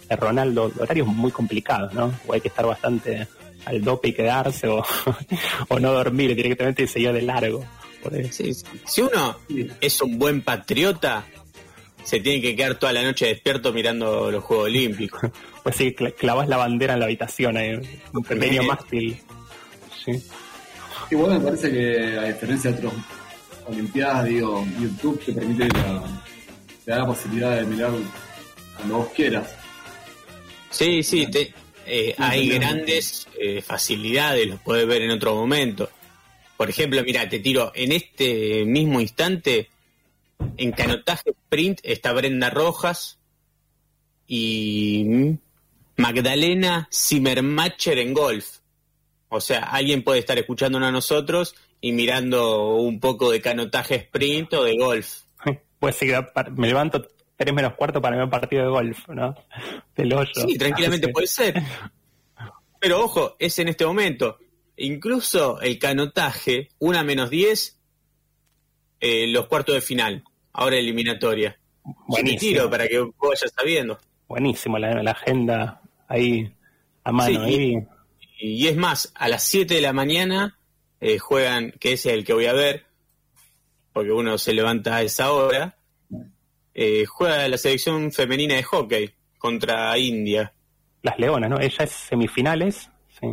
de 0.08 0.16
Ronaldo. 0.16 0.72
Horarios 0.80 1.06
muy 1.06 1.30
complicados, 1.30 1.94
¿no? 1.94 2.12
O 2.26 2.32
hay 2.32 2.40
que 2.40 2.48
estar 2.48 2.66
bastante 2.66 3.28
al 3.64 3.80
dope 3.84 4.08
y 4.08 4.12
quedarse, 4.12 4.66
o, 4.66 4.82
o 5.68 5.78
no 5.78 5.92
dormir 5.92 6.34
directamente 6.34 6.82
y 6.82 6.88
seguir 6.88 7.12
de 7.12 7.22
largo. 7.22 7.64
Sí, 8.30 8.54
sí. 8.54 8.64
Si 8.86 9.00
uno 9.00 9.38
es 9.80 10.00
un 10.00 10.18
buen 10.18 10.42
patriota, 10.42 11.26
se 12.04 12.20
tiene 12.20 12.40
que 12.40 12.56
quedar 12.56 12.78
toda 12.78 12.92
la 12.92 13.02
noche 13.02 13.26
despierto 13.26 13.72
mirando 13.72 14.30
los 14.30 14.44
Juegos 14.44 14.66
Olímpicos. 14.66 15.20
Pues 15.60 15.76
sí, 15.76 15.92
clavas 15.92 16.48
la 16.48 16.56
bandera 16.56 16.94
en 16.94 17.00
la 17.00 17.04
habitación, 17.04 17.58
hay 17.58 17.74
un 17.74 18.24
pequeño 18.24 18.62
mástil. 18.62 19.20
Sí. 20.02 20.12
Igual 21.10 21.32
me 21.32 21.40
parece 21.40 21.70
que, 21.70 22.18
a 22.18 22.24
diferencia 22.24 22.72
de 22.72 22.78
otras 22.78 22.94
Olimpiadas, 23.66 24.24
digo, 24.24 24.66
YouTube 24.80 25.22
te 25.26 25.32
permite 25.32 25.68
la, 25.68 26.02
te 26.86 26.90
da 26.90 26.98
la 27.00 27.06
posibilidad 27.06 27.56
de 27.56 27.66
mirar 27.66 27.90
cuando 28.76 28.96
vos 28.96 29.08
quieras. 29.14 29.50
Sí, 30.70 31.02
sí, 31.02 31.26
te, 31.26 31.52
eh, 31.84 32.14
hay 32.16 32.48
grandes 32.48 33.26
eh, 33.38 33.60
facilidades, 33.60 34.46
los 34.46 34.60
puedes 34.60 34.86
ver 34.86 35.02
en 35.02 35.10
otro 35.10 35.34
momento. 35.34 35.90
Por 36.58 36.68
ejemplo, 36.68 37.04
mira, 37.04 37.28
te 37.28 37.38
tiro, 37.38 37.70
en 37.72 37.92
este 37.92 38.64
mismo 38.64 39.00
instante, 39.00 39.70
en 40.56 40.72
canotaje 40.72 41.30
sprint 41.30 41.78
está 41.84 42.12
Brenda 42.12 42.50
Rojas 42.50 43.20
y 44.26 45.36
Magdalena 45.96 46.88
Zimmermacher 46.92 48.00
en 48.00 48.12
golf. 48.12 48.58
O 49.28 49.40
sea, 49.40 49.60
alguien 49.60 50.02
puede 50.02 50.18
estar 50.18 50.36
escuchándonos 50.36 50.88
a 50.88 50.92
nosotros 50.92 51.54
y 51.80 51.92
mirando 51.92 52.74
un 52.74 52.98
poco 52.98 53.30
de 53.30 53.40
canotaje 53.40 53.94
sprint 53.94 54.54
o 54.54 54.64
de 54.64 54.76
golf. 54.76 55.20
Pues 55.78 55.94
sí, 55.94 56.10
me 56.56 56.66
levanto 56.66 57.06
tres 57.36 57.54
menos 57.54 57.74
cuarto 57.74 58.02
para 58.02 58.16
ver 58.16 58.24
un 58.24 58.30
partido 58.30 58.64
de 58.64 58.68
golf, 58.68 59.08
¿no? 59.10 59.32
Del 59.94 60.12
hoyo. 60.12 60.32
Sí, 60.34 60.58
tranquilamente 60.58 61.06
puede 61.06 61.28
ser. 61.28 61.62
Pero 62.80 63.04
ojo, 63.04 63.36
es 63.38 63.56
en 63.60 63.68
este 63.68 63.86
momento. 63.86 64.40
Incluso 64.78 65.60
el 65.60 65.78
canotaje, 65.78 66.68
una 66.78 67.02
menos 67.02 67.30
10, 67.30 67.78
eh, 69.00 69.26
los 69.28 69.46
cuartos 69.46 69.74
de 69.74 69.80
final, 69.80 70.24
ahora 70.52 70.76
eliminatoria. 70.76 71.58
Buenísimo. 72.06 72.38
tiro 72.38 72.70
para 72.70 72.86
que 72.86 73.00
vos 73.00 73.14
vayas 73.20 73.52
sabiendo. 73.54 73.98
Buenísimo, 74.28 74.78
la, 74.78 75.02
la 75.02 75.10
agenda 75.10 75.80
ahí 76.06 76.52
a 77.02 77.12
mano. 77.12 77.44
Sí, 77.44 77.54
ahí. 77.54 77.86
Y, 78.38 78.64
y, 78.64 78.68
es 78.68 78.76
más, 78.76 79.12
a 79.16 79.28
las 79.28 79.42
7 79.44 79.74
de 79.74 79.80
la 79.80 79.92
mañana 79.92 80.58
eh, 81.00 81.18
juegan, 81.18 81.72
que 81.72 81.94
ese 81.94 82.10
es 82.10 82.14
el 82.14 82.24
que 82.24 82.34
voy 82.34 82.46
a 82.46 82.52
ver, 82.52 82.84
porque 83.92 84.12
uno 84.12 84.38
se 84.38 84.52
levanta 84.52 84.96
a 84.96 85.02
esa 85.02 85.32
hora, 85.32 85.76
eh, 86.74 87.04
juega 87.04 87.48
la 87.48 87.58
selección 87.58 88.12
femenina 88.12 88.54
de 88.54 88.62
hockey 88.62 89.10
contra 89.38 89.98
India. 89.98 90.52
Las 91.02 91.18
Leonas, 91.18 91.50
¿no? 91.50 91.58
Ella 91.58 91.84
es 91.84 91.90
semifinales, 91.90 92.90
sí. 93.20 93.26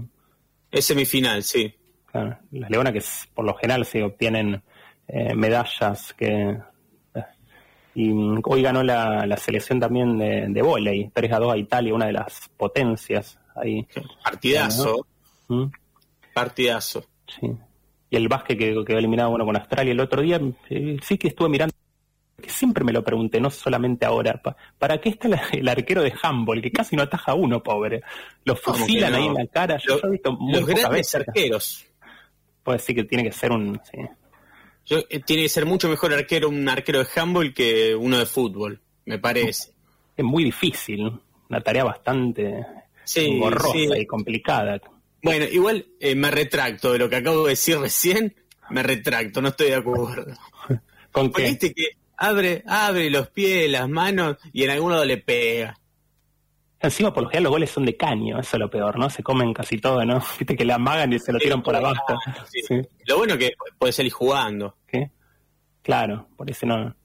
Es 0.75 0.85
semifinal, 0.85 1.41
sí. 1.41 1.73
Claro, 2.05 2.37
las 2.51 2.69
Leonas 2.69 2.91
que 2.91 3.01
por 3.33 3.45
lo 3.45 3.55
general 3.55 3.85
se 3.85 4.03
obtienen 4.03 4.61
eh, 5.07 5.33
medallas 5.33 6.13
que... 6.13 6.57
Y 7.97 8.11
hoy 8.43 8.61
ganó 8.61 8.83
la, 8.83 9.25
la 9.25 9.37
selección 9.37 9.79
también 9.79 10.17
de, 10.17 10.47
de 10.49 10.61
volei, 10.61 11.09
3 11.13 11.31
a 11.31 11.39
2 11.39 11.53
a 11.53 11.57
Italia, 11.57 11.93
una 11.93 12.07
de 12.07 12.11
las 12.11 12.49
potencias 12.57 13.39
ahí. 13.55 13.87
Partidazo. 14.21 15.07
¿Mm? 15.47 15.67
Partidazo. 16.33 17.05
Sí. 17.25 17.49
Y 18.09 18.15
el 18.17 18.27
básquet 18.27 18.57
que 18.57 18.83
quedó 18.85 18.97
eliminado 18.97 19.29
bueno, 19.29 19.45
con 19.45 19.55
Australia 19.55 19.93
el 19.93 19.99
otro 20.01 20.21
día, 20.21 20.41
eh, 20.69 20.97
sí 21.01 21.17
que 21.17 21.29
estuve 21.29 21.47
mirando 21.47 21.73
que 22.45 22.51
siempre 22.51 22.83
me 22.83 22.93
lo 22.93 23.03
pregunté, 23.03 23.39
no 23.41 23.49
solamente 23.49 24.05
ahora, 24.05 24.41
pa, 24.41 24.55
¿para 24.77 24.99
qué 24.99 25.09
está 25.09 25.27
la, 25.27 25.41
el 25.51 25.67
arquero 25.67 26.01
de 26.03 26.13
handball, 26.21 26.61
que 26.61 26.71
casi 26.71 26.95
no 26.95 27.03
ataja 27.03 27.31
a 27.33 27.35
uno, 27.35 27.61
pobre? 27.61 28.01
Lo 28.43 28.55
fusilan 28.55 29.11
no? 29.11 29.17
ahí 29.17 29.25
en 29.25 29.33
la 29.33 29.47
cara, 29.47 29.77
yo, 29.85 29.99
he 30.03 30.09
visto 30.11 30.31
muy 30.33 30.53
Los 30.53 30.65
grandes 30.65 30.89
veces. 30.91 31.15
arqueros. 31.27 31.85
Puede 32.63 32.77
decir 32.77 32.95
que 32.95 33.03
tiene 33.03 33.23
que 33.23 33.31
ser 33.31 33.51
un, 33.51 33.79
sí, 33.91 33.99
Yo, 34.85 34.99
eh, 35.09 35.19
tiene 35.25 35.43
que 35.43 35.49
ser 35.49 35.65
mucho 35.65 35.89
mejor 35.89 36.13
arquero 36.13 36.49
un 36.49 36.67
arquero 36.69 36.99
de 36.99 37.07
handball 37.15 37.53
que 37.53 37.95
uno 37.95 38.17
de 38.17 38.25
fútbol, 38.25 38.81
me 39.05 39.19
parece. 39.19 39.71
Es 40.17 40.23
muy 40.23 40.43
difícil, 40.43 41.11
una 41.49 41.61
tarea 41.61 41.83
bastante 41.83 42.65
Sí, 43.03 43.27
engorrosa 43.27 43.71
sí. 43.73 43.87
y 43.97 44.05
complicada. 44.05 44.81
Bueno, 45.21 45.45
igual 45.45 45.85
eh, 45.99 46.15
me 46.15 46.31
retracto 46.31 46.91
de 46.91 46.99
lo 46.99 47.09
que 47.09 47.17
acabo 47.17 47.43
de 47.43 47.51
decir 47.51 47.77
recién. 47.77 48.35
Me 48.69 48.81
retracto, 48.81 49.41
no 49.41 49.49
estoy 49.49 49.67
de 49.67 49.75
acuerdo. 49.75 50.25
¿Con 51.11 51.31
qué? 51.31 51.57
que 51.57 51.73
abre, 52.17 52.63
abre 52.67 53.09
los 53.09 53.29
pies, 53.29 53.69
las 53.69 53.87
manos 53.89 54.37
y 54.53 54.63
en 54.63 54.69
algún 54.71 54.91
lado 54.91 55.05
le 55.05 55.17
pega. 55.17 55.77
Encima, 56.79 57.13
por 57.13 57.23
lo 57.23 57.29
general, 57.29 57.43
los 57.45 57.51
goles 57.51 57.71
son 57.71 57.85
de 57.85 57.97
caño, 57.97 58.37
eso 58.39 58.57
es 58.57 58.59
lo 58.59 58.69
peor, 58.69 58.99
¿no? 58.99 59.09
Se 59.09 59.23
comen 59.23 59.53
casi 59.53 59.77
todo, 59.79 60.03
¿no? 60.05 60.19
Viste 60.39 60.55
que 60.55 60.65
le 60.65 60.73
amagan 60.73 61.11
y 61.13 61.19
se 61.19 61.31
lo 61.31 61.39
tiran 61.39 61.63
por 61.63 61.75
abajo. 61.75 62.17
Sí. 62.51 62.61
Sí. 62.67 62.81
Lo 63.07 63.17
bueno 63.17 63.37
que 63.37 63.51
puede 63.79 63.93
salir 63.93 64.11
jugando. 64.11 64.75
¿Qué? 64.85 65.09
Claro, 65.81 66.27
por 66.35 66.49
eso 66.49 66.65
no, 66.65 66.95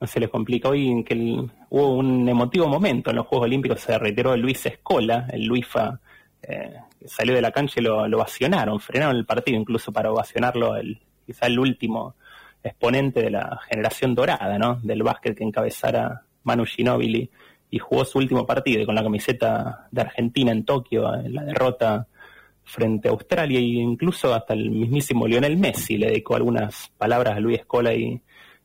no 0.00 0.06
se 0.06 0.20
les 0.20 0.28
complica. 0.28 0.68
Hoy 0.68 0.88
en 0.88 1.04
que 1.04 1.14
el- 1.14 1.50
hubo 1.70 1.94
un 1.94 2.28
emotivo 2.28 2.66
momento 2.68 3.10
en 3.10 3.16
los 3.16 3.26
Juegos 3.26 3.46
Olímpicos, 3.46 3.80
se 3.80 3.98
retiró 3.98 4.36
Luis 4.36 4.64
Escola, 4.66 5.26
el 5.32 5.44
Luifa, 5.46 5.98
eh, 6.42 6.74
salió 7.06 7.34
de 7.34 7.40
la 7.42 7.52
cancha 7.52 7.80
y 7.80 7.84
lo, 7.84 8.06
lo 8.08 8.18
ovacionaron, 8.18 8.80
frenaron 8.80 9.16
el 9.16 9.24
partido 9.24 9.58
incluso 9.58 9.92
para 9.92 10.10
ovacionarlo, 10.10 10.76
el, 10.76 11.00
quizá 11.24 11.46
el 11.46 11.58
último 11.58 12.16
exponente 12.62 13.22
de 13.22 13.30
la 13.30 13.60
generación 13.68 14.14
dorada, 14.14 14.58
¿no? 14.58 14.80
Del 14.82 15.02
básquet 15.02 15.36
que 15.36 15.44
encabezara 15.44 16.22
Manu 16.42 16.64
Ginóbili 16.64 17.30
y 17.70 17.78
jugó 17.78 18.04
su 18.04 18.18
último 18.18 18.46
partido 18.46 18.86
con 18.86 18.94
la 18.94 19.02
camiseta 19.02 19.88
de 19.90 20.00
Argentina 20.00 20.52
en 20.52 20.64
Tokio, 20.64 21.12
en 21.14 21.34
la 21.34 21.44
derrota 21.44 22.06
frente 22.66 23.08
a 23.08 23.12
Australia 23.12 23.58
e 23.58 23.62
incluso 23.62 24.34
hasta 24.34 24.52
el 24.52 24.70
mismísimo 24.70 25.26
Lionel 25.26 25.56
Messi 25.56 25.96
le 25.96 26.08
dedicó 26.08 26.34
algunas 26.34 26.90
palabras 26.98 27.36
a 27.36 27.40
Luis 27.40 27.60
Escola 27.60 27.94
y 27.94 28.20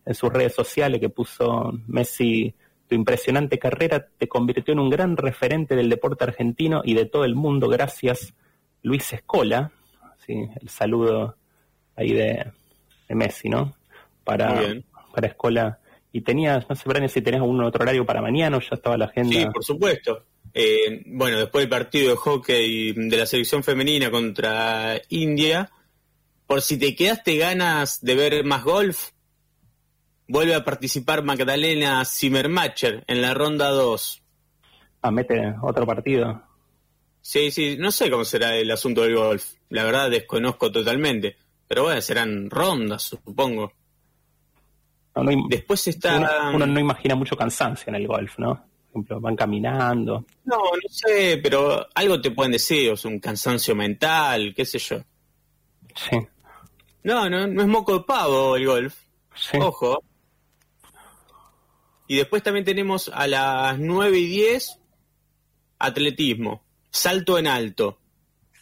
en 0.05 0.15
sus 0.15 0.33
redes 0.33 0.55
sociales 0.55 0.99
que 0.99 1.09
puso 1.09 1.71
Messi 1.87 2.53
tu 2.87 2.95
impresionante 2.95 3.59
carrera 3.59 4.07
te 4.17 4.27
convirtió 4.27 4.73
en 4.73 4.79
un 4.79 4.89
gran 4.89 5.15
referente 5.17 5.75
del 5.75 5.89
deporte 5.89 6.23
argentino 6.23 6.81
y 6.83 6.95
de 6.95 7.05
todo 7.05 7.25
el 7.25 7.35
mundo 7.35 7.69
gracias 7.69 8.33
Luis 8.81 9.13
Escola 9.13 9.71
el 10.27 10.69
saludo 10.69 11.35
ahí 11.95 12.13
de, 12.13 12.51
Messi 13.09 13.49
no 13.49 13.73
para 14.31 14.81
para 15.13 15.27
Escola 15.27 15.79
y 16.11 16.21
tenías 16.21 16.69
no 16.69 16.75
sé 16.75 16.83
Brian, 16.87 17.09
si 17.09 17.21
tenías 17.21 17.41
algún 17.41 17.61
otro 17.63 17.83
horario 17.83 18.05
para 18.05 18.21
mañana 18.21 18.57
o 18.57 18.59
ya 18.61 18.69
estaba 18.71 18.97
la 18.97 19.05
agenda 19.05 19.35
Sí, 19.35 19.45
por 19.45 19.63
supuesto. 19.63 20.25
Eh, 20.53 21.03
bueno, 21.05 21.37
después 21.37 21.63
del 21.63 21.69
partido 21.69 22.11
de 22.11 22.17
hockey 22.17 22.93
de 22.93 23.17
la 23.17 23.25
selección 23.25 23.63
femenina 23.63 24.11
contra 24.11 25.01
India, 25.09 25.69
por 26.45 26.61
si 26.61 26.77
te 26.77 26.95
quedaste 26.95 27.37
ganas 27.37 28.01
de 28.01 28.15
ver 28.15 28.43
más 28.43 28.63
golf, 28.63 29.11
vuelve 30.27 30.55
a 30.55 30.63
participar 30.63 31.23
Magdalena 31.23 32.03
Zimmermacher 32.05 33.03
en 33.07 33.21
la 33.21 33.33
ronda 33.33 33.69
2. 33.69 34.23
ah, 35.01 35.11
mete 35.11 35.55
otro 35.61 35.85
partido 35.85 36.41
Sí, 37.21 37.51
sí, 37.51 37.77
no 37.77 37.91
sé 37.91 38.09
cómo 38.09 38.25
será 38.25 38.55
el 38.55 38.71
asunto 38.71 39.03
del 39.03 39.15
golf. 39.15 39.53
La 39.69 39.83
verdad 39.83 40.09
desconozco 40.09 40.71
totalmente. 40.71 41.37
Pero 41.67 41.83
bueno, 41.83 42.01
serán 42.01 42.49
rondas, 42.49 43.03
supongo. 43.03 43.71
No, 45.15 45.23
no 45.23 45.31
im- 45.31 45.47
Después 45.49 45.87
está... 45.87 46.17
uno, 46.17 46.29
uno 46.55 46.65
no 46.65 46.79
imagina 46.79 47.15
mucho 47.15 47.35
cansancio 47.35 47.89
en 47.89 47.95
el 47.95 48.07
golf, 48.07 48.37
¿no? 48.39 48.55
Por 48.55 48.89
ejemplo, 49.01 49.21
van 49.21 49.35
caminando. 49.35 50.25
No, 50.45 50.57
no 50.57 50.89
sé, 50.89 51.39
pero 51.41 51.87
algo 51.95 52.19
te 52.21 52.31
pueden 52.31 52.51
decir, 52.53 52.91
o 52.91 52.97
sea, 52.97 53.09
un 53.11 53.19
cansancio 53.19 53.75
mental, 53.75 54.53
qué 54.55 54.65
sé 54.65 54.79
yo. 54.79 54.97
Sí, 55.95 56.17
No, 57.03 57.29
no, 57.29 57.47
no 57.47 57.61
es 57.61 57.67
moco 57.67 57.93
de 57.99 58.03
pavo 58.05 58.55
el 58.55 58.65
golf. 58.65 58.95
sí. 59.35 59.57
Ojo. 59.59 60.03
Y 62.07 62.17
después 62.17 62.43
también 62.43 62.65
tenemos 62.65 63.09
a 63.13 63.25
las 63.27 63.79
9 63.79 64.17
y 64.19 64.25
10 64.27 64.79
atletismo, 65.79 66.63
salto 66.89 67.37
en 67.39 67.47
alto, 67.47 67.99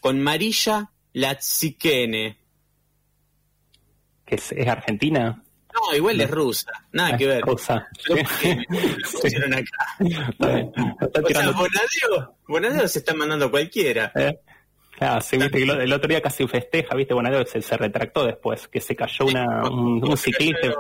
con 0.02 0.22
Marilla 0.22 0.92
Latzikene. 1.14 2.38
Que 4.26 4.36
es, 4.36 4.52
es 4.52 4.68
Argentina. 4.68 5.44
No, 5.74 5.96
igual 5.96 6.20
es 6.20 6.30
rusa, 6.30 6.72
nada 6.92 7.16
que 7.18 7.28
ver. 7.28 7.42
Cosa. 7.42 7.88
Yo, 8.08 8.16
¿por 8.16 8.28
qué 8.40 8.58
lo 8.70 9.22
pusieron 9.22 9.54
acá? 9.54 9.96
O 10.00 11.28
sea, 11.30 11.52
Bonadeo, 11.52 12.38
Bonadeo 12.48 12.88
se 12.88 13.00
está 13.00 13.14
mandando 13.14 13.46
a 13.46 13.52
cualquiera. 13.52 14.12
¿eh? 14.16 14.40
Claro, 14.98 15.22
sí, 15.22 15.38
viste 15.38 15.60
que 15.60 15.64
el 15.64 15.94
otro 15.94 16.08
día 16.10 16.22
casi 16.22 16.46
festeja, 16.48 16.96
viste, 16.96 17.14
bueno, 17.14 17.30
se, 17.46 17.62
se 17.62 17.78
retractó 17.78 18.26
después, 18.26 18.68
que 18.68 18.82
se 18.82 18.96
cayó 18.96 19.26
una, 19.28 19.70
un, 19.70 20.04
un 20.06 20.18
ciclista 20.18 20.74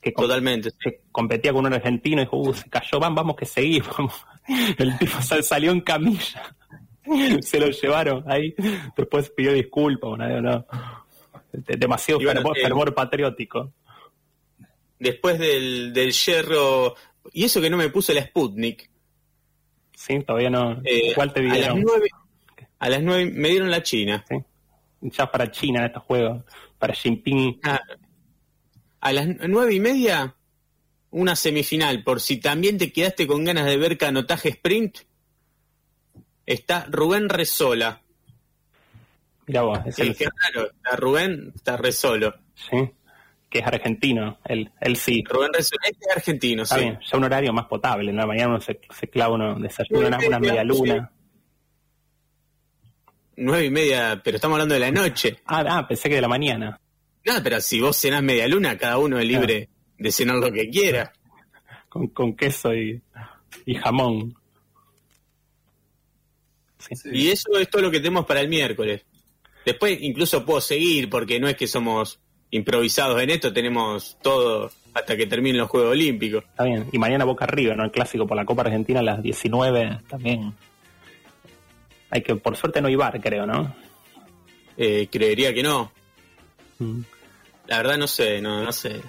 que, 0.00 0.12
Totalmente. 0.12 0.70
que 0.80 1.02
competía 1.10 1.52
con 1.52 1.64
un 1.66 1.72
argentino 1.72 2.20
y 2.22 2.24
dijo, 2.24 2.36
uh, 2.36 2.52
se 2.54 2.68
cayó, 2.68 2.98
van, 3.00 3.14
vamos 3.14 3.36
que 3.36 3.46
seguimos. 3.46 4.26
El 4.78 4.98
tipo 4.98 5.20
sal- 5.22 5.42
salió 5.44 5.70
en 5.72 5.80
camilla. 5.80 6.54
Se 7.40 7.58
lo 7.58 7.68
llevaron 7.68 8.24
ahí. 8.30 8.54
Después 8.96 9.30
pidió 9.30 9.52
disculpas, 9.52 10.10
bueno, 10.10 10.40
no. 10.40 10.66
De- 11.52 11.76
Demasiado 11.76 12.20
Y 12.20 12.24
bueno, 12.24 12.40
fervor, 12.40 12.58
eh, 12.58 12.62
fervor 12.62 12.94
patriótico. 12.94 13.72
Después 14.98 15.38
del, 15.38 15.92
del 15.92 16.12
yerro, 16.12 16.94
y 17.32 17.44
eso 17.44 17.60
que 17.60 17.68
no 17.70 17.76
me 17.76 17.88
puse 17.90 18.14
la 18.14 18.22
Sputnik, 18.24 18.90
Sí, 19.96 20.18
todavía 20.24 20.50
no. 20.50 20.80
eh, 20.84 21.12
¿Cuál 21.14 21.32
te 21.32 21.40
a 21.40 21.42
las 21.44 21.52
dieron? 21.58 21.80
nueve, 21.82 22.08
a 22.78 22.88
las 22.88 23.02
nueve 23.02 23.26
me 23.30 23.48
dieron 23.50 23.70
la 23.70 23.82
China. 23.82 24.24
Sí. 24.28 24.36
Ya 25.02 25.30
para 25.30 25.50
China 25.50 25.80
en 25.80 25.86
estos 25.86 26.02
juegos. 26.04 26.42
Para 26.78 26.94
Jinping. 26.94 27.60
Ah, 27.62 27.80
a 29.00 29.12
las 29.12 29.26
nueve 29.48 29.74
y 29.74 29.80
media, 29.80 30.34
una 31.10 31.36
semifinal. 31.36 32.02
Por 32.04 32.20
si 32.20 32.38
también 32.38 32.78
te 32.78 32.92
quedaste 32.92 33.26
con 33.28 33.44
ganas 33.44 33.66
de 33.66 33.76
ver 33.76 33.96
canotaje 33.98 34.48
sprint, 34.50 34.98
está 36.46 36.86
Rubén 36.90 37.28
Resola. 37.28 38.02
Mira 39.46 39.62
vos, 39.62 39.78
es 39.86 39.98
el, 39.98 40.16
qué 40.16 40.26
raro, 40.26 40.70
está 40.70 40.96
Rubén, 40.96 41.52
está 41.54 41.76
Resolo. 41.76 42.34
sí, 42.54 42.90
que 43.50 43.58
es 43.58 43.66
argentino. 43.66 44.38
Él, 44.46 44.70
él 44.80 44.96
sí. 44.96 45.22
Rubén 45.28 45.52
Resola, 45.52 45.82
este 45.84 46.06
es 46.08 46.16
argentino, 46.16 46.62
Está 46.62 46.76
sí. 46.76 46.80
bien, 46.82 46.98
ya 47.04 47.18
un 47.18 47.24
horario 47.24 47.52
más 47.52 47.66
potable, 47.66 48.10
¿no? 48.12 48.26
Mañana 48.26 48.48
uno 48.48 48.60
se, 48.60 48.80
se 48.98 49.08
clava 49.08 49.34
uno, 49.34 49.58
desayuna 49.58 50.06
una, 50.06 50.18
una 50.26 50.38
media 50.38 50.64
luna. 50.64 51.12
Nueve 53.36 53.64
y 53.66 53.70
media, 53.70 54.20
pero 54.22 54.36
estamos 54.36 54.54
hablando 54.56 54.74
de 54.74 54.80
la 54.80 54.90
noche. 54.90 55.38
Ah, 55.46 55.64
ah, 55.68 55.88
pensé 55.88 56.08
que 56.08 56.14
de 56.16 56.20
la 56.20 56.28
mañana. 56.28 56.78
No, 57.24 57.32
pero 57.42 57.60
si 57.60 57.80
vos 57.80 57.96
cenás 57.96 58.22
media 58.22 58.46
luna, 58.48 58.76
cada 58.78 58.98
uno 58.98 59.18
es 59.18 59.26
libre 59.26 59.68
de 59.98 60.12
cenar 60.12 60.36
lo 60.36 60.50
que 60.52 60.68
quiera. 60.68 61.12
Con, 61.88 62.08
con 62.08 62.34
queso 62.34 62.74
y, 62.74 63.02
y 63.66 63.74
jamón. 63.74 64.34
Sí. 66.78 66.94
Y 67.12 67.28
eso 67.30 67.56
es 67.58 67.68
todo 67.68 67.82
lo 67.82 67.90
que 67.90 67.98
tenemos 67.98 68.24
para 68.26 68.40
el 68.40 68.48
miércoles. 68.48 69.04
Después 69.64 69.98
incluso 70.00 70.44
puedo 70.44 70.60
seguir 70.60 71.08
porque 71.08 71.38
no 71.38 71.48
es 71.48 71.56
que 71.56 71.66
somos 71.66 72.20
improvisados 72.50 73.20
en 73.22 73.30
esto, 73.30 73.52
tenemos 73.52 74.18
todo 74.22 74.70
hasta 74.94 75.16
que 75.16 75.26
terminen 75.26 75.58
los 75.58 75.70
Juegos 75.70 75.92
Olímpicos. 75.92 76.44
Está 76.44 76.64
bien. 76.64 76.86
Y 76.92 76.98
mañana 76.98 77.24
Boca 77.24 77.46
River, 77.46 77.76
¿no? 77.76 77.84
El 77.84 77.90
clásico 77.90 78.26
por 78.26 78.36
la 78.36 78.44
Copa 78.44 78.62
Argentina 78.62 79.00
a 79.00 79.02
las 79.02 79.22
19 79.22 80.00
también. 80.08 80.52
Hay 82.10 82.22
que, 82.22 82.36
por 82.36 82.56
suerte 82.56 82.82
no 82.82 82.88
hay 82.88 82.96
bar, 82.96 83.18
creo, 83.20 83.46
¿no? 83.46 83.74
Eh, 84.76 85.08
creería 85.10 85.54
que 85.54 85.62
no. 85.62 85.92
Mm. 86.78 87.00
La 87.68 87.78
verdad 87.78 87.96
no 87.96 88.06
sé, 88.06 88.40
no, 88.42 88.62
no 88.62 88.72
sé. 88.72 89.00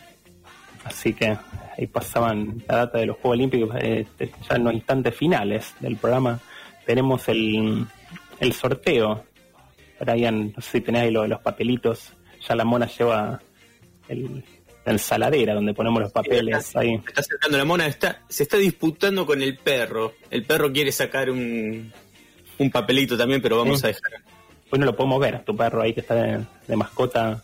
Así 0.86 1.14
que 1.14 1.38
ahí 1.78 1.88
pasaban 1.88 2.64
la 2.68 2.78
data 2.78 3.00
de 3.00 3.08
los 3.08 3.18
Juegos 3.18 3.38
Olímpicos. 3.38 3.76
eh, 3.82 4.06
ya 4.20 4.56
en 4.56 4.64
los 4.64 4.74
instantes 4.74 5.16
finales 5.16 5.74
del 5.82 5.98
programa 5.98 6.40
tenemos 6.86 7.28
el, 7.28 7.86
el 8.40 8.54
sorteo. 8.54 9.26
Brian, 10.04 10.54
no 10.56 10.62
sé 10.62 10.72
si 10.72 10.82
tenés 10.82 11.04
ahí 11.04 11.12
lo- 11.12 11.28
los 11.28 11.42
papelitos. 11.42 12.14
Ya 12.48 12.56
la 12.56 12.66
mona 12.66 12.88
lleva 12.88 13.42
el, 14.08 14.44
la 14.86 14.92
ensaladera 14.92 15.54
donde 15.54 15.74
ponemos 15.74 16.02
los 16.02 16.12
papeles 16.12 16.76
ahí. 16.76 16.96
Está 17.08 17.22
acercando 17.22 17.58
la 17.58 17.66
mona, 17.66 17.88
está, 17.88 18.22
se 18.28 18.44
está 18.44 18.58
disputando 18.58 19.26
con 19.26 19.42
el 19.42 19.58
perro. 19.58 20.14
El 20.30 20.44
perro 20.46 20.72
quiere 20.72 20.92
sacar 20.92 21.30
un, 21.30 21.92
un 22.60 22.72
papelito 22.72 23.18
también, 23.18 23.42
pero 23.42 23.58
vamos 23.58 23.80
Sí. 23.80 23.86
a 23.86 23.88
dejar. 23.90 24.12
Hoy 24.72 24.80
no 24.80 24.86
lo 24.86 24.96
podemos 24.96 25.20
ver, 25.20 25.44
tu 25.46 25.56
perro 25.56 25.82
ahí 25.84 25.94
que 25.94 26.00
está 26.02 26.16
de, 26.16 26.44
de 26.68 26.76
mascota. 26.76 27.42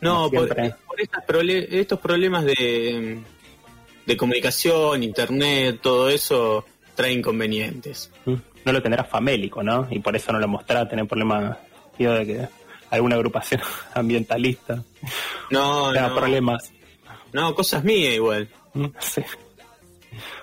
No, 0.00 0.30
por, 0.30 0.48
por 0.86 1.00
estas 1.00 1.24
prole- 1.26 1.66
estos 1.70 1.98
problemas 1.98 2.44
de, 2.44 3.18
de 4.06 4.16
comunicación, 4.16 5.02
internet, 5.02 5.80
todo 5.82 6.08
eso 6.08 6.64
trae 6.94 7.12
inconvenientes. 7.12 8.12
Mm. 8.26 8.34
No 8.64 8.72
lo 8.72 8.82
tendrá 8.82 9.02
famélico, 9.04 9.62
¿no? 9.62 9.88
Y 9.90 9.98
por 10.00 10.14
eso 10.14 10.30
no 10.32 10.38
lo 10.38 10.46
mostrará, 10.46 10.86
tener 10.88 11.06
problemas, 11.06 11.56
tío, 11.98 12.12
de 12.14 12.26
que 12.26 12.48
alguna 12.90 13.16
agrupación 13.16 13.60
ambientalista 13.94 14.82
No, 15.50 15.92
tenga 15.92 16.08
no, 16.08 16.14
problemas. 16.16 16.72
no, 17.32 17.54
cosas 17.54 17.84
mías 17.84 18.14
igual. 18.14 18.48
Mm, 18.74 18.86
Sí, 19.00 19.22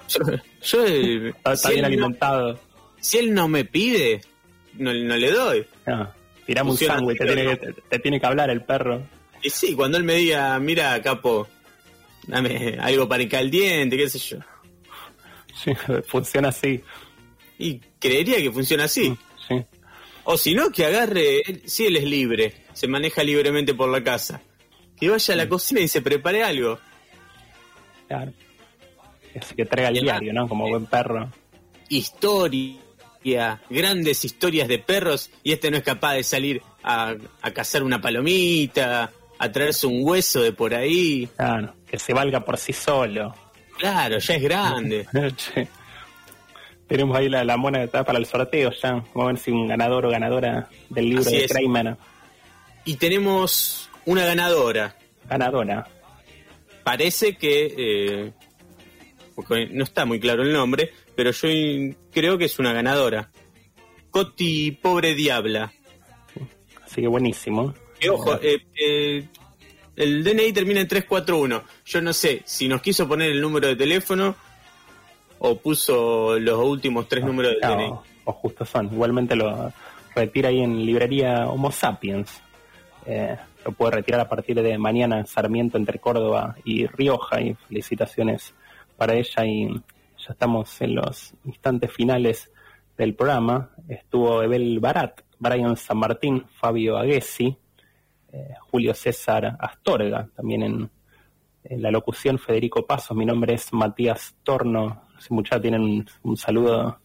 Yo, 0.09 0.19
yo, 0.61 0.85
está, 1.29 1.55
si, 1.55 1.69
bien 1.69 1.81
no, 1.81 1.87
alimentado. 1.87 2.59
si 2.99 3.17
él 3.17 3.33
no 3.33 3.47
me 3.47 3.65
pide, 3.65 4.21
no, 4.73 4.93
no 4.93 5.15
le 5.17 5.31
doy. 5.31 5.65
Ah, 5.87 6.11
tirame 6.45 6.69
un 6.69 6.77
Funciona 6.77 6.95
sándwich, 6.95 7.17
te, 7.17 7.25
tiene 7.25 7.43
¿no? 7.45 7.49
que- 7.51 7.57
te, 7.57 7.73
te 7.89 7.99
tiene 7.99 8.19
que 8.19 8.25
hablar 8.25 8.49
el 8.51 8.61
perro. 8.63 9.01
Y 9.41 9.49
sí, 9.49 9.73
cuando 9.75 9.97
él 9.97 10.03
me 10.03 10.15
diga, 10.15 10.57
mira, 10.59 11.01
capo, 11.01 11.47
dame 12.27 12.77
algo 12.79 13.07
para 13.07 13.23
el 13.23 13.49
diente, 13.51 13.97
qué 13.97 14.09
sé 14.09 14.19
yo. 14.19 14.37
Sí, 15.63 15.71
funciona 16.07 16.49
así. 16.49 16.81
Y 17.57 17.79
creería 17.99 18.37
que 18.37 18.51
funciona 18.51 18.83
así. 18.85 19.15
Sí. 19.47 19.63
O 20.25 20.37
si 20.37 20.53
no, 20.55 20.71
que 20.71 20.85
agarre, 20.85 21.41
él- 21.41 21.61
si 21.65 21.85
él 21.85 21.95
es 21.97 22.03
libre, 22.03 22.53
se 22.73 22.87
maneja 22.87 23.23
libremente 23.23 23.73
por 23.73 23.89
la 23.89 24.03
casa, 24.03 24.41
que 24.99 25.09
vaya 25.09 25.33
a 25.33 25.37
la 25.37 25.47
cocina 25.47 25.79
y 25.81 25.87
se 25.87 26.01
prepare 26.01 26.43
algo. 26.43 26.79
Claro. 28.07 28.33
Que 29.55 29.65
traiga 29.65 29.89
el 29.89 29.99
diario, 30.01 30.33
¿no? 30.33 30.47
Como 30.47 30.67
buen 30.69 30.85
perro. 30.85 31.29
Historia, 31.89 33.61
grandes 33.69 34.23
historias 34.25 34.67
de 34.67 34.79
perros, 34.79 35.29
y 35.43 35.51
este 35.53 35.69
no 35.71 35.77
es 35.77 35.83
capaz 35.83 36.13
de 36.13 36.23
salir 36.23 36.61
a, 36.83 37.15
a 37.41 37.51
cazar 37.51 37.83
una 37.83 38.01
palomita, 38.01 39.11
a 39.37 39.51
traerse 39.51 39.87
un 39.87 39.99
hueso 40.03 40.41
de 40.41 40.53
por 40.53 40.73
ahí. 40.73 41.27
Claro, 41.35 41.73
que 41.87 41.99
se 41.99 42.13
valga 42.13 42.43
por 42.45 42.57
sí 42.57 42.73
solo. 42.73 43.33
Claro, 43.77 44.17
ya 44.19 44.35
es 44.35 44.41
grande. 44.41 45.05
Tenemos 46.87 47.17
ahí 47.17 47.29
la, 47.29 47.43
la 47.43 47.57
mona 47.57 47.79
que 47.79 47.85
está 47.85 48.03
para 48.03 48.19
el 48.19 48.25
sorteo 48.25 48.71
ya. 48.71 48.91
Vamos 48.91 49.15
a 49.15 49.25
ver 49.27 49.37
si 49.37 49.51
un 49.51 49.67
ganador 49.67 50.05
o 50.05 50.09
ganadora 50.09 50.69
del 50.89 51.09
libro 51.09 51.21
Así 51.21 51.37
de. 51.37 51.47
Kramer. 51.47 51.97
Y 52.85 52.97
tenemos 52.97 53.89
una 54.05 54.25
ganadora. 54.25 54.95
Ganadora. 55.27 55.87
Parece 56.83 57.35
que, 57.35 57.73
eh, 57.77 58.33
porque 59.33 59.67
no 59.71 59.83
está 59.83 60.05
muy 60.05 60.19
claro 60.19 60.43
el 60.43 60.53
nombre, 60.53 60.91
pero 61.15 61.31
yo 61.31 61.49
creo 62.11 62.37
que 62.37 62.45
es 62.45 62.59
una 62.59 62.73
ganadora. 62.73 63.31
Coti 64.11 64.71
Pobre 64.71 65.15
Diabla. 65.15 65.73
Así 66.85 67.01
que 67.01 67.07
buenísimo. 67.07 67.73
Que 67.99 68.09
ojo, 68.09 68.35
eh, 68.41 68.61
eh, 68.79 69.27
el 69.95 70.23
DNI 70.23 70.53
termina 70.53 70.81
en 70.81 70.87
341. 70.87 71.63
Yo 71.85 72.01
no 72.01 72.13
sé 72.13 72.43
si 72.45 72.67
nos 72.67 72.81
quiso 72.81 73.07
poner 73.07 73.31
el 73.31 73.41
número 73.41 73.67
de 73.67 73.75
teléfono 73.75 74.35
o 75.39 75.55
puso 75.57 76.39
los 76.39 76.59
últimos 76.59 77.07
tres 77.07 77.23
números 77.23 77.53
del 77.53 77.61
DNI. 77.61 77.93
o 78.25 78.31
justo 78.33 78.65
son. 78.65 78.91
Igualmente 78.91 79.35
lo 79.35 79.71
retira 80.15 80.49
ahí 80.49 80.61
en 80.61 80.85
librería 80.85 81.47
Homo 81.47 81.71
Sapiens. 81.71 82.41
Eh, 83.05 83.37
lo 83.65 83.71
puede 83.71 83.91
retirar 83.91 84.21
a 84.21 84.29
partir 84.29 84.61
de 84.61 84.77
mañana 84.77 85.19
en 85.19 85.25
Sarmiento 85.25 85.77
entre 85.77 85.99
Córdoba 85.99 86.55
y 86.63 86.87
Rioja. 86.87 87.41
Y 87.41 87.53
felicitaciones 87.53 88.53
para 88.97 89.13
ella. 89.13 89.45
Y 89.45 89.73
ya 90.17 90.31
estamos 90.33 90.81
en 90.81 90.95
los 90.95 91.33
instantes 91.43 91.91
finales 91.91 92.51
del 92.97 93.13
programa. 93.13 93.71
Estuvo 93.87 94.41
Ebel 94.41 94.79
Barat, 94.79 95.21
Brian 95.37 95.75
San 95.75 95.97
Martín, 95.97 96.45
Fabio 96.59 96.97
Aguesi, 96.97 97.57
eh, 98.31 98.53
Julio 98.71 98.93
César 98.93 99.57
Astorga, 99.59 100.29
también 100.35 100.63
en, 100.63 100.89
en 101.63 101.81
la 101.81 101.91
locución 101.91 102.39
Federico 102.39 102.85
Pasos. 102.85 103.15
Mi 103.15 103.25
nombre 103.25 103.53
es 103.53 103.73
Matías 103.73 104.35
Torno. 104.43 105.04
Si 105.19 105.33
muchachos 105.33 105.61
tienen 105.61 105.81
un, 105.81 106.09
un 106.23 106.37
saludo 106.37 106.99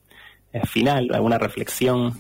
eh, 0.53 0.67
final, 0.67 1.09
alguna 1.13 1.39
reflexión. 1.39 2.19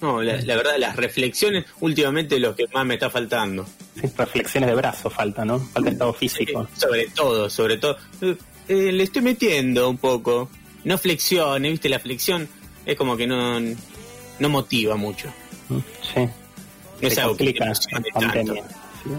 No, 0.00 0.22
la, 0.22 0.36
la 0.42 0.56
verdad, 0.56 0.74
las 0.78 0.96
reflexiones 0.96 1.64
últimamente 1.80 2.34
es 2.36 2.40
lo 2.40 2.54
que 2.54 2.66
más 2.74 2.84
me 2.84 2.94
está 2.94 3.08
faltando. 3.08 3.64
Sí, 3.94 4.06
reflexiones 4.16 4.68
de 4.68 4.76
brazo 4.76 5.08
falta, 5.08 5.44
¿no? 5.44 5.58
Falta 5.58 5.90
estado 5.90 6.12
físico. 6.12 6.68
Sobre 6.76 7.08
todo, 7.08 7.48
sobre 7.48 7.78
todo. 7.78 7.96
Eh, 8.20 8.36
eh, 8.68 8.92
le 8.92 9.02
estoy 9.02 9.22
metiendo 9.22 9.88
un 9.88 9.98
poco. 9.98 10.50
No 10.84 10.98
flexiones, 10.98 11.70
viste, 11.72 11.88
la 11.88 11.98
flexión 11.98 12.46
es 12.84 12.96
como 12.96 13.16
que 13.16 13.26
no, 13.26 13.58
no 13.60 14.48
motiva 14.48 14.96
mucho. 14.96 15.28
Mm, 15.68 15.78
Sí. 16.02 16.28
No 17.00 17.08
es 17.08 17.18
algo 17.18 17.36
que 17.36 17.48
en 17.48 18.02
pandemia. 18.12 18.62
¿sí? 19.02 19.10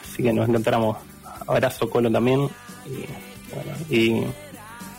Así 0.00 0.22
que 0.22 0.32
nos 0.32 0.48
encontramos. 0.48 0.96
Abrazo 1.46 1.90
Colo 1.90 2.10
también. 2.10 2.48
Y, 2.86 3.04
bueno, 3.54 3.72
y 3.90 4.24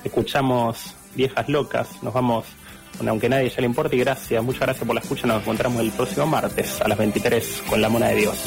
escuchamos 0.03 0.95
Viejas 1.15 1.47
Locas. 1.49 2.01
Nos 2.01 2.13
vamos 2.13 2.45
con 2.97 3.07
Aunque 3.09 3.29
Nadie 3.29 3.49
Ya 3.49 3.61
Le 3.61 3.67
Importe. 3.67 3.95
Y 3.95 3.99
gracias, 3.99 4.43
muchas 4.43 4.61
gracias 4.61 4.85
por 4.85 4.95
la 4.95 5.01
escucha. 5.01 5.27
Nos 5.27 5.41
encontramos 5.41 5.81
el 5.81 5.91
próximo 5.91 6.25
martes 6.27 6.81
a 6.81 6.87
las 6.87 6.97
23 6.97 7.63
con 7.69 7.81
La 7.81 7.89
Mona 7.89 8.07
de 8.07 8.15
Dios. 8.15 8.37